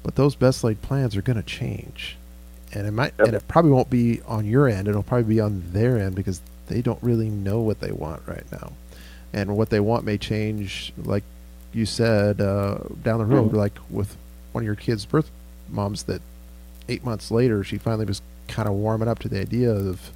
But 0.03 0.15
those 0.15 0.35
best 0.35 0.63
laid 0.63 0.81
plans 0.81 1.15
are 1.15 1.21
going 1.21 1.37
to 1.37 1.43
change. 1.43 2.17
And 2.73 2.85
it 2.87 2.91
might, 2.91 3.13
yep. 3.17 3.27
and 3.27 3.35
it 3.35 3.47
probably 3.47 3.71
won't 3.71 3.89
be 3.89 4.21
on 4.27 4.45
your 4.45 4.67
end. 4.67 4.87
It'll 4.87 5.03
probably 5.03 5.35
be 5.35 5.39
on 5.39 5.63
their 5.71 5.97
end 5.97 6.15
because 6.15 6.41
they 6.67 6.81
don't 6.81 7.01
really 7.01 7.29
know 7.29 7.61
what 7.61 7.79
they 7.79 7.91
want 7.91 8.23
right 8.25 8.49
now, 8.51 8.73
and 9.31 9.55
what 9.55 9.69
they 9.69 9.79
want 9.79 10.05
may 10.05 10.17
change. 10.17 10.91
Like 10.97 11.23
you 11.71 11.85
said, 11.85 12.41
uh, 12.41 12.79
down 13.03 13.19
the 13.19 13.25
road, 13.25 13.49
mm-hmm. 13.49 13.57
like 13.57 13.77
with 13.89 14.17
one 14.53 14.63
of 14.63 14.65
your 14.65 14.75
kids' 14.75 15.05
birth 15.05 15.29
moms 15.69 16.03
that 16.03 16.21
eight 16.89 17.03
months 17.03 17.31
later, 17.31 17.63
she 17.63 17.77
finally 17.77 18.05
was 18.05 18.21
kind 18.47 18.67
of 18.67 18.73
warming 18.73 19.07
up 19.07 19.19
to 19.19 19.29
the 19.29 19.39
idea 19.39 19.71
of 19.71 20.11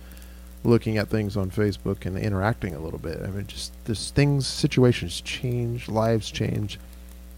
looking 0.64 0.98
at 0.98 1.10
things 1.10 1.38
on 1.38 1.52
Facebook 1.52 2.06
and 2.06 2.18
interacting 2.18 2.76
a 2.76 2.80
little 2.80 3.00
bit. 3.00 3.22
I 3.24 3.28
mean, 3.28 3.46
just 3.48 3.72
this 3.86 4.12
things, 4.12 4.48
situations 4.48 5.22
change, 5.22 5.88
lives 5.88 6.32
change, 6.32 6.80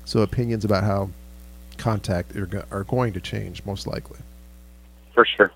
so 0.06 0.22
opinions 0.22 0.64
about 0.64 0.84
how 0.84 1.10
contact 1.80 2.36
are, 2.36 2.66
are 2.72 2.84
going 2.84 3.14
to 3.14 3.20
change 3.20 3.66
most 3.66 3.88
likely. 3.88 4.20
For 5.14 5.26
sure. 5.26 5.52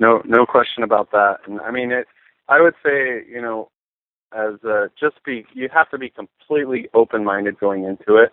No, 0.00 0.22
no 0.24 0.46
question 0.46 0.82
about 0.82 1.10
that. 1.10 1.38
And 1.46 1.60
I 1.60 1.70
mean, 1.70 1.92
it. 1.92 2.06
I 2.48 2.62
would 2.62 2.74
say, 2.82 3.24
you 3.28 3.42
know, 3.42 3.68
as 4.32 4.54
uh, 4.64 4.88
just 4.98 5.22
be, 5.24 5.44
you 5.52 5.68
have 5.72 5.90
to 5.90 5.98
be 5.98 6.08
completely 6.08 6.88
open-minded 6.94 7.58
going 7.58 7.84
into 7.84 8.16
it. 8.16 8.32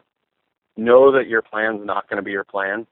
Know 0.77 1.11
that 1.11 1.27
your 1.27 1.41
plan's 1.41 1.85
not 1.85 2.07
going 2.09 2.17
to 2.17 2.23
be 2.23 2.31
your 2.31 2.45
plan 2.45 2.87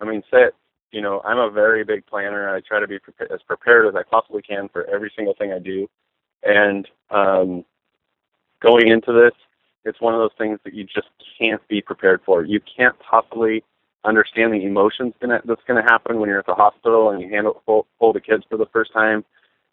I 0.00 0.04
mean, 0.06 0.22
say 0.30 0.44
it, 0.44 0.54
you 0.92 1.00
know, 1.00 1.20
I'm 1.24 1.38
a 1.38 1.50
very 1.50 1.84
big 1.84 2.06
planner. 2.06 2.54
I 2.54 2.60
try 2.60 2.80
to 2.80 2.88
be 2.88 2.98
pre- 2.98 3.26
as 3.32 3.42
prepared 3.42 3.86
as 3.86 3.94
I 3.94 4.02
possibly 4.02 4.42
can 4.42 4.68
for 4.68 4.84
every 4.86 5.12
single 5.14 5.34
thing 5.34 5.52
I 5.52 5.58
do. 5.58 5.88
And 6.42 6.88
um, 7.10 7.64
going 8.60 8.88
into 8.88 9.12
this, 9.12 9.32
it's 9.84 10.00
one 10.00 10.14
of 10.14 10.20
those 10.20 10.36
things 10.36 10.58
that 10.64 10.74
you 10.74 10.84
just 10.84 11.08
can't 11.38 11.66
be 11.68 11.80
prepared 11.80 12.20
for. 12.24 12.44
You 12.44 12.60
can't 12.60 12.96
possibly 12.98 13.64
understand 14.04 14.52
the 14.52 14.64
emotions 14.64 15.14
gonna, 15.20 15.40
that's 15.44 15.62
going 15.66 15.82
to 15.82 15.90
happen 15.90 16.18
when 16.18 16.28
you're 16.28 16.38
at 16.38 16.46
the 16.46 16.54
hospital 16.54 17.10
and 17.10 17.20
you 17.20 17.28
handle 17.28 17.62
hold, 17.66 18.14
the 18.14 18.20
kids 18.20 18.44
for 18.48 18.56
the 18.56 18.66
first 18.72 18.92
time. 18.92 19.24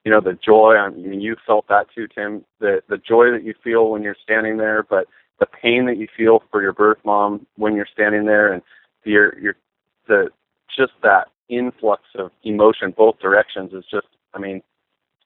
You 0.06 0.12
know, 0.12 0.22
the 0.22 0.38
joy. 0.44 0.76
I 0.76 0.90
mean, 0.90 1.20
you 1.20 1.36
felt 1.46 1.68
that 1.68 1.88
too, 1.94 2.08
Tim. 2.08 2.46
The 2.60 2.82
the 2.88 2.98
joy 2.98 3.32
that 3.32 3.44
you 3.44 3.54
feel 3.62 3.90
when 3.90 4.04
you're 4.04 4.16
standing 4.24 4.56
there, 4.56 4.84
but 4.84 5.08
the 5.40 5.46
pain 5.46 5.86
that 5.88 5.98
you 5.98 6.08
feel 6.16 6.44
for 6.50 6.62
your 6.62 6.72
birth 6.72 7.00
mom 7.04 7.46
when 7.58 7.76
you're 7.76 7.88
standing 7.92 8.26
there, 8.26 8.54
and 8.54 8.62
you're 9.04 9.38
you're 9.38 9.58
the 10.08 10.30
just 10.78 10.94
that 11.04 11.28
influx 11.50 12.04
of 12.16 12.32
emotion 12.44 12.94
both 12.96 13.20
directions 13.20 13.74
is 13.74 13.84
just 13.92 14.08
I 14.34 14.40
mean, 14.40 14.62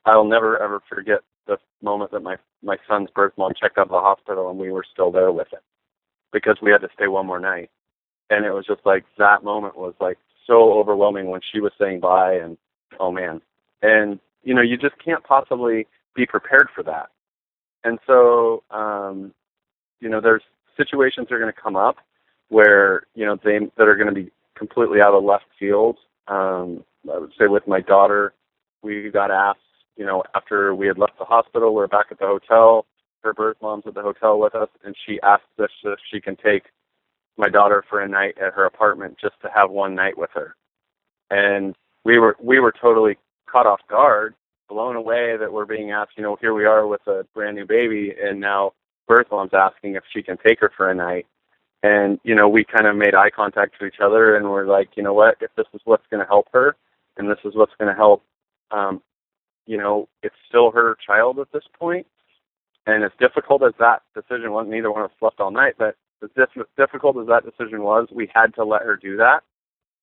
I'll 0.05 0.25
never 0.25 0.59
ever 0.59 0.81
forget 0.89 1.19
the 1.47 1.57
moment 1.81 2.11
that 2.11 2.21
my 2.21 2.37
my 2.63 2.77
son's 2.87 3.09
birth 3.15 3.33
mom 3.37 3.53
checked 3.59 3.77
out 3.77 3.87
of 3.87 3.91
the 3.91 3.99
hospital 3.99 4.49
and 4.49 4.59
we 4.59 4.71
were 4.71 4.85
still 4.91 5.11
there 5.11 5.31
with 5.31 5.47
it 5.53 5.63
because 6.31 6.57
we 6.61 6.71
had 6.71 6.81
to 6.81 6.89
stay 6.93 7.07
one 7.07 7.25
more 7.25 7.39
night. 7.39 7.69
And 8.29 8.45
it 8.45 8.51
was 8.51 8.65
just 8.65 8.81
like 8.85 9.03
that 9.17 9.43
moment 9.43 9.77
was 9.77 9.93
like 9.99 10.17
so 10.47 10.73
overwhelming 10.73 11.27
when 11.29 11.41
she 11.51 11.59
was 11.59 11.71
saying 11.79 11.99
bye 11.99 12.35
and 12.35 12.57
oh 12.99 13.11
man. 13.11 13.41
And 13.81 14.19
you 14.43 14.53
know, 14.53 14.61
you 14.61 14.77
just 14.77 14.95
can't 15.03 15.23
possibly 15.23 15.87
be 16.15 16.25
prepared 16.25 16.67
for 16.73 16.83
that. 16.83 17.09
And 17.83 17.99
so 18.07 18.63
um 18.71 19.33
you 19.99 20.09
know, 20.09 20.21
there's 20.21 20.43
situations 20.77 21.27
that 21.29 21.35
are 21.35 21.39
going 21.39 21.53
to 21.53 21.61
come 21.61 21.75
up 21.75 21.97
where, 22.49 23.03
you 23.15 23.25
know, 23.25 23.37
they 23.43 23.59
that 23.77 23.87
are 23.87 23.95
going 23.95 24.13
to 24.13 24.13
be 24.13 24.31
completely 24.57 24.99
out 25.01 25.13
of 25.13 25.23
left 25.23 25.45
field. 25.59 25.97
Um, 26.27 26.83
I 27.11 27.17
would 27.17 27.31
say 27.39 27.47
with 27.47 27.67
my 27.67 27.81
daughter, 27.81 28.33
we 28.83 29.09
got 29.09 29.31
asked, 29.31 29.59
you 30.01 30.07
know, 30.07 30.23
after 30.33 30.73
we 30.73 30.87
had 30.87 30.97
left 30.97 31.19
the 31.19 31.25
hospital, 31.25 31.75
we 31.75 31.83
are 31.83 31.87
back 31.87 32.07
at 32.09 32.17
the 32.17 32.25
hotel. 32.25 32.87
Her 33.21 33.35
birth 33.35 33.57
mom's 33.61 33.83
at 33.85 33.93
the 33.93 34.01
hotel 34.01 34.39
with 34.39 34.55
us, 34.55 34.69
and 34.83 34.95
she 35.05 35.19
asked 35.21 35.43
us 35.59 35.69
if 35.83 35.99
she 36.11 36.19
can 36.19 36.35
take 36.35 36.63
my 37.37 37.49
daughter 37.49 37.83
for 37.87 38.01
a 38.01 38.07
night 38.07 38.35
at 38.39 38.53
her 38.53 38.65
apartment 38.65 39.17
just 39.21 39.35
to 39.43 39.49
have 39.53 39.69
one 39.69 39.93
night 39.93 40.17
with 40.17 40.31
her. 40.33 40.55
And 41.29 41.75
we 42.03 42.17
were 42.17 42.35
we 42.41 42.59
were 42.59 42.73
totally 42.81 43.19
caught 43.47 43.67
off 43.67 43.81
guard, 43.87 44.33
blown 44.67 44.95
away 44.95 45.37
that 45.39 45.53
we're 45.53 45.67
being 45.67 45.91
asked, 45.91 46.13
you 46.17 46.23
know, 46.23 46.35
here 46.41 46.55
we 46.55 46.65
are 46.65 46.87
with 46.87 47.05
a 47.05 47.23
brand 47.35 47.55
new 47.55 47.67
baby, 47.67 48.11
and 48.19 48.39
now 48.39 48.73
birth 49.07 49.27
mom's 49.29 49.53
asking 49.53 49.93
if 49.93 50.03
she 50.11 50.23
can 50.23 50.37
take 50.43 50.59
her 50.61 50.71
for 50.75 50.89
a 50.89 50.95
night 50.95 51.27
and 51.83 52.19
you 52.23 52.33
know 52.33 52.49
we 52.49 52.63
kind 52.63 52.87
of 52.87 52.95
made 52.95 53.13
eye 53.13 53.29
contact 53.29 53.77
to 53.79 53.85
each 53.85 53.99
other 54.03 54.35
and 54.35 54.49
we're 54.49 54.65
like 54.65 54.89
you 54.95 55.03
know 55.03 55.13
what 55.13 55.35
if 55.41 55.51
this 55.55 55.65
is 55.73 55.81
what's 55.85 56.05
going 56.09 56.23
to 56.23 56.27
help 56.27 56.47
her 56.53 56.75
and 57.17 57.29
this 57.29 57.39
is 57.43 57.53
what's 57.55 57.73
going 57.79 57.91
to 57.91 57.97
help 57.97 58.23
um, 58.71 59.01
you 59.71 59.77
know, 59.77 60.09
it's 60.21 60.35
still 60.49 60.69
her 60.69 60.97
child 61.07 61.39
at 61.39 61.49
this 61.53 61.63
point. 61.79 62.05
And 62.87 63.05
as 63.05 63.11
difficult 63.21 63.63
as 63.63 63.71
that 63.79 64.01
decision 64.13 64.51
was, 64.51 64.67
neither 64.67 64.91
one 64.91 65.03
of 65.03 65.11
us 65.11 65.17
slept 65.17 65.39
all 65.39 65.49
night, 65.49 65.75
but 65.77 65.95
as 66.21 66.29
diff- 66.35 66.67
difficult 66.75 67.15
as 67.17 67.27
that 67.27 67.45
decision 67.45 67.81
was, 67.81 68.09
we 68.11 68.29
had 68.35 68.53
to 68.55 68.65
let 68.65 68.81
her 68.81 68.97
do 68.97 69.15
that. 69.15 69.43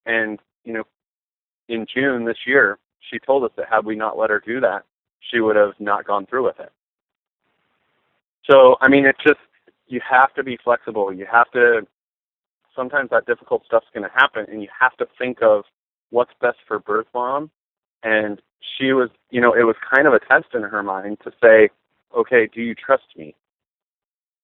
And, 0.07 0.39
you 0.65 0.73
know, 0.73 0.85
in 1.67 1.85
June 1.85 2.25
this 2.25 2.47
year, 2.47 2.79
she 3.11 3.19
told 3.19 3.43
us 3.43 3.51
that 3.57 3.67
had 3.69 3.85
we 3.85 3.95
not 3.95 4.17
let 4.17 4.31
her 4.31 4.41
do 4.43 4.59
that, 4.59 4.85
she 5.19 5.39
would 5.39 5.55
have 5.55 5.73
not 5.79 6.07
gone 6.07 6.25
through 6.25 6.45
with 6.45 6.59
it. 6.59 6.71
So, 8.49 8.75
I 8.81 8.87
mean, 8.87 9.05
it's 9.05 9.21
just, 9.23 9.39
you 9.85 10.01
have 10.09 10.33
to 10.33 10.43
be 10.43 10.57
flexible. 10.63 11.13
You 11.13 11.27
have 11.31 11.51
to, 11.51 11.85
sometimes 12.75 13.11
that 13.11 13.27
difficult 13.27 13.65
stuff's 13.67 13.85
going 13.93 14.09
to 14.09 14.15
happen, 14.15 14.47
and 14.51 14.63
you 14.63 14.69
have 14.79 14.97
to 14.97 15.05
think 15.19 15.43
of 15.43 15.65
what's 16.09 16.31
best 16.41 16.57
for 16.67 16.79
birth 16.79 17.07
mom. 17.13 17.51
And 18.03 18.41
she 18.77 18.93
was, 18.93 19.09
you 19.29 19.41
know, 19.41 19.53
it 19.53 19.63
was 19.63 19.75
kind 19.93 20.07
of 20.07 20.13
a 20.13 20.19
test 20.19 20.53
in 20.53 20.63
her 20.63 20.83
mind 20.83 21.17
to 21.23 21.31
say, 21.41 21.69
okay, 22.15 22.49
do 22.53 22.61
you 22.61 22.75
trust 22.75 23.03
me? 23.17 23.35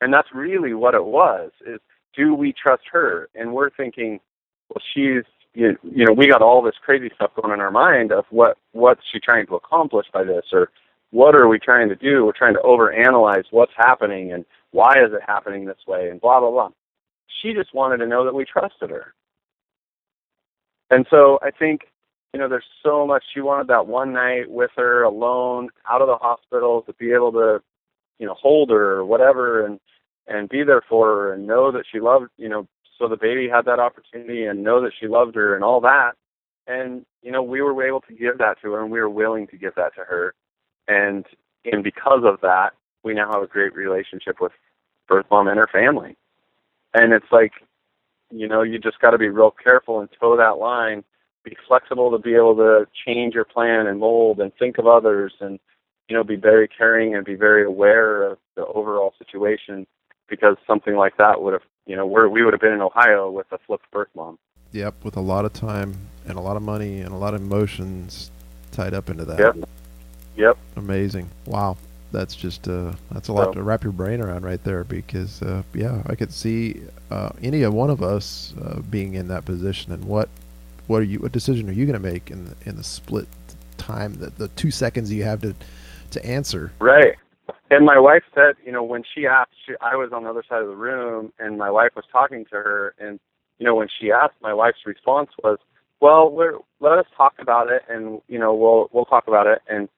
And 0.01 0.13
that's 0.13 0.27
really 0.33 0.73
what 0.73 0.93
it 0.93 1.05
was, 1.05 1.51
is 1.65 1.79
do 2.15 2.33
we 2.33 2.53
trust 2.53 2.83
her? 2.91 3.29
And 3.33 3.53
we're 3.53 3.69
thinking, 3.69 4.19
well, 4.69 4.81
she's, 4.93 5.23
you 5.53 5.77
know, 5.83 6.13
we 6.13 6.27
got 6.27 6.41
all 6.41 6.61
this 6.61 6.75
crazy 6.83 7.09
stuff 7.15 7.31
going 7.41 7.53
in 7.53 7.61
our 7.61 7.71
mind 7.71 8.11
of 8.11 8.25
what, 8.29 8.57
what's 8.73 9.01
she 9.11 9.19
trying 9.19 9.47
to 9.47 9.55
accomplish 9.55 10.05
by 10.13 10.23
this? 10.23 10.45
Or 10.51 10.69
what 11.11 11.33
are 11.33 11.47
we 11.47 11.59
trying 11.59 11.87
to 11.89 11.95
do? 11.95 12.25
We're 12.25 12.33
trying 12.33 12.55
to 12.55 12.59
overanalyze 12.59 13.45
what's 13.51 13.71
happening 13.77 14.33
and 14.33 14.43
why 14.71 14.91
is 14.91 15.13
it 15.13 15.21
happening 15.25 15.65
this 15.65 15.77
way 15.87 16.09
and 16.09 16.19
blah, 16.19 16.41
blah, 16.41 16.51
blah. 16.51 16.69
She 17.41 17.53
just 17.53 17.73
wanted 17.73 17.97
to 17.97 18.07
know 18.07 18.25
that 18.25 18.35
we 18.35 18.43
trusted 18.43 18.89
her. 18.89 19.13
And 20.89 21.05
so 21.09 21.39
I 21.41 21.51
think 21.51 21.81
you 22.35 22.41
know, 22.41 22.49
there's 22.49 22.65
so 22.83 23.07
much. 23.07 23.23
She 23.33 23.39
wanted 23.39 23.67
that 23.67 23.87
one 23.87 24.11
night 24.11 24.51
with 24.51 24.71
her 24.75 25.03
alone, 25.03 25.69
out 25.89 26.01
of 26.01 26.07
the 26.07 26.17
hospital, 26.17 26.81
to 26.81 26.91
be 26.91 27.13
able 27.13 27.31
to, 27.31 27.61
you 28.19 28.27
know, 28.27 28.33
hold 28.33 28.71
her 28.71 28.97
or 28.97 29.05
whatever, 29.05 29.65
and 29.65 29.79
and 30.27 30.49
be 30.49 30.61
there 30.61 30.81
for 30.89 31.07
her, 31.07 31.33
and 31.33 31.47
know 31.47 31.71
that 31.71 31.85
she 31.89 32.01
loved, 32.01 32.25
you 32.35 32.49
know, 32.49 32.67
so 32.99 33.07
the 33.07 33.15
baby 33.15 33.47
had 33.47 33.63
that 33.63 33.79
opportunity, 33.79 34.43
and 34.43 34.61
know 34.61 34.81
that 34.81 34.91
she 34.99 35.07
loved 35.07 35.33
her, 35.35 35.55
and 35.55 35.63
all 35.63 35.79
that. 35.79 36.15
And 36.67 37.05
you 37.21 37.31
know, 37.31 37.41
we 37.41 37.61
were 37.61 37.87
able 37.87 38.01
to 38.01 38.13
give 38.13 38.37
that 38.39 38.57
to 38.63 38.73
her, 38.73 38.83
and 38.83 38.91
we 38.91 38.99
were 38.99 39.09
willing 39.09 39.47
to 39.47 39.57
give 39.57 39.75
that 39.75 39.95
to 39.95 40.01
her, 40.01 40.33
and 40.89 41.25
and 41.63 41.85
because 41.85 42.23
of 42.25 42.41
that, 42.41 42.71
we 43.01 43.13
now 43.13 43.31
have 43.31 43.43
a 43.43 43.47
great 43.47 43.73
relationship 43.73 44.41
with 44.41 44.51
birth 45.07 45.25
mom 45.31 45.47
and 45.47 45.57
her 45.57 45.69
family. 45.71 46.17
And 46.93 47.13
it's 47.13 47.31
like, 47.31 47.53
you 48.29 48.49
know, 48.49 48.61
you 48.61 48.77
just 48.77 48.99
got 48.99 49.11
to 49.11 49.17
be 49.17 49.29
real 49.29 49.51
careful 49.51 50.01
and 50.01 50.09
toe 50.19 50.35
that 50.35 50.57
line 50.57 51.05
be 51.45 51.55
flexible 51.67 52.11
to 52.11 52.17
be 52.17 52.35
able 52.35 52.55
to 52.55 52.85
change 53.05 53.33
your 53.35 53.45
plan 53.45 53.87
and 53.87 53.99
mold 53.99 54.39
and 54.39 54.51
think 54.57 54.77
of 54.77 54.87
others 54.87 55.33
and 55.39 55.59
you 56.09 56.15
know 56.15 56.23
be 56.23 56.35
very 56.35 56.67
caring 56.67 57.15
and 57.15 57.23
be 57.23 57.35
very 57.35 57.63
aware 57.63 58.23
of 58.23 58.37
the 58.55 58.65
overall 58.65 59.13
situation 59.17 59.87
because 60.27 60.57
something 60.67 60.95
like 60.95 61.15
that 61.17 61.41
would 61.41 61.53
have 61.53 61.61
you 61.85 61.95
know 61.95 62.05
where 62.05 62.27
we 62.27 62.43
would 62.43 62.53
have 62.53 62.61
been 62.61 62.73
in 62.73 62.81
Ohio 62.81 63.29
with 63.31 63.45
a 63.51 63.59
flipped 63.65 63.89
birth 63.91 64.09
mom. 64.15 64.37
Yep, 64.71 64.95
with 65.03 65.15
a 65.15 65.21
lot 65.21 65.45
of 65.45 65.53
time 65.53 65.95
and 66.27 66.37
a 66.37 66.41
lot 66.41 66.57
of 66.57 66.63
money 66.63 66.99
and 66.99 67.13
a 67.13 67.17
lot 67.17 67.33
of 67.33 67.41
emotions 67.41 68.31
tied 68.71 68.93
up 68.93 69.09
into 69.09 69.23
that. 69.25 69.39
Yep. 69.39 69.69
Yep. 70.35 70.57
Amazing. 70.75 71.29
Wow. 71.45 71.77
That's 72.11 72.35
just 72.35 72.67
uh, 72.67 72.93
that's 73.11 73.27
a 73.27 73.33
lot 73.33 73.47
so, 73.47 73.53
to 73.53 73.63
wrap 73.63 73.83
your 73.83 73.91
brain 73.91 74.21
around 74.21 74.45
right 74.45 74.63
there 74.63 74.83
because 74.83 75.41
uh, 75.41 75.63
yeah, 75.73 76.01
I 76.05 76.15
could 76.15 76.31
see 76.31 76.81
uh, 77.11 77.29
any 77.41 77.63
of 77.63 77.73
one 77.73 77.89
of 77.89 78.01
us 78.01 78.53
uh, 78.61 78.79
being 78.89 79.15
in 79.15 79.27
that 79.29 79.43
position 79.43 79.91
and 79.91 80.03
what 80.05 80.29
what 80.87 81.01
are 81.01 81.05
you? 81.05 81.19
What 81.19 81.31
decision 81.31 81.69
are 81.69 81.73
you 81.73 81.85
going 81.85 82.01
to 82.01 82.11
make 82.11 82.31
in 82.31 82.45
the, 82.45 82.55
in 82.65 82.75
the 82.75 82.83
split 82.83 83.27
time 83.77 84.15
that 84.15 84.37
the 84.37 84.47
two 84.49 84.71
seconds 84.71 85.11
you 85.11 85.23
have 85.23 85.41
to 85.41 85.55
to 86.11 86.25
answer? 86.25 86.71
Right. 86.79 87.15
And 87.69 87.85
my 87.85 87.99
wife 87.99 88.23
said, 88.33 88.55
you 88.65 88.71
know, 88.71 88.83
when 88.83 89.03
she 89.13 89.27
asked, 89.27 89.51
she, 89.65 89.73
I 89.81 89.95
was 89.95 90.11
on 90.11 90.23
the 90.23 90.29
other 90.29 90.43
side 90.47 90.61
of 90.61 90.67
the 90.67 90.75
room, 90.75 91.31
and 91.39 91.57
my 91.57 91.69
wife 91.69 91.91
was 91.95 92.05
talking 92.11 92.45
to 92.45 92.55
her, 92.55 92.93
and 92.99 93.19
you 93.59 93.65
know, 93.65 93.75
when 93.75 93.87
she 93.99 94.11
asked, 94.11 94.35
my 94.41 94.53
wife's 94.53 94.85
response 94.85 95.29
was, 95.43 95.57
"Well, 96.01 96.29
we're, 96.29 96.57
let 96.79 96.97
us 96.97 97.05
talk 97.15 97.35
about 97.39 97.71
it, 97.71 97.83
and 97.89 98.21
you 98.27 98.37
know, 98.39 98.53
we'll 98.53 98.89
we'll 98.91 99.05
talk 99.05 99.27
about 99.27 99.47
it." 99.47 99.61
And 99.67 99.89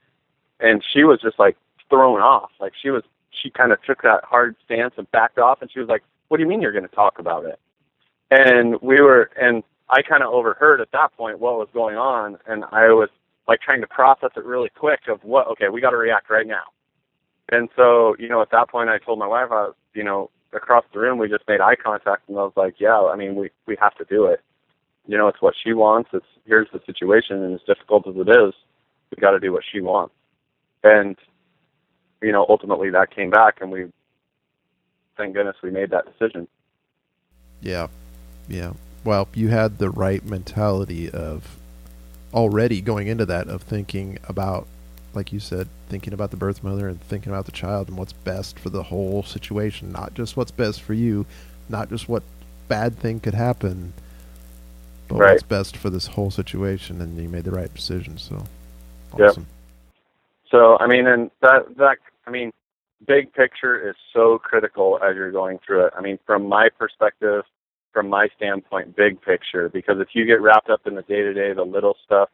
and 0.59 0.83
she 0.93 1.03
was 1.03 1.19
just 1.21 1.39
like 1.39 1.57
thrown 1.89 2.19
off, 2.19 2.51
like 2.59 2.73
she 2.81 2.89
was 2.89 3.03
she 3.31 3.49
kind 3.49 3.71
of 3.71 3.81
took 3.83 4.01
that 4.03 4.23
hard 4.23 4.55
stance 4.65 4.93
and 4.97 5.09
backed 5.11 5.37
off, 5.37 5.61
and 5.61 5.71
she 5.71 5.79
was 5.79 5.89
like, 5.89 6.03
"What 6.27 6.37
do 6.37 6.43
you 6.43 6.49
mean 6.49 6.61
you're 6.61 6.71
going 6.71 6.87
to 6.87 6.95
talk 6.95 7.19
about 7.19 7.45
it?" 7.45 7.59
And 8.29 8.79
we 8.81 9.01
were, 9.01 9.31
and 9.39 9.63
I 9.89 10.01
kind 10.01 10.23
of 10.23 10.33
overheard 10.33 10.81
at 10.81 10.91
that 10.91 11.13
point 11.15 11.39
what 11.39 11.57
was 11.57 11.69
going 11.73 11.95
on, 11.95 12.37
and 12.45 12.65
I 12.71 12.87
was 12.87 13.09
like 13.47 13.61
trying 13.61 13.81
to 13.81 13.87
process 13.87 14.31
it 14.35 14.43
really 14.43 14.69
quick 14.69 15.01
of 15.07 15.23
what 15.23 15.47
okay, 15.47 15.69
we 15.69 15.81
got 15.81 15.91
to 15.91 15.97
react 15.97 16.29
right 16.29 16.47
now. 16.47 16.63
And 17.49 17.69
so, 17.75 18.15
you 18.19 18.27
know, 18.27 18.41
at 18.41 18.51
that 18.51 18.69
point, 18.69 18.89
I 18.89 18.97
told 18.97 19.19
my 19.19 19.27
wife, 19.27 19.47
I 19.51 19.67
was, 19.67 19.75
you 19.93 20.03
know, 20.03 20.29
across 20.51 20.83
the 20.93 20.99
room, 20.99 21.17
we 21.17 21.29
just 21.29 21.47
made 21.47 21.61
eye 21.61 21.75
contact, 21.81 22.27
and 22.27 22.37
I 22.37 22.41
was 22.41 22.53
like, 22.57 22.75
yeah, 22.79 22.99
I 22.99 23.15
mean, 23.15 23.35
we 23.35 23.49
we 23.65 23.77
have 23.79 23.95
to 23.95 24.05
do 24.05 24.25
it. 24.25 24.41
You 25.05 25.17
know, 25.17 25.29
it's 25.29 25.41
what 25.41 25.53
she 25.63 25.71
wants. 25.73 26.09
It's 26.11 26.25
here's 26.45 26.67
the 26.73 26.81
situation, 26.85 27.41
and 27.41 27.55
as 27.55 27.61
difficult 27.65 28.07
as 28.07 28.15
it 28.15 28.29
is, 28.29 28.53
we 29.11 29.21
got 29.21 29.31
to 29.31 29.39
do 29.39 29.53
what 29.53 29.63
she 29.71 29.79
wants. 29.79 30.13
And 30.83 31.15
you 32.21 32.33
know, 32.33 32.45
ultimately, 32.49 32.89
that 32.89 33.15
came 33.15 33.29
back, 33.29 33.59
and 33.61 33.71
we, 33.71 33.85
thank 35.15 35.33
goodness, 35.33 35.55
we 35.63 35.71
made 35.71 35.91
that 35.91 36.05
decision. 36.05 36.47
Yeah, 37.61 37.87
yeah 38.49 38.73
well, 39.03 39.27
you 39.33 39.49
had 39.49 39.77
the 39.77 39.89
right 39.89 40.23
mentality 40.25 41.09
of 41.09 41.57
already 42.33 42.81
going 42.81 43.07
into 43.07 43.25
that 43.25 43.47
of 43.47 43.61
thinking 43.61 44.19
about, 44.27 44.67
like 45.13 45.31
you 45.31 45.39
said, 45.39 45.67
thinking 45.89 46.13
about 46.13 46.31
the 46.31 46.37
birth 46.37 46.63
mother 46.63 46.87
and 46.87 47.01
thinking 47.01 47.31
about 47.31 47.45
the 47.45 47.51
child 47.51 47.87
and 47.87 47.97
what's 47.97 48.13
best 48.13 48.59
for 48.59 48.69
the 48.69 48.83
whole 48.83 49.23
situation, 49.23 49.91
not 49.91 50.13
just 50.13 50.35
what's 50.35 50.51
best 50.51 50.81
for 50.81 50.93
you, 50.93 51.25
not 51.69 51.89
just 51.89 52.09
what 52.09 52.23
bad 52.67 52.97
thing 52.97 53.19
could 53.19 53.33
happen, 53.33 53.93
but 55.07 55.17
right. 55.17 55.31
what's 55.31 55.43
best 55.43 55.77
for 55.77 55.89
this 55.89 56.07
whole 56.07 56.31
situation. 56.31 57.01
And 57.01 57.17
you 57.17 57.29
made 57.29 57.45
the 57.45 57.51
right 57.51 57.73
decision. 57.73 58.17
So, 58.17 58.43
awesome. 59.13 59.43
Yep. 59.43 59.53
So, 60.51 60.77
I 60.79 60.87
mean, 60.87 61.07
and 61.07 61.31
that 61.41 61.75
that 61.77 61.97
I 62.25 62.29
mean, 62.29 62.51
big 63.05 63.33
picture 63.33 63.89
is 63.89 63.95
so 64.13 64.37
critical 64.37 64.99
as 65.01 65.15
you're 65.15 65.31
going 65.31 65.59
through 65.65 65.85
it. 65.85 65.93
I 65.97 66.01
mean, 66.01 66.19
from 66.25 66.47
my 66.47 66.69
perspective, 66.77 67.43
from 67.93 68.09
my 68.09 68.27
standpoint, 68.35 68.95
big 68.95 69.21
picture. 69.21 69.69
Because 69.69 69.97
if 69.99 70.09
you 70.13 70.25
get 70.25 70.41
wrapped 70.41 70.69
up 70.69 70.81
in 70.85 70.95
the 70.95 71.01
day 71.03 71.21
to 71.21 71.33
day, 71.33 71.53
the 71.53 71.63
little 71.63 71.95
stuff, 72.05 72.29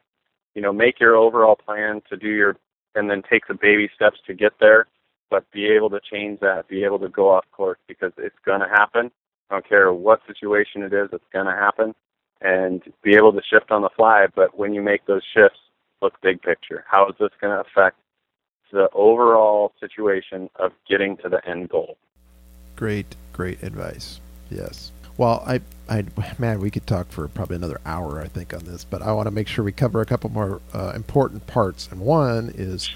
you 0.54 0.62
know, 0.62 0.72
make 0.72 1.00
your 1.00 1.16
overall 1.16 1.56
plan 1.56 2.02
to 2.10 2.16
do 2.16 2.28
your, 2.28 2.56
and 2.94 3.10
then 3.10 3.22
take 3.28 3.46
the 3.48 3.54
baby 3.54 3.88
steps 3.94 4.18
to 4.26 4.34
get 4.34 4.52
there. 4.60 4.86
But 5.30 5.50
be 5.50 5.66
able 5.66 5.90
to 5.90 6.00
change 6.00 6.40
that, 6.40 6.68
be 6.68 6.84
able 6.84 6.98
to 7.00 7.08
go 7.08 7.30
off 7.30 7.44
course 7.50 7.78
because 7.88 8.12
it's 8.18 8.36
going 8.44 8.60
to 8.60 8.68
happen. 8.68 9.10
I 9.50 9.54
don't 9.54 9.68
care 9.68 9.92
what 9.92 10.20
situation 10.26 10.82
it 10.82 10.92
is, 10.92 11.08
it's 11.12 11.24
going 11.32 11.46
to 11.46 11.52
happen. 11.52 11.94
And 12.40 12.82
be 13.02 13.16
able 13.16 13.32
to 13.32 13.40
shift 13.50 13.70
on 13.70 13.82
the 13.82 13.88
fly. 13.96 14.26
But 14.34 14.58
when 14.58 14.74
you 14.74 14.82
make 14.82 15.06
those 15.06 15.22
shifts, 15.34 15.58
look 16.02 16.20
big 16.22 16.42
picture. 16.42 16.84
How 16.86 17.08
is 17.08 17.14
this 17.18 17.30
going 17.40 17.54
to 17.54 17.60
affect 17.60 17.96
the 18.72 18.88
overall 18.92 19.72
situation 19.80 20.50
of 20.56 20.72
getting 20.88 21.16
to 21.18 21.28
the 21.28 21.40
end 21.48 21.70
goal? 21.70 21.96
Great, 22.76 23.16
great 23.32 23.62
advice. 23.62 24.20
Yes. 24.50 24.92
Well, 25.16 25.44
I, 25.46 25.60
I, 25.88 26.04
man, 26.38 26.60
we 26.60 26.70
could 26.70 26.86
talk 26.86 27.10
for 27.10 27.28
probably 27.28 27.56
another 27.56 27.80
hour, 27.86 28.20
I 28.20 28.28
think, 28.28 28.52
on 28.52 28.64
this, 28.64 28.84
but 28.84 29.02
I 29.02 29.12
want 29.12 29.26
to 29.26 29.30
make 29.30 29.46
sure 29.46 29.64
we 29.64 29.72
cover 29.72 30.00
a 30.00 30.06
couple 30.06 30.30
more 30.30 30.60
uh, 30.72 30.92
important 30.94 31.46
parts. 31.46 31.88
And 31.90 32.00
one 32.00 32.52
is 32.56 32.90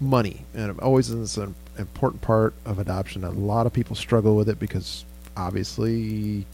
money, 0.00 0.44
and 0.54 0.70
it 0.70 0.78
always 0.80 1.10
is 1.10 1.36
an 1.36 1.54
important 1.78 2.22
part 2.22 2.54
of 2.64 2.78
adoption. 2.78 3.24
A 3.24 3.30
lot 3.30 3.66
of 3.66 3.72
people 3.72 3.96
struggle 3.96 4.34
with 4.34 4.48
it 4.48 4.58
because 4.58 5.04
obviously, 5.36 6.46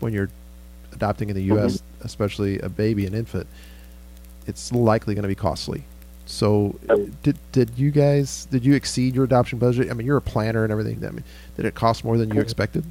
when 0.00 0.12
you're 0.12 0.30
adopting 0.92 1.30
in 1.30 1.36
the 1.36 1.44
U.S., 1.44 1.78
mm-hmm. 1.78 2.06
especially 2.06 2.58
a 2.58 2.68
baby, 2.68 3.06
an 3.06 3.14
infant, 3.14 3.46
it's 4.46 4.72
likely 4.72 5.14
going 5.14 5.22
to 5.22 5.28
be 5.28 5.34
costly. 5.34 5.84
So, 6.26 6.78
did 7.22 7.38
did 7.52 7.70
you 7.78 7.90
guys 7.90 8.46
did 8.50 8.62
you 8.62 8.74
exceed 8.74 9.14
your 9.14 9.24
adoption 9.24 9.58
budget? 9.58 9.90
I 9.90 9.94
mean, 9.94 10.06
you're 10.06 10.18
a 10.18 10.22
planner 10.22 10.62
and 10.62 10.70
everything. 10.70 11.02
I 11.02 11.10
mean, 11.10 11.24
did 11.56 11.64
it 11.64 11.74
cost 11.74 12.04
more 12.04 12.18
than 12.18 12.34
you 12.34 12.42
expected? 12.42 12.84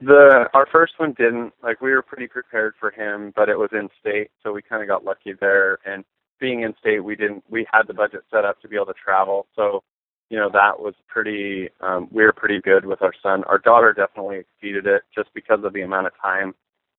The 0.00 0.48
our 0.52 0.66
first 0.72 0.94
one 0.98 1.14
didn't. 1.16 1.52
Like 1.62 1.80
we 1.80 1.92
were 1.92 2.02
pretty 2.02 2.26
prepared 2.26 2.74
for 2.78 2.90
him, 2.90 3.32
but 3.36 3.48
it 3.48 3.58
was 3.58 3.70
in 3.72 3.88
state, 4.00 4.30
so 4.42 4.52
we 4.52 4.62
kind 4.62 4.82
of 4.82 4.88
got 4.88 5.04
lucky 5.04 5.32
there. 5.40 5.78
And 5.86 6.04
being 6.40 6.62
in 6.62 6.74
state, 6.80 7.00
we 7.00 7.14
didn't. 7.16 7.44
We 7.48 7.66
had 7.72 7.86
the 7.86 7.94
budget 7.94 8.22
set 8.30 8.44
up 8.44 8.60
to 8.62 8.68
be 8.68 8.76
able 8.76 8.86
to 8.86 8.94
travel, 8.94 9.46
so 9.54 9.82
you 10.28 10.38
know 10.38 10.50
that 10.52 10.78
was 10.80 10.94
pretty. 11.06 11.68
Um, 11.80 12.08
we 12.10 12.24
were 12.24 12.32
pretty 12.32 12.60
good 12.60 12.84
with 12.84 13.00
our 13.02 13.12
son. 13.22 13.44
Our 13.44 13.58
daughter 13.58 13.92
definitely 13.92 14.38
exceeded 14.38 14.86
it 14.86 15.02
just 15.14 15.32
because 15.34 15.60
of 15.62 15.72
the 15.72 15.82
amount 15.82 16.08
of 16.08 16.12
time. 16.20 16.54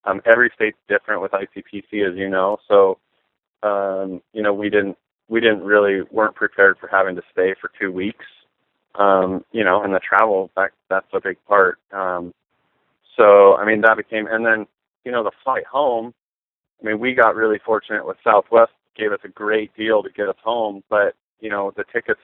Um, 0.05 0.21
every 0.25 0.49
state's 0.55 0.77
different 0.87 1.21
with 1.21 1.31
ICPC, 1.33 2.09
as 2.09 2.15
you 2.15 2.29
know. 2.29 2.57
So 2.69 2.99
um, 3.63 4.21
you 4.31 4.41
know 4.41 4.53
we 4.53 4.69
didn't 4.69 4.97
we 5.27 5.41
didn't 5.41 5.63
really 5.63 6.03
weren't 6.11 6.35
prepared 6.35 6.77
for 6.79 6.87
having 6.87 7.15
to 7.17 7.21
stay 7.33 7.53
for 7.59 7.69
two 7.79 7.91
weeks. 7.91 8.25
Um, 8.95 9.43
you 9.51 9.63
know, 9.63 9.83
and 9.83 9.93
the 9.93 9.99
travel 9.99 10.51
that 10.55 10.71
that's 10.89 11.07
a 11.13 11.19
big 11.21 11.37
part. 11.47 11.79
Um, 11.91 12.33
so, 13.17 13.55
I 13.57 13.65
mean, 13.65 13.81
that 13.81 13.97
became, 13.97 14.27
and 14.27 14.45
then, 14.45 14.67
you 15.03 15.11
know, 15.11 15.23
the 15.23 15.31
flight 15.43 15.65
home, 15.65 16.13
I 16.81 16.85
mean, 16.85 16.99
we 16.99 17.13
got 17.13 17.35
really 17.35 17.59
fortunate 17.65 18.05
with 18.05 18.17
Southwest 18.23 18.71
gave 18.97 19.11
us 19.11 19.19
a 19.23 19.29
great 19.29 19.75
deal 19.77 20.03
to 20.03 20.09
get 20.09 20.27
us 20.27 20.35
home, 20.43 20.83
but 20.89 21.13
you 21.39 21.49
know 21.49 21.71
the 21.77 21.83
tickets 21.93 22.19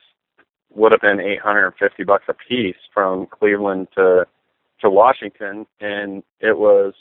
would 0.74 0.92
have 0.92 1.02
been 1.02 1.20
850 1.20 2.04
bucks 2.04 2.26
a 2.28 2.34
piece 2.34 2.76
from 2.94 3.28
Cleveland 3.28 3.88
to 3.96 4.26
to 4.82 4.90
Washington, 4.90 5.66
and 5.80 6.24
it 6.42 6.58
was, 6.58 6.94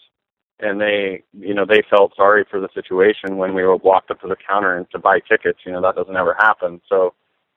and 0.61 0.80
they, 0.80 1.24
you 1.32 1.53
know, 1.53 1.64
they 1.66 1.82
felt 1.90 2.14
sorry 2.14 2.45
for 2.49 2.61
the 2.61 2.68
situation 2.74 3.38
when 3.38 3.55
we 3.55 3.62
were 3.64 3.76
walked 3.76 4.11
up 4.11 4.20
to 4.20 4.28
the 4.28 4.36
counter 4.36 4.76
and 4.76 4.88
to 4.90 4.99
buy 4.99 5.18
tickets. 5.18 5.61
You 5.64 5.72
know, 5.72 5.80
that 5.82 5.97
doesn't 5.97 6.14
ever 6.14 6.36
happen. 6.38 6.80
So 6.88 7.14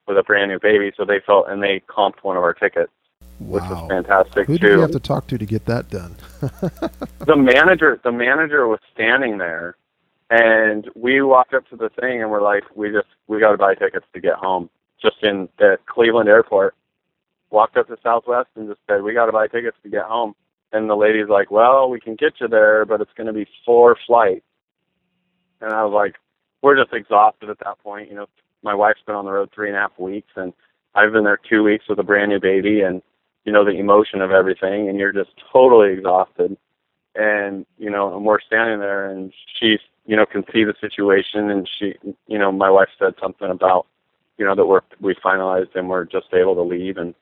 with 0.07 0.17
a 0.17 0.23
brand 0.23 0.49
new 0.49 0.59
baby, 0.59 0.91
so 0.97 1.05
they 1.05 1.19
felt 1.25 1.47
and 1.49 1.61
they 1.61 1.83
comped 1.87 2.23
one 2.23 2.37
of 2.37 2.43
our 2.43 2.53
tickets, 2.53 2.91
wow. 3.39 3.55
which 3.55 3.63
was 3.63 3.89
fantastic 3.89 4.47
Who 4.47 4.57
too. 4.57 4.67
did 4.67 4.73
you 4.73 4.79
have 4.81 4.91
to 4.91 4.99
talk 4.99 5.27
to 5.27 5.37
to 5.37 5.45
get 5.45 5.65
that 5.65 5.89
done? 5.89 6.15
the 7.25 7.35
manager, 7.35 7.99
the 8.03 8.11
manager 8.11 8.67
was 8.67 8.79
standing 8.93 9.37
there, 9.37 9.75
and 10.29 10.89
we 10.95 11.21
walked 11.21 11.53
up 11.53 11.67
to 11.69 11.75
the 11.75 11.89
thing 11.89 12.21
and 12.21 12.31
we're 12.31 12.41
like, 12.41 12.63
we 12.75 12.91
just 12.91 13.07
we 13.27 13.39
got 13.39 13.51
to 13.51 13.57
buy 13.57 13.75
tickets 13.75 14.05
to 14.13 14.19
get 14.19 14.33
home, 14.33 14.69
just 15.01 15.17
in 15.23 15.49
the 15.57 15.77
Cleveland 15.85 16.29
airport 16.29 16.75
walked 17.55 17.77
up 17.77 17.87
to 17.87 17.97
Southwest 18.03 18.49
and 18.55 18.67
just 18.67 18.81
said, 18.87 19.01
"We 19.01 19.13
got 19.13 19.27
to 19.27 19.31
buy 19.31 19.47
tickets 19.47 19.77
to 19.83 19.89
get 19.89 20.03
home." 20.03 20.35
And 20.71 20.89
the 20.89 20.95
lady's 20.95 21.29
like, 21.29 21.49
"Well, 21.49 21.89
we 21.89 21.99
can 21.99 22.15
get 22.15 22.33
you 22.39 22.47
there, 22.47 22.85
but 22.85 23.01
it's 23.01 23.13
going 23.15 23.27
to 23.27 23.33
be 23.33 23.47
four 23.65 23.97
flights." 24.05 24.45
And 25.61 25.71
I 25.71 25.83
was 25.83 25.93
like, 25.93 26.15
"We're 26.61 26.75
just 26.75 26.93
exhausted 26.93 27.49
at 27.49 27.59
that 27.59 27.79
point." 27.79 28.09
You 28.09 28.15
know, 28.17 28.27
my 28.61 28.75
wife's 28.75 29.01
been 29.05 29.15
on 29.15 29.25
the 29.25 29.31
road 29.31 29.49
three 29.55 29.69
and 29.69 29.77
a 29.77 29.79
half 29.79 29.97
weeks, 29.97 30.31
and 30.35 30.53
I've 30.93 31.13
been 31.13 31.23
there 31.23 31.39
two 31.49 31.63
weeks 31.63 31.85
with 31.87 31.97
a 31.99 32.03
brand 32.03 32.29
new 32.29 32.39
baby, 32.39 32.81
and 32.81 33.01
you 33.45 33.51
know 33.51 33.63
the 33.63 33.71
emotion 33.71 34.21
of 34.21 34.31
everything, 34.31 34.89
and 34.89 34.99
you're 34.99 35.13
just 35.13 35.31
totally 35.51 35.93
exhausted. 35.93 36.57
And 37.15 37.65
you 37.77 37.89
know, 37.89 38.15
and 38.15 38.25
we're 38.25 38.41
standing 38.41 38.79
there, 38.79 39.09
and 39.09 39.31
she's 39.59 39.79
you 40.05 40.15
know 40.15 40.25
can 40.25 40.43
see 40.51 40.63
the 40.63 40.75
situation, 40.81 41.49
and 41.49 41.69
she, 41.79 41.93
you 42.27 42.37
know, 42.37 42.51
my 42.51 42.69
wife 42.69 42.89
said 42.99 43.13
something 43.21 43.49
about 43.49 43.87
you 44.37 44.45
know 44.45 44.55
that 44.55 44.65
we're 44.65 44.81
we 44.99 45.15
finalized 45.15 45.75
and 45.75 45.89
we're 45.89 46.05
just 46.05 46.27
able 46.33 46.55
to 46.55 46.61
leave 46.61 46.97
and 46.97 47.15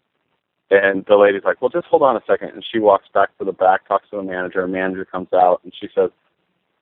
and 0.72 1.06
the 1.08 1.16
lady's 1.16 1.44
like, 1.44 1.62
well, 1.62 1.70
just 1.70 1.86
hold 1.86 2.02
on 2.02 2.16
a 2.16 2.22
second. 2.26 2.50
And 2.50 2.66
she 2.72 2.80
walks 2.80 3.06
back 3.14 3.38
to 3.38 3.46
the 3.46 3.52
back, 3.52 3.88
talks 3.88 4.10
to 4.10 4.18
the 4.18 4.24
manager. 4.24 4.64
A 4.64 4.68
manager 4.68 5.06
comes 5.06 5.28
out 5.34 5.62
and 5.64 5.74
she 5.80 5.88
says, 5.94 6.10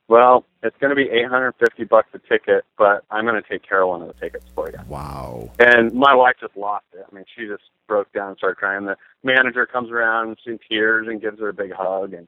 well, 0.08 0.46
it's 0.64 0.76
going 0.80 0.90
to 0.90 0.96
be 0.96 1.10
850 1.10 1.86
bucks 1.86 2.10
a 2.14 2.20
ticket, 2.20 2.66
but 2.78 3.04
I'm 3.10 3.26
going 3.26 3.42
to 3.42 3.48
take 3.48 3.68
care 3.68 3.82
of 3.82 3.90
one 3.90 4.02
of 4.02 4.08
the 4.08 4.14
tickets 4.14 4.46
for 4.54 4.70
you. 4.70 4.78
Wow. 4.88 5.50
And 5.60 5.94
my 5.94 6.14
wife 6.14 6.36
just 6.40 6.56
lost 6.58 6.86
it. 6.94 7.06
I 7.10 7.16
mean, 7.16 7.26
she 7.36 7.48
just 7.48 7.64
broke 7.88 8.12
down 8.14 8.30
and 8.30 8.38
started 8.38 8.58
crying. 8.58 8.86
The 8.86 8.98
manager 9.24 9.66
comes 9.66 9.90
around 9.90 10.38
in 10.46 10.60
tears 10.70 11.08
and 11.10 11.22
gives 11.22 11.40
her 11.40 11.50
a 11.50 11.54
big 11.54 11.72
hug. 11.72 12.14
And 12.14 12.28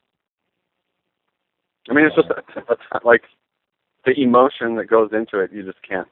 I 1.90 1.94
mean, 1.94 2.06
it's 2.06 2.16
just 2.16 2.30
a, 2.30 2.74
a, 2.74 3.00
like 3.06 3.24
the 4.06 4.20
emotion 4.20 4.76
that 4.76 4.86
goes 4.86 5.10
into 5.12 5.40
it. 5.40 5.52
You 5.52 5.64
just 5.64 5.82
can't 5.88 6.08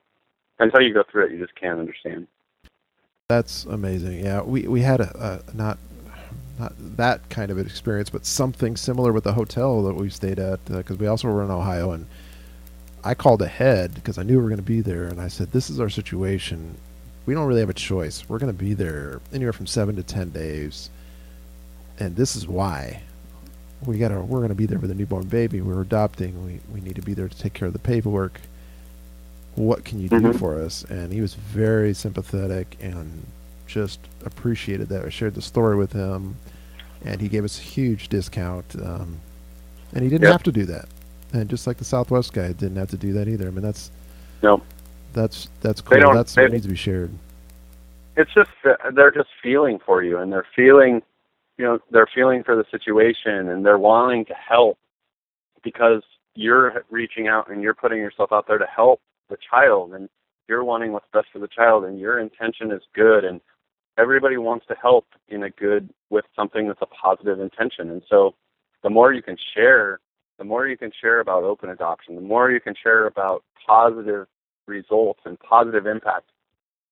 until 0.59 0.82
you 0.82 0.93
go 0.93 1.03
through 1.09 1.28
it. 1.28 1.32
You 1.32 1.39
just 1.39 1.55
can't 1.55 1.80
understand. 1.80 2.28
That's 3.30 3.66
amazing. 3.66 4.24
Yeah, 4.24 4.41
we 4.41 4.68
we 4.68 4.82
had 4.82 4.99
a, 4.99 5.41
a 5.49 5.55
not 5.55 5.78
not 6.62 6.74
that 6.97 7.30
kind 7.30 7.51
of 7.51 7.57
an 7.57 7.66
experience, 7.66 8.09
but 8.09 8.26
something 8.26 8.78
similar 8.78 9.12
with 9.12 9.24
the 9.24 9.34
hotel 9.34 9.84
that 9.84 9.95
we 9.95 10.09
stayed 10.09 10.39
at 10.39 10.64
because 10.66 10.97
uh, 10.97 10.99
we 10.99 11.07
also 11.07 11.28
were 11.28 11.43
in 11.43 11.51
Ohio 11.51 11.91
and 11.91 12.05
I 13.03 13.16
called 13.16 13.41
ahead 13.41 13.95
because 13.95 14.18
I 14.18 14.24
knew 14.24 14.38
we 14.38 14.43
were 14.43 14.49
going 14.49 14.57
to 14.57 14.64
be 14.64 14.82
there 14.82 15.05
and 15.05 15.20
I 15.20 15.28
said 15.28 15.51
this 15.51 15.70
is 15.70 15.80
our 15.80 15.89
situation. 15.89 16.78
We 17.26 17.34
don't 17.34 17.47
really 17.47 17.62
have 17.62 17.70
a 17.70 17.74
choice. 17.74 18.28
We're 18.30 18.39
going 18.39 18.55
to 18.55 18.57
be 18.57 18.74
there 18.74 19.22
anywhere 19.34 19.53
from 19.53 19.68
7 19.68 19.95
to 19.95 20.03
10 20.03 20.30
days. 20.30 20.89
And 21.99 22.16
this 22.16 22.36
is 22.36 22.47
why. 22.47 23.03
We 23.86 23.97
got 23.97 24.09
to 24.09 24.22
we're 24.22 24.39
going 24.39 24.49
to 24.49 24.55
be 24.55 24.68
there 24.68 24.80
with 24.80 24.91
a 24.91 24.95
newborn 24.95 25.28
baby. 25.28 25.62
We're 25.62 25.82
adopting. 25.82 26.45
We 26.45 26.59
we 26.72 26.82
need 26.82 26.95
to 26.95 27.01
be 27.01 27.16
there 27.16 27.28
to 27.28 27.38
take 27.38 27.53
care 27.53 27.68
of 27.68 27.74
the 27.74 27.80
paperwork 27.80 28.39
what 29.55 29.84
can 29.84 29.99
you 29.99 30.09
do 30.09 30.18
mm-hmm. 30.18 30.38
for 30.38 30.62
us? 30.62 30.84
And 30.86 31.12
he 31.12 31.22
was 31.22 31.34
very 31.34 31.93
sympathetic 31.93 32.78
and 32.80 33.26
just 33.72 33.99
appreciated 34.26 34.89
that. 34.89 35.05
I 35.05 35.09
shared 35.09 35.36
the 35.36 35.41
story 35.41 35.76
with 35.76 35.93
him, 35.93 36.36
and 37.05 37.22
he 37.22 37.28
gave 37.28 37.43
us 37.43 37.59
a 37.59 37.63
huge 37.63 38.09
discount. 38.09 38.76
Um, 38.76 39.19
and 39.93 40.03
he 40.03 40.09
didn't 40.09 40.24
yep. 40.24 40.32
have 40.34 40.43
to 40.43 40.51
do 40.51 40.65
that. 40.65 40.86
And 41.34 41.49
just 41.49 41.65
like 41.67 41.78
the 41.78 41.86
Southwest 41.86 42.34
guy 42.34 42.51
didn't 42.51 42.76
have 42.76 42.89
to 42.89 42.97
do 42.97 43.13
that 43.13 43.28
either. 43.28 43.47
I 43.47 43.51
mean, 43.51 43.63
that's 43.63 43.91
no, 44.41 44.61
that's 45.13 45.47
that's 45.61 45.82
cool. 45.82 46.13
That's 46.13 46.36
what 46.36 46.51
needs 46.51 46.65
to 46.65 46.69
be 46.69 46.76
shared. 46.76 47.11
It's 48.17 48.34
just 48.34 48.49
they're 48.93 49.11
just 49.11 49.30
feeling 49.41 49.80
for 49.86 50.03
you, 50.03 50.17
and 50.17 50.32
they're 50.32 50.47
feeling, 50.55 51.01
you 51.57 51.65
know, 51.65 51.80
they're 51.91 52.09
feeling 52.13 52.43
for 52.43 52.55
the 52.55 52.65
situation, 52.69 53.49
and 53.49 53.65
they're 53.65 53.80
wanting 53.80 54.26
to 54.26 54.34
help 54.34 54.78
because 55.63 56.03
you're 56.36 56.84
reaching 56.89 57.28
out 57.28 57.49
and 57.49 57.61
you're 57.61 57.74
putting 57.74 57.99
yourself 57.99 58.32
out 58.32 58.47
there 58.47 58.57
to 58.57 58.65
help 58.65 59.01
the 59.30 59.38
child 59.49 59.93
and 59.93 60.09
you're 60.47 60.63
wanting 60.63 60.91
what's 60.91 61.05
best 61.13 61.28
for 61.32 61.39
the 61.39 61.47
child 61.47 61.86
and 61.86 61.99
your 61.99 62.19
intention 62.19 62.72
is 62.72 62.82
good 62.93 63.24
and 63.24 63.41
everybody 63.97 64.37
wants 64.37 64.65
to 64.67 64.75
help 64.81 65.05
in 65.27 65.43
a 65.43 65.49
good 65.49 65.89
with 66.09 66.25
something 66.35 66.67
that's 66.67 66.81
a 66.81 66.85
positive 66.85 67.39
intention 67.39 67.89
and 67.89 68.01
so 68.09 68.33
the 68.83 68.89
more 68.89 69.13
you 69.13 69.21
can 69.21 69.37
share 69.55 69.99
the 70.37 70.43
more 70.43 70.67
you 70.67 70.77
can 70.77 70.91
share 70.99 71.19
about 71.19 71.43
open 71.43 71.69
adoption 71.69 72.15
the 72.15 72.21
more 72.21 72.51
you 72.51 72.59
can 72.59 72.73
share 72.81 73.05
about 73.05 73.43
positive 73.65 74.27
results 74.67 75.19
and 75.25 75.39
positive 75.39 75.85
impact 75.85 76.29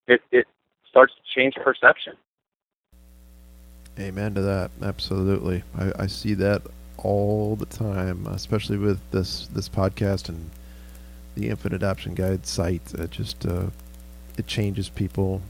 it 0.08 0.22
it 0.32 0.46
starts 0.88 1.14
to 1.14 1.22
change 1.40 1.56
perception 1.56 2.14
amen 4.00 4.34
to 4.34 4.42
that 4.42 4.72
absolutely 4.82 5.64
i, 5.78 5.92
I 6.04 6.08
see 6.08 6.34
that 6.36 6.62
all 6.98 7.56
the 7.56 7.66
time 7.66 8.28
especially 8.28 8.78
with 8.78 9.00
this 9.12 9.48
this 9.48 9.70
podcast 9.70 10.30
and 10.30 10.50
the 11.40 11.50
Infant 11.50 11.74
Adoption 11.74 12.14
Guide 12.14 12.46
site. 12.46 12.94
It 12.94 13.12
just 13.12 13.46
uh, 13.46 13.68
it 14.38 14.48
changes 14.48 14.90
people. 14.90 15.42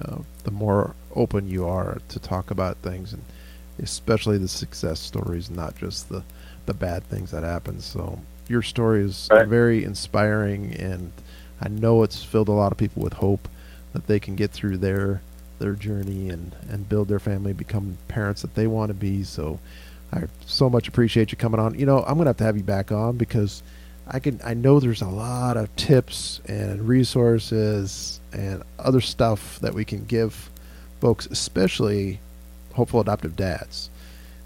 Uh, 0.00 0.18
the 0.44 0.50
more 0.50 0.94
open 1.14 1.48
you 1.48 1.66
are 1.66 1.98
to 2.08 2.18
talk 2.18 2.50
about 2.50 2.76
things, 2.78 3.12
and 3.12 3.22
especially 3.78 4.38
the 4.38 4.48
success 4.48 5.00
stories, 5.00 5.50
not 5.50 5.76
just 5.76 6.08
the 6.08 6.22
the 6.66 6.74
bad 6.74 7.04
things 7.04 7.30
that 7.30 7.44
happen. 7.44 7.80
So 7.80 8.20
your 8.48 8.62
story 8.62 9.04
is 9.04 9.28
right. 9.30 9.46
very 9.46 9.84
inspiring, 9.84 10.74
and 10.74 11.12
I 11.60 11.68
know 11.68 12.02
it's 12.02 12.22
filled 12.22 12.48
a 12.48 12.52
lot 12.52 12.72
of 12.72 12.78
people 12.78 13.02
with 13.02 13.14
hope 13.14 13.48
that 13.92 14.06
they 14.06 14.20
can 14.20 14.36
get 14.36 14.50
through 14.50 14.78
their 14.78 15.22
their 15.58 15.72
journey 15.72 16.28
and 16.28 16.54
and 16.68 16.88
build 16.88 17.08
their 17.08 17.18
family, 17.18 17.52
become 17.52 17.96
parents 18.08 18.42
that 18.42 18.54
they 18.54 18.66
want 18.66 18.88
to 18.88 18.94
be. 18.94 19.22
So 19.22 19.58
I 20.12 20.24
so 20.44 20.68
much 20.68 20.88
appreciate 20.88 21.32
you 21.32 21.38
coming 21.38 21.60
on. 21.60 21.78
You 21.78 21.86
know, 21.86 22.02
I'm 22.02 22.18
gonna 22.18 22.30
have 22.30 22.36
to 22.38 22.44
have 22.44 22.56
you 22.56 22.62
back 22.62 22.92
on 22.92 23.16
because 23.16 23.62
I 24.06 24.20
can 24.20 24.40
I 24.44 24.54
know 24.54 24.78
there's 24.80 25.02
a 25.02 25.08
lot 25.08 25.56
of 25.56 25.74
tips 25.76 26.40
and 26.46 26.86
resources 26.86 28.20
and 28.36 28.62
other 28.78 29.00
stuff 29.00 29.58
that 29.60 29.72
we 29.72 29.84
can 29.84 30.04
give 30.04 30.50
folks, 31.00 31.26
especially 31.26 32.20
hopeful 32.74 33.00
adoptive 33.00 33.34
dads. 33.34 33.90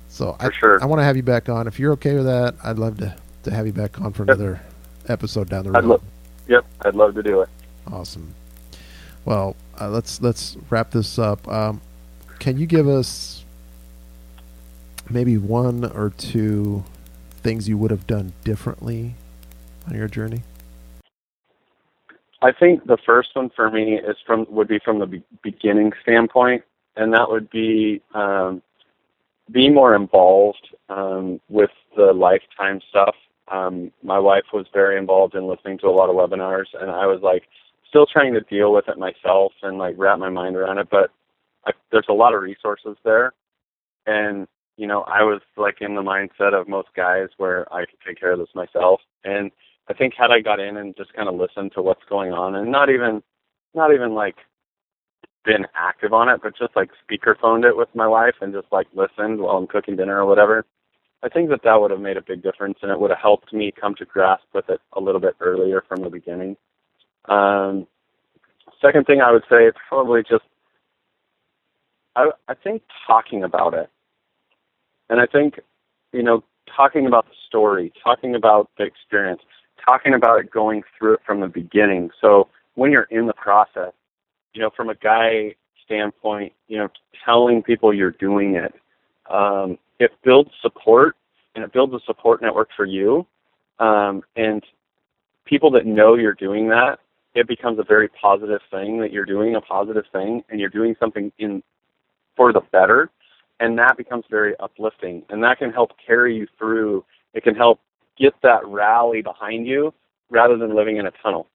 So 0.09 0.35
for 0.35 0.47
I, 0.47 0.57
sure. 0.57 0.83
I 0.83 0.87
want 0.87 1.01
to 1.01 1.05
have 1.05 1.17
you 1.17 1.23
back 1.23 1.49
on. 1.49 1.67
If 1.67 1.79
you're 1.79 1.93
okay 1.93 2.15
with 2.15 2.27
that, 2.27 2.55
I'd 2.63 2.79
love 2.79 2.99
to, 2.99 3.15
to 3.43 3.51
have 3.51 3.67
you 3.67 3.73
back 3.73 4.01
on 4.01 4.13
for 4.13 4.23
yep. 4.23 4.37
another 4.37 4.61
episode 5.09 5.49
down 5.49 5.65
the 5.65 5.73
road. 5.73 5.79
I'd 5.79 5.85
lo- 5.85 6.03
yep, 6.47 6.65
I'd 6.83 6.95
love 6.95 7.15
to 7.17 7.23
do 7.23 7.43
it. 7.43 7.49
Awesome. 7.91 8.35
Well, 9.25 9.57
uh, 9.81 9.91
let's 9.91 10.23
let's 10.23 10.57
wrap 10.71 10.93
this 10.93 11.19
up. 11.19 11.47
Um, 11.49 11.81
can 12.39 12.59
you 12.59 12.67
give 12.67 12.87
us 12.87 13.45
maybe 15.09 15.37
one 15.37 15.85
or 15.85 16.11
two 16.11 16.85
things 17.43 17.69
you 17.69 17.77
would 17.77 17.91
have 17.91 18.07
done 18.07 18.33
differently 18.45 19.15
on 19.89 19.97
your 19.97 20.09
journey? 20.09 20.43
I 22.43 22.53
think 22.53 22.87
the 22.87 22.99
first 23.05 23.31
one 23.35 23.51
for 23.55 23.71
me 23.71 23.95
is 23.99 24.17
from 24.27 24.47
would 24.49 24.69
be 24.69 24.81
from 24.85 24.99
the 24.99 25.07
be- 25.07 25.25
beginning 25.43 25.93
standpoint, 26.03 26.63
and 26.97 27.13
that 27.13 27.29
would 27.29 27.51
be 27.51 28.03
um, 28.15 28.63
be 29.51 29.69
more 29.69 29.95
involved 29.95 30.69
um, 30.89 31.41
with 31.49 31.71
the 31.97 32.13
lifetime 32.13 32.81
stuff. 32.89 33.15
Um, 33.51 33.91
my 34.03 34.19
wife 34.19 34.45
was 34.53 34.67
very 34.73 34.97
involved 34.97 35.35
in 35.35 35.47
listening 35.47 35.79
to 35.79 35.89
a 35.89 35.91
lot 35.91 36.09
of 36.09 36.17
webinars, 36.17 36.67
and 36.81 36.91
I 36.91 37.07
was 37.07 37.21
like 37.23 37.45
still 37.89 38.07
trying 38.07 38.33
to 38.35 38.41
deal 38.43 38.73
with 38.73 38.89
it 38.89 38.99
myself 38.99 39.53
and 39.63 39.77
like 39.77 39.97
wrap 39.99 40.19
my 40.19 40.31
mind 40.31 40.57
around 40.57 40.79
it. 40.79 40.89
But 40.91 41.11
I, 41.67 41.73
there's 41.93 42.07
a 42.09 42.15
lot 42.15 42.35
of 42.35 42.43
resources 42.43 42.97
there, 43.05 43.33
and 44.07 44.49
you 44.79 44.87
know 44.87 45.03
I 45.03 45.25
was 45.25 45.43
like 45.59 45.79
in 45.83 45.95
the 45.95 46.03
mindset 46.03 46.59
of 46.59 46.69
most 46.69 46.89
guys 46.97 47.29
where 47.37 47.71
I 47.73 47.81
could 47.81 47.99
take 48.07 48.19
care 48.19 48.33
of 48.33 48.39
this 48.39 48.55
myself, 48.55 49.01
and 49.25 49.51
I 49.91 49.93
think 49.93 50.15
had 50.17 50.31
I 50.31 50.41
got 50.41 50.61
in 50.61 50.77
and 50.77 50.97
just 50.97 51.13
kind 51.15 51.29
of 51.29 51.35
listened 51.35 51.73
to 51.75 51.83
what's 51.83 52.05
going 52.09 52.33
on 52.33 52.55
and 52.55 52.71
not 52.71 52.91
even 52.91 53.23
not 53.75 53.93
even 53.93 54.15
like 54.15 54.37
been 55.45 55.67
active 55.75 56.13
on 56.13 56.29
it, 56.29 56.41
but 56.43 56.57
just 56.57 56.77
like 56.77 56.91
speaker 57.03 57.37
phoned 57.41 57.65
it 57.65 57.77
with 57.77 57.89
my 57.95 58.07
wife 58.07 58.37
and 58.41 58.53
just 58.53 58.69
like 58.71 58.87
listened 58.95 59.41
while 59.41 59.57
I'm 59.57 59.67
cooking 59.67 59.97
dinner 59.97 60.23
or 60.23 60.27
whatever. 60.27 60.65
I 61.25 61.29
think 61.29 61.51
that 61.51 61.63
that 61.65 61.81
would 61.81 61.91
have 61.91 62.01
made 62.01 62.17
a 62.17 62.23
big 62.23 62.43
difference 62.43 62.79
and 62.83 62.91
it 62.91 63.01
would 63.01 63.11
have 63.11 63.19
helped 63.21 63.53
me 63.53 63.73
come 63.79 63.95
to 63.97 64.05
grasp 64.05 64.45
with 64.55 64.69
it 64.69 64.81
a 64.93 65.01
little 65.01 65.21
bit 65.21 65.35
earlier 65.41 65.83
from 65.89 66.03
the 66.03 66.11
beginning. 66.11 66.57
Um, 67.29 67.87
second 68.81 69.07
thing 69.07 69.21
I 69.21 69.33
would 69.33 69.45
say 69.51 69.65
is 69.67 69.75
probably 69.89 70.23
just 70.23 70.45
I 72.15 72.31
I 72.49 72.55
think 72.55 72.83
talking 73.09 73.43
about 73.43 73.75
it. 73.75 73.91
And 75.09 75.21
I 75.21 75.27
think, 75.27 75.59
you 76.13 76.23
know, 76.23 76.45
talking 76.77 77.07
about 77.07 77.27
the 77.27 77.35
story, 77.49 77.93
talking 78.05 78.37
about 78.37 78.71
the 78.79 78.85
experience, 78.85 79.43
talking 79.85 80.15
about 80.15 80.41
it 80.41 80.51
going 80.51 80.83
through 80.99 81.15
it 81.15 81.21
from 81.25 81.41
the 81.41 81.49
beginning. 81.49 82.11
So 82.21 82.49
when 82.75 82.91
you're 82.91 83.09
in 83.11 83.27
the 83.27 83.33
process, 83.35 83.93
you 84.55 84.61
know, 84.61 84.71
from 84.77 84.89
a 84.91 84.95
guy 84.95 85.55
standpoint, 85.85 86.53
you 86.69 86.79
know, 86.79 86.89
telling 87.25 87.63
people 87.63 87.93
you're 87.93 88.13
doing 88.13 88.57
it, 88.57 88.75
um, 89.31 89.79
it 89.99 90.13
builds 90.25 90.51
support 90.63 91.17
and 91.55 91.65
it 91.65 91.73
builds 91.73 91.93
a 91.95 92.01
support 92.07 92.43
network 92.43 92.69
for 92.77 92.85
you. 92.85 93.27
Um, 93.79 94.23
and 94.37 94.63
people 95.45 95.71
that 95.73 95.87
know 95.87 96.15
you're 96.15 96.35
doing 96.35 96.69
that, 96.69 96.99
it 97.35 97.47
becomes 97.47 97.79
a 97.79 97.85
very 97.85 98.09
positive 98.09 98.61
thing 98.71 99.01
that 99.01 99.13
you're 99.13 99.25
doing 99.25 99.55
a 99.55 99.61
positive 99.61 100.05
thing 100.13 100.43
and 100.49 100.61
you're 100.61 100.69
doing 100.69 100.97
something 100.99 101.33
in 101.39 101.63
for 102.37 102.53
the 102.53 102.61
better. 102.73 103.11
And 103.61 103.79
that 103.79 103.97
becomes 103.97 104.25
very 104.31 104.55
uplifting 104.59 105.23
and 105.29 105.43
that 105.43 105.59
can 105.59 105.71
help 105.71 105.91
carry 106.05 106.37
you 106.37 106.47
through. 106.59 107.05
It 107.35 107.45
can 107.45 107.55
help 107.55 107.81
get 108.21 108.35
that 108.43 108.67
rally 108.67 109.23
behind 109.23 109.67
you 109.67 109.93
rather 110.29 110.57
than 110.57 110.75
living 110.75 110.99
in 110.99 111.07
a 111.07 111.11
tunnel. 111.23 111.49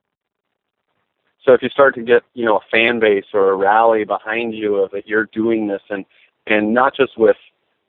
So 1.44 1.54
if 1.54 1.62
you 1.62 1.70
start 1.70 1.94
to 1.96 2.02
get, 2.02 2.24
you 2.34 2.44
know, 2.44 2.58
a 2.58 2.66
fan 2.72 3.00
base 3.00 3.26
or 3.34 3.52
a 3.52 3.56
rally 3.56 4.04
behind 4.04 4.56
you 4.56 4.78
of 4.78 4.92
that 4.92 5.08
you're 5.08 5.30
doing 5.32 5.68
this 5.68 5.82
and 5.90 6.06
and 6.48 6.74
not 6.74 6.96
just 6.96 7.18
with, 7.18 7.38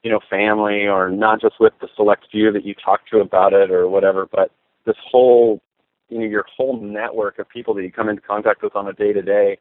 you 0.03 0.11
know, 0.11 0.21
family 0.31 0.87
or 0.87 1.11
not 1.11 1.41
just 1.41 1.59
with 1.61 1.73
the 1.81 1.89
select 1.97 2.27
few 2.31 2.53
that 2.53 2.65
you 2.65 2.75
talk 2.75 3.07
to 3.09 3.21
about 3.21 3.53
it 3.53 3.71
or 3.71 3.89
whatever, 3.89 4.27
but 4.31 4.51
this 4.85 4.97
whole 5.11 5.61
you 6.09 6.19
know, 6.19 6.25
your 6.25 6.45
whole 6.57 6.81
network 6.81 7.39
of 7.39 7.49
people 7.49 7.75
that 7.75 7.83
you 7.83 7.91
come 7.91 8.09
into 8.09 8.23
contact 8.23 8.63
with 8.63 8.77
on 8.77 8.87
a 8.87 8.93
day 8.93 9.13
to 9.13 9.23
day, 9.23 9.59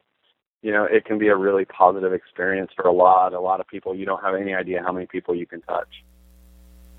you 0.62 0.72
know, 0.72 0.84
it 0.84 1.04
can 1.04 1.18
be 1.18 1.28
a 1.28 1.36
really 1.36 1.64
positive 1.64 2.12
experience 2.12 2.70
for 2.76 2.86
a 2.86 2.92
lot, 2.92 3.32
a 3.32 3.40
lot 3.40 3.60
of 3.60 3.66
people. 3.66 3.94
You 3.94 4.06
don't 4.06 4.22
have 4.22 4.34
any 4.34 4.54
idea 4.54 4.82
how 4.82 4.92
many 4.92 5.06
people 5.06 5.34
you 5.34 5.46
can 5.46 5.60
touch. 5.62 6.04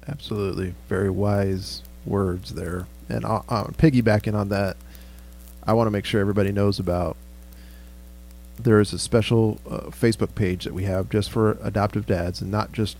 Absolutely. 0.07 0.73
Very 0.87 1.09
wise 1.09 1.83
words 2.07 2.53
there. 2.53 2.87
And 3.09 3.25
uh, 3.25 3.41
uh, 3.49 3.65
piggybacking 3.65 4.33
on 4.33 4.49
that, 4.49 4.77
I 5.63 5.73
want 5.73 5.87
to 5.87 5.91
make 5.91 6.05
sure 6.05 6.21
everybody 6.21 6.51
knows 6.51 6.79
about 6.79 7.17
there 8.59 8.79
is 8.79 8.93
a 8.93 8.99
special 8.99 9.59
uh, 9.69 9.81
Facebook 9.91 10.35
page 10.35 10.63
that 10.63 10.73
we 10.73 10.83
have 10.83 11.09
just 11.09 11.29
for 11.31 11.57
adoptive 11.61 12.05
dads, 12.05 12.41
and 12.41 12.51
not 12.51 12.71
just 12.71 12.97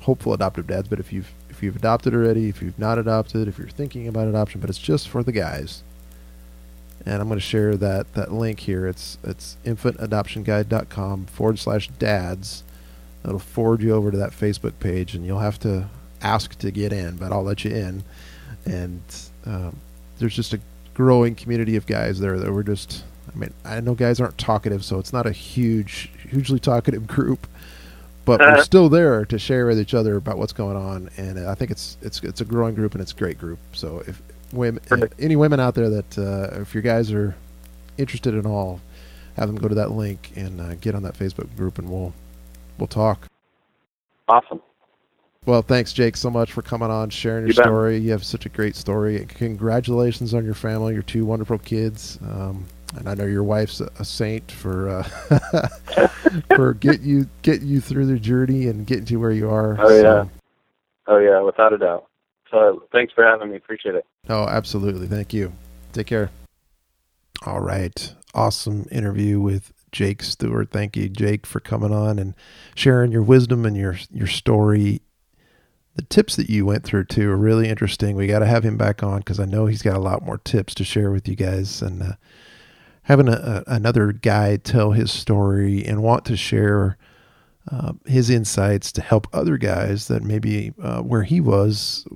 hopeful 0.00 0.32
adoptive 0.32 0.66
dads, 0.66 0.88
but 0.88 0.98
if 0.98 1.12
you've 1.12 1.32
if 1.50 1.62
you've 1.62 1.76
adopted 1.76 2.14
already, 2.14 2.48
if 2.48 2.60
you've 2.60 2.78
not 2.78 2.98
adopted, 2.98 3.48
if 3.48 3.58
you're 3.58 3.68
thinking 3.68 4.06
about 4.06 4.28
adoption, 4.28 4.60
but 4.60 4.68
it's 4.68 4.78
just 4.78 5.08
for 5.08 5.22
the 5.22 5.32
guys. 5.32 5.82
And 7.04 7.22
I'm 7.22 7.28
going 7.28 7.38
to 7.38 7.44
share 7.44 7.76
that 7.76 8.12
that 8.14 8.32
link 8.32 8.60
here. 8.60 8.86
It's 8.86 9.18
it's 9.22 9.56
infantadoptionguide.com 9.64 11.26
forward 11.26 11.58
slash 11.58 11.88
dads. 11.88 12.64
It'll 13.24 13.38
forward 13.38 13.82
you 13.82 13.92
over 13.92 14.10
to 14.10 14.16
that 14.16 14.32
Facebook 14.32 14.74
page, 14.80 15.14
and 15.14 15.24
you'll 15.24 15.40
have 15.40 15.58
to 15.60 15.88
ask 16.26 16.56
to 16.58 16.70
get 16.70 16.92
in, 16.92 17.16
but 17.16 17.32
I'll 17.32 17.42
let 17.42 17.64
you 17.64 17.70
in. 17.74 18.02
And 18.64 19.02
um, 19.44 19.76
there's 20.18 20.34
just 20.34 20.52
a 20.52 20.60
growing 20.94 21.34
community 21.34 21.76
of 21.76 21.86
guys 21.86 22.20
there 22.20 22.38
that 22.38 22.52
we're 22.52 22.62
just. 22.62 23.04
I 23.34 23.38
mean, 23.38 23.52
I 23.64 23.80
know 23.80 23.94
guys 23.94 24.20
aren't 24.20 24.38
talkative, 24.38 24.84
so 24.84 24.98
it's 24.98 25.12
not 25.12 25.26
a 25.26 25.32
huge, 25.32 26.10
hugely 26.30 26.58
talkative 26.58 27.06
group, 27.16 27.46
but 28.24 28.40
uh-huh. 28.40 28.54
we're 28.56 28.64
still 28.64 28.88
there 28.88 29.24
to 29.26 29.38
share 29.38 29.66
with 29.66 29.78
each 29.78 29.94
other 29.94 30.16
about 30.16 30.38
what's 30.38 30.52
going 30.52 30.76
on. 30.76 31.10
And 31.16 31.38
I 31.40 31.54
think 31.54 31.70
it's 31.70 31.98
it's 32.02 32.22
it's 32.22 32.40
a 32.40 32.44
growing 32.44 32.74
group 32.74 32.94
and 32.94 33.02
it's 33.02 33.12
a 33.12 33.16
great 33.16 33.38
group. 33.38 33.58
So 33.72 34.02
if 34.06 34.22
women, 34.52 34.80
any 35.18 35.36
women 35.36 35.60
out 35.60 35.74
there 35.74 35.90
that 35.90 36.18
uh, 36.18 36.60
if 36.60 36.74
your 36.74 36.82
guys 36.82 37.12
are 37.12 37.34
interested 37.98 38.34
in 38.34 38.46
all, 38.46 38.80
have 39.36 39.48
them 39.48 39.56
go 39.56 39.68
to 39.68 39.74
that 39.74 39.90
link 39.90 40.32
and 40.36 40.60
uh, 40.60 40.74
get 40.76 40.94
on 40.94 41.02
that 41.02 41.14
Facebook 41.14 41.54
group, 41.56 41.78
and 41.78 41.90
we'll 41.90 42.14
we'll 42.78 42.86
talk. 42.86 43.26
Awesome. 44.28 44.60
Well, 45.46 45.62
thanks, 45.62 45.92
Jake, 45.92 46.16
so 46.16 46.28
much 46.28 46.52
for 46.52 46.60
coming 46.60 46.90
on, 46.90 47.08
sharing 47.10 47.44
your 47.44 47.54
you 47.54 47.62
story. 47.62 47.98
You 47.98 48.10
have 48.10 48.24
such 48.24 48.46
a 48.46 48.48
great 48.48 48.74
story. 48.74 49.24
Congratulations 49.28 50.34
on 50.34 50.44
your 50.44 50.54
family, 50.54 50.92
your 50.94 51.04
two 51.04 51.24
wonderful 51.24 51.58
kids. 51.58 52.18
Um, 52.28 52.66
and 52.96 53.08
I 53.08 53.14
know 53.14 53.26
your 53.26 53.44
wife's 53.44 53.80
a, 53.80 54.04
saint 54.04 54.50
for 54.50 54.88
uh, 54.88 56.08
for 56.56 56.74
get 56.74 57.00
you 57.00 57.28
get 57.42 57.62
you 57.62 57.80
through 57.80 58.06
the 58.06 58.18
journey 58.18 58.66
and 58.66 58.86
getting 58.86 59.04
to 59.06 59.16
where 59.16 59.30
you 59.30 59.48
are. 59.48 59.76
Oh 59.80 59.88
so. 59.88 60.02
yeah, 60.02 60.24
oh 61.06 61.18
yeah, 61.18 61.40
without 61.40 61.72
a 61.72 61.78
doubt. 61.78 62.08
So 62.50 62.84
thanks 62.92 63.12
for 63.12 63.24
having 63.24 63.50
me. 63.50 63.56
Appreciate 63.56 63.94
it. 63.94 64.06
Oh, 64.28 64.44
absolutely. 64.44 65.06
Thank 65.06 65.32
you. 65.32 65.52
Take 65.92 66.06
care. 66.08 66.30
All 67.44 67.60
right. 67.60 68.14
Awesome 68.34 68.86
interview 68.90 69.40
with 69.40 69.72
Jake 69.92 70.22
Stewart. 70.22 70.70
Thank 70.70 70.96
you, 70.96 71.08
Jake, 71.08 71.46
for 71.46 71.60
coming 71.60 71.92
on 71.92 72.18
and 72.18 72.34
sharing 72.74 73.12
your 73.12 73.22
wisdom 73.22 73.64
and 73.64 73.76
your 73.76 73.96
your 74.12 74.26
story 74.28 75.02
the 75.96 76.02
tips 76.02 76.36
that 76.36 76.50
you 76.50 76.66
went 76.66 76.84
through 76.84 77.04
too 77.04 77.30
are 77.30 77.36
really 77.36 77.68
interesting. 77.68 78.16
We 78.16 78.26
got 78.26 78.40
to 78.40 78.46
have 78.46 78.64
him 78.64 78.76
back 78.76 79.02
on 79.02 79.18
because 79.18 79.40
I 79.40 79.46
know 79.46 79.64
he's 79.64 79.82
got 79.82 79.96
a 79.96 80.00
lot 80.00 80.24
more 80.24 80.38
tips 80.38 80.74
to 80.74 80.84
share 80.84 81.10
with 81.10 81.26
you 81.26 81.34
guys. 81.34 81.80
And 81.80 82.02
uh, 82.02 82.12
having 83.04 83.28
a, 83.28 83.64
a, 83.66 83.74
another 83.74 84.12
guy 84.12 84.58
tell 84.58 84.92
his 84.92 85.10
story 85.10 85.84
and 85.84 86.02
want 86.02 86.26
to 86.26 86.36
share 86.36 86.98
uh, 87.72 87.94
his 88.04 88.28
insights 88.28 88.92
to 88.92 89.00
help 89.00 89.26
other 89.32 89.56
guys 89.56 90.08
that 90.08 90.22
maybe 90.22 90.74
uh, 90.82 91.00
where 91.00 91.22
he 91.22 91.40
was 91.40 92.06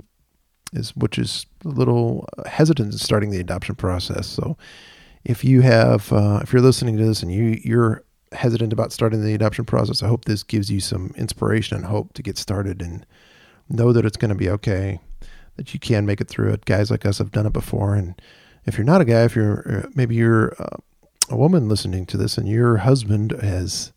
is 0.72 0.95
which 0.95 1.18
is 1.18 1.47
a 1.64 1.68
little 1.68 2.28
hesitant 2.47 2.93
in 2.93 2.99
starting 2.99 3.31
the 3.31 3.41
adoption 3.41 3.74
process. 3.74 4.26
So 4.28 4.59
if 5.24 5.43
you 5.43 5.62
have 5.62 6.12
uh, 6.12 6.41
if 6.43 6.53
you're 6.53 6.62
listening 6.62 6.99
to 6.99 7.05
this 7.05 7.22
and 7.22 7.33
you 7.33 7.59
you're 7.64 8.05
hesitant 8.33 8.72
about 8.74 8.93
starting 8.93 9.24
the 9.24 9.35
adoption 9.35 9.64
process, 9.64 10.03
I 10.03 10.09
hope 10.09 10.26
this 10.26 10.43
gives 10.43 10.70
you 10.70 10.81
some 10.81 11.12
inspiration 11.16 11.78
and 11.78 11.87
hope 11.87 12.12
to 12.12 12.22
get 12.22 12.37
started 12.37 12.83
and 12.83 13.07
know 13.71 13.93
that 13.93 14.05
it's 14.05 14.16
going 14.16 14.31
to 14.31 14.35
be 14.35 14.51
okay, 14.51 15.01
that 15.57 15.73
you 15.75 15.81
can 15.81 16.07
make 16.07 16.21
it 16.21 16.29
through 16.29 16.53
it. 16.53 16.64
Guys 16.64 16.91
like 16.91 17.07
us 17.07 17.18
have 17.18 17.33
done 17.33 17.47
it 17.47 17.53
before. 17.53 17.95
And 17.95 18.21
if 18.66 18.77
you're 18.77 18.85
not 18.85 19.01
a 19.01 19.05
guy, 19.05 19.25
if 19.25 19.35
you're 19.35 19.85
uh, 19.85 19.89
maybe 19.95 20.14
you're 20.14 20.55
uh, 20.59 20.77
a 21.29 21.37
woman 21.37 21.68
listening 21.68 22.07
to 22.07 22.16
this 22.16 22.37
and 22.37 22.49
your 22.49 22.79
husband 22.79 23.33
has 23.41 23.93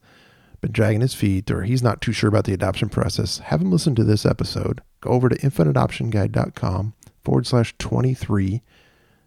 been 0.62 0.72
dragging 0.72 1.02
his 1.02 1.14
feet 1.14 1.52
or 1.52 1.64
he's 1.64 1.84
not 1.84 2.02
too 2.02 2.12
sure 2.12 2.30
about 2.30 2.46
the 2.46 2.54
adoption 2.54 2.90
process, 2.90 3.40
have 3.40 3.62
him 3.62 3.72
listen 3.72 3.96
to 3.96 4.04
this 4.04 4.26
episode. 4.26 4.82
Go 5.02 5.10
over 5.10 5.30
to 5.30 5.36
infantadoptionguide.com 5.36 6.94
forward 7.24 7.48
slash 7.48 7.74
23. 7.80 8.62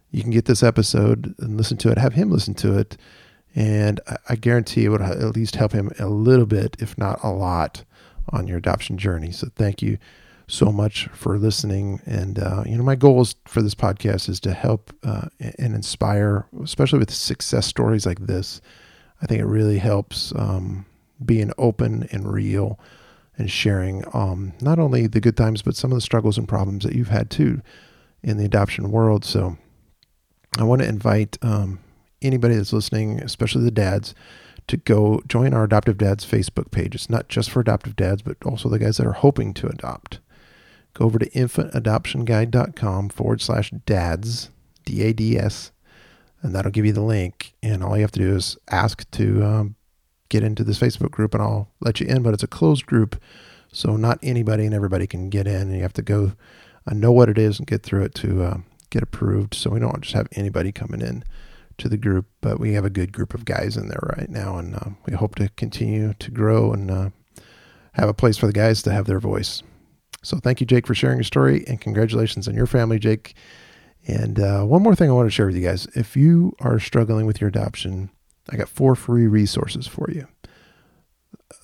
You 0.09 0.21
can 0.21 0.31
get 0.31 0.45
this 0.45 0.63
episode 0.63 1.35
and 1.39 1.57
listen 1.57 1.77
to 1.77 1.91
it. 1.91 1.97
Have 1.97 2.13
him 2.13 2.31
listen 2.31 2.53
to 2.55 2.77
it. 2.77 2.97
And 3.53 3.99
I 4.29 4.35
guarantee 4.35 4.85
it 4.85 4.89
would 4.89 5.01
at 5.01 5.35
least 5.35 5.55
help 5.55 5.71
him 5.71 5.91
a 5.99 6.07
little 6.07 6.45
bit, 6.45 6.77
if 6.79 6.97
not 6.97 7.19
a 7.23 7.29
lot, 7.29 7.83
on 8.29 8.47
your 8.47 8.57
adoption 8.57 8.97
journey. 8.97 9.31
So 9.31 9.49
thank 9.55 9.81
you 9.81 9.97
so 10.47 10.71
much 10.71 11.07
for 11.09 11.37
listening. 11.37 12.01
And, 12.05 12.39
uh, 12.39 12.63
you 12.65 12.77
know, 12.77 12.83
my 12.83 12.95
goal 12.95 13.21
is 13.21 13.35
for 13.45 13.61
this 13.61 13.75
podcast 13.75 14.29
is 14.29 14.39
to 14.41 14.53
help 14.53 14.93
uh, 15.03 15.27
and 15.39 15.75
inspire, 15.75 16.45
especially 16.63 16.99
with 16.99 17.13
success 17.13 17.67
stories 17.67 18.05
like 18.05 18.19
this. 18.19 18.61
I 19.21 19.25
think 19.25 19.41
it 19.41 19.45
really 19.45 19.79
helps 19.79 20.33
um, 20.35 20.85
being 21.23 21.51
open 21.57 22.07
and 22.11 22.31
real 22.31 22.79
and 23.37 23.51
sharing 23.51 24.03
um, 24.13 24.53
not 24.61 24.79
only 24.79 25.05
the 25.07 25.19
good 25.19 25.37
times, 25.37 25.61
but 25.61 25.75
some 25.75 25.91
of 25.91 25.97
the 25.97 26.01
struggles 26.01 26.37
and 26.37 26.47
problems 26.47 26.83
that 26.83 26.95
you've 26.95 27.09
had 27.09 27.29
too 27.29 27.61
in 28.23 28.37
the 28.37 28.45
adoption 28.45 28.89
world. 28.89 29.25
So 29.25 29.57
I 30.57 30.63
want 30.63 30.81
to 30.81 30.87
invite 30.87 31.37
um, 31.41 31.79
anybody 32.21 32.55
that's 32.55 32.73
listening, 32.73 33.19
especially 33.19 33.63
the 33.63 33.71
dads, 33.71 34.15
to 34.67 34.77
go 34.77 35.21
join 35.27 35.53
our 35.53 35.63
Adoptive 35.63 35.97
Dads 35.97 36.25
Facebook 36.25 36.71
page. 36.71 36.95
It's 36.95 37.09
not 37.09 37.29
just 37.29 37.49
for 37.49 37.59
adoptive 37.59 37.95
dads, 37.95 38.21
but 38.21 38.37
also 38.45 38.69
the 38.69 38.79
guys 38.79 38.97
that 38.97 39.07
are 39.07 39.13
hoping 39.13 39.53
to 39.55 39.67
adopt 39.67 40.19
go 40.97 41.05
over 41.05 41.19
to 41.19 41.29
infantadoptionguide.com 41.29 43.09
forward 43.09 43.39
slash 43.39 43.71
dads, 43.85 44.49
D 44.83 45.03
A 45.03 45.13
D 45.13 45.37
S, 45.37 45.71
and 46.41 46.55
that'll 46.55 46.71
give 46.71 46.85
you 46.85 46.93
the 46.93 47.01
link. 47.01 47.53
And 47.61 47.83
all 47.83 47.95
you 47.95 48.01
have 48.01 48.11
to 48.13 48.19
do 48.19 48.35
is 48.35 48.57
ask 48.69 49.09
to 49.11 49.43
um, 49.43 49.75
get 50.29 50.43
into 50.43 50.63
this 50.63 50.79
Facebook 50.79 51.11
group, 51.11 51.35
and 51.35 51.43
I'll 51.43 51.69
let 51.81 51.99
you 51.99 52.07
in. 52.07 52.23
But 52.23 52.33
it's 52.33 52.43
a 52.43 52.47
closed 52.47 52.87
group, 52.87 53.21
so 53.71 53.95
not 53.95 54.19
anybody 54.23 54.65
and 54.65 54.73
everybody 54.73 55.05
can 55.05 55.29
get 55.29 55.45
in. 55.47 55.61
And 55.61 55.75
you 55.75 55.83
have 55.83 55.93
to 55.93 56.01
go 56.01 56.33
uh, 56.89 56.93
know 56.95 57.11
what 57.11 57.29
it 57.29 57.37
is 57.37 57.59
and 57.59 57.67
get 57.67 57.83
through 57.83 58.03
it 58.05 58.15
to 58.15 58.43
uh, 58.43 58.57
get 58.89 59.03
approved. 59.03 59.53
So 59.53 59.69
we 59.69 59.79
don't 59.79 60.01
just 60.01 60.15
have 60.15 60.27
anybody 60.31 60.71
coming 60.71 61.01
in 61.01 61.23
to 61.77 61.87
the 61.87 61.97
group, 61.97 62.25
but 62.41 62.59
we 62.59 62.73
have 62.73 62.85
a 62.85 62.89
good 62.89 63.13
group 63.13 63.35
of 63.35 63.45
guys 63.45 63.77
in 63.77 63.87
there 63.87 64.15
right 64.17 64.29
now, 64.29 64.57
and 64.57 64.73
uh, 64.73 64.89
we 65.05 65.13
hope 65.13 65.35
to 65.35 65.49
continue 65.49 66.13
to 66.17 66.31
grow 66.31 66.73
and 66.73 66.89
uh, 66.89 67.09
have 67.91 68.09
a 68.09 68.15
place 68.15 68.35
for 68.35 68.47
the 68.47 68.53
guys 68.53 68.81
to 68.81 68.91
have 68.91 69.05
their 69.05 69.19
voice. 69.19 69.61
So 70.23 70.37
thank 70.37 70.59
you, 70.59 70.67
Jake, 70.67 70.87
for 70.87 70.95
sharing 70.95 71.17
your 71.17 71.23
story, 71.23 71.63
and 71.67 71.79
congratulations 71.79 72.47
on 72.47 72.55
your 72.55 72.67
family, 72.67 72.99
Jake. 72.99 73.35
And 74.07 74.39
uh, 74.39 74.63
one 74.63 74.83
more 74.83 74.95
thing 74.95 75.09
I 75.09 75.13
want 75.13 75.27
to 75.27 75.31
share 75.31 75.47
with 75.47 75.55
you 75.55 75.67
guys. 75.67 75.87
If 75.95 76.15
you 76.15 76.55
are 76.59 76.79
struggling 76.79 77.25
with 77.25 77.41
your 77.41 77.49
adoption, 77.49 78.09
I 78.49 78.55
got 78.55 78.69
four 78.69 78.95
free 78.95 79.27
resources 79.27 79.85
for 79.87 80.09
you. 80.09 80.27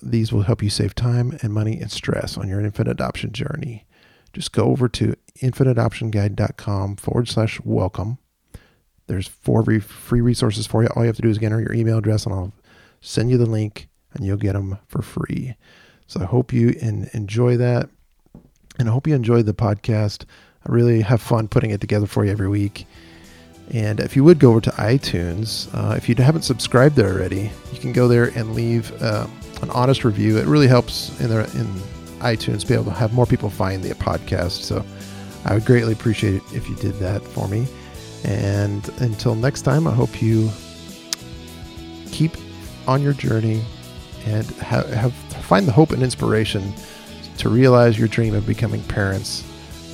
These 0.02 0.32
will 0.32 0.42
help 0.42 0.62
you 0.62 0.70
save 0.70 0.94
time 0.94 1.38
and 1.42 1.52
money 1.52 1.80
and 1.80 1.90
stress 1.90 2.36
on 2.36 2.48
your 2.48 2.60
infant 2.60 2.88
adoption 2.88 3.32
journey. 3.32 3.86
Just 4.32 4.52
go 4.52 4.64
over 4.64 4.88
to 4.88 5.14
infantadoptionguide.com 5.40 6.96
forward 6.96 7.28
slash 7.28 7.60
welcome. 7.64 8.18
There's 9.06 9.28
four 9.28 9.64
free 9.80 10.20
resources 10.20 10.66
for 10.66 10.82
you. 10.82 10.88
All 10.88 11.02
you 11.02 11.08
have 11.08 11.16
to 11.16 11.22
do 11.22 11.28
is 11.28 11.38
enter 11.42 11.60
your 11.60 11.74
email 11.74 11.98
address, 11.98 12.24
and 12.24 12.34
I'll 12.34 12.52
send 13.00 13.30
you 13.30 13.38
the 13.38 13.46
link, 13.46 13.88
and 14.12 14.24
you'll 14.24 14.36
get 14.36 14.54
them 14.54 14.78
for 14.88 15.02
free. 15.02 15.56
So 16.06 16.20
I 16.20 16.24
hope 16.24 16.52
you 16.52 16.70
enjoy 17.12 17.56
that. 17.58 17.90
And 18.78 18.88
I 18.88 18.92
hope 18.92 19.06
you 19.06 19.14
enjoyed 19.14 19.46
the 19.46 19.54
podcast. 19.54 20.24
I 20.66 20.72
really 20.72 21.00
have 21.02 21.20
fun 21.20 21.48
putting 21.48 21.70
it 21.70 21.80
together 21.80 22.06
for 22.06 22.24
you 22.24 22.32
every 22.32 22.48
week. 22.48 22.86
And 23.70 24.00
if 24.00 24.16
you 24.16 24.24
would 24.24 24.38
go 24.38 24.50
over 24.50 24.60
to 24.62 24.70
iTunes, 24.72 25.68
uh, 25.72 25.94
if 25.94 26.08
you 26.08 26.14
haven't 26.16 26.42
subscribed 26.42 26.96
there 26.96 27.08
already, 27.08 27.50
you 27.72 27.78
can 27.78 27.92
go 27.92 28.08
there 28.08 28.26
and 28.36 28.54
leave 28.54 28.92
uh, 29.02 29.26
an 29.62 29.70
honest 29.70 30.04
review. 30.04 30.38
It 30.38 30.46
really 30.46 30.68
helps 30.68 31.18
in, 31.20 31.30
the, 31.30 31.40
in 31.58 31.66
iTunes 32.20 32.66
be 32.66 32.74
able 32.74 32.84
to 32.84 32.90
have 32.90 33.14
more 33.14 33.26
people 33.26 33.48
find 33.48 33.82
the 33.82 33.94
podcast. 33.94 34.62
So 34.62 34.84
I 35.44 35.54
would 35.54 35.64
greatly 35.64 35.92
appreciate 35.92 36.34
it 36.34 36.42
if 36.52 36.68
you 36.68 36.74
did 36.76 36.94
that 36.94 37.22
for 37.22 37.48
me. 37.48 37.66
And 38.24 38.86
until 39.00 39.34
next 39.34 39.62
time, 39.62 39.86
I 39.86 39.92
hope 39.92 40.20
you 40.20 40.50
keep 42.10 42.32
on 42.86 43.02
your 43.02 43.12
journey 43.12 43.62
and 44.26 44.46
have, 44.46 44.88
have 44.90 45.12
find 45.44 45.66
the 45.66 45.72
hope 45.72 45.90
and 45.90 46.02
inspiration 46.02 46.72
to 47.38 47.48
realize 47.48 47.98
your 47.98 48.08
dream 48.08 48.34
of 48.34 48.46
becoming 48.46 48.82
parents. 48.84 49.44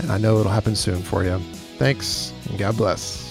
And 0.01 0.11
I 0.11 0.19
know 0.19 0.39
it'll 0.39 0.53
happen 0.53 0.75
soon 0.77 1.03
for 1.03 1.25
you. 1.25 1.39
Thanks, 1.79 2.33
and 2.49 2.59
God 2.59 2.77
bless. 2.77 3.30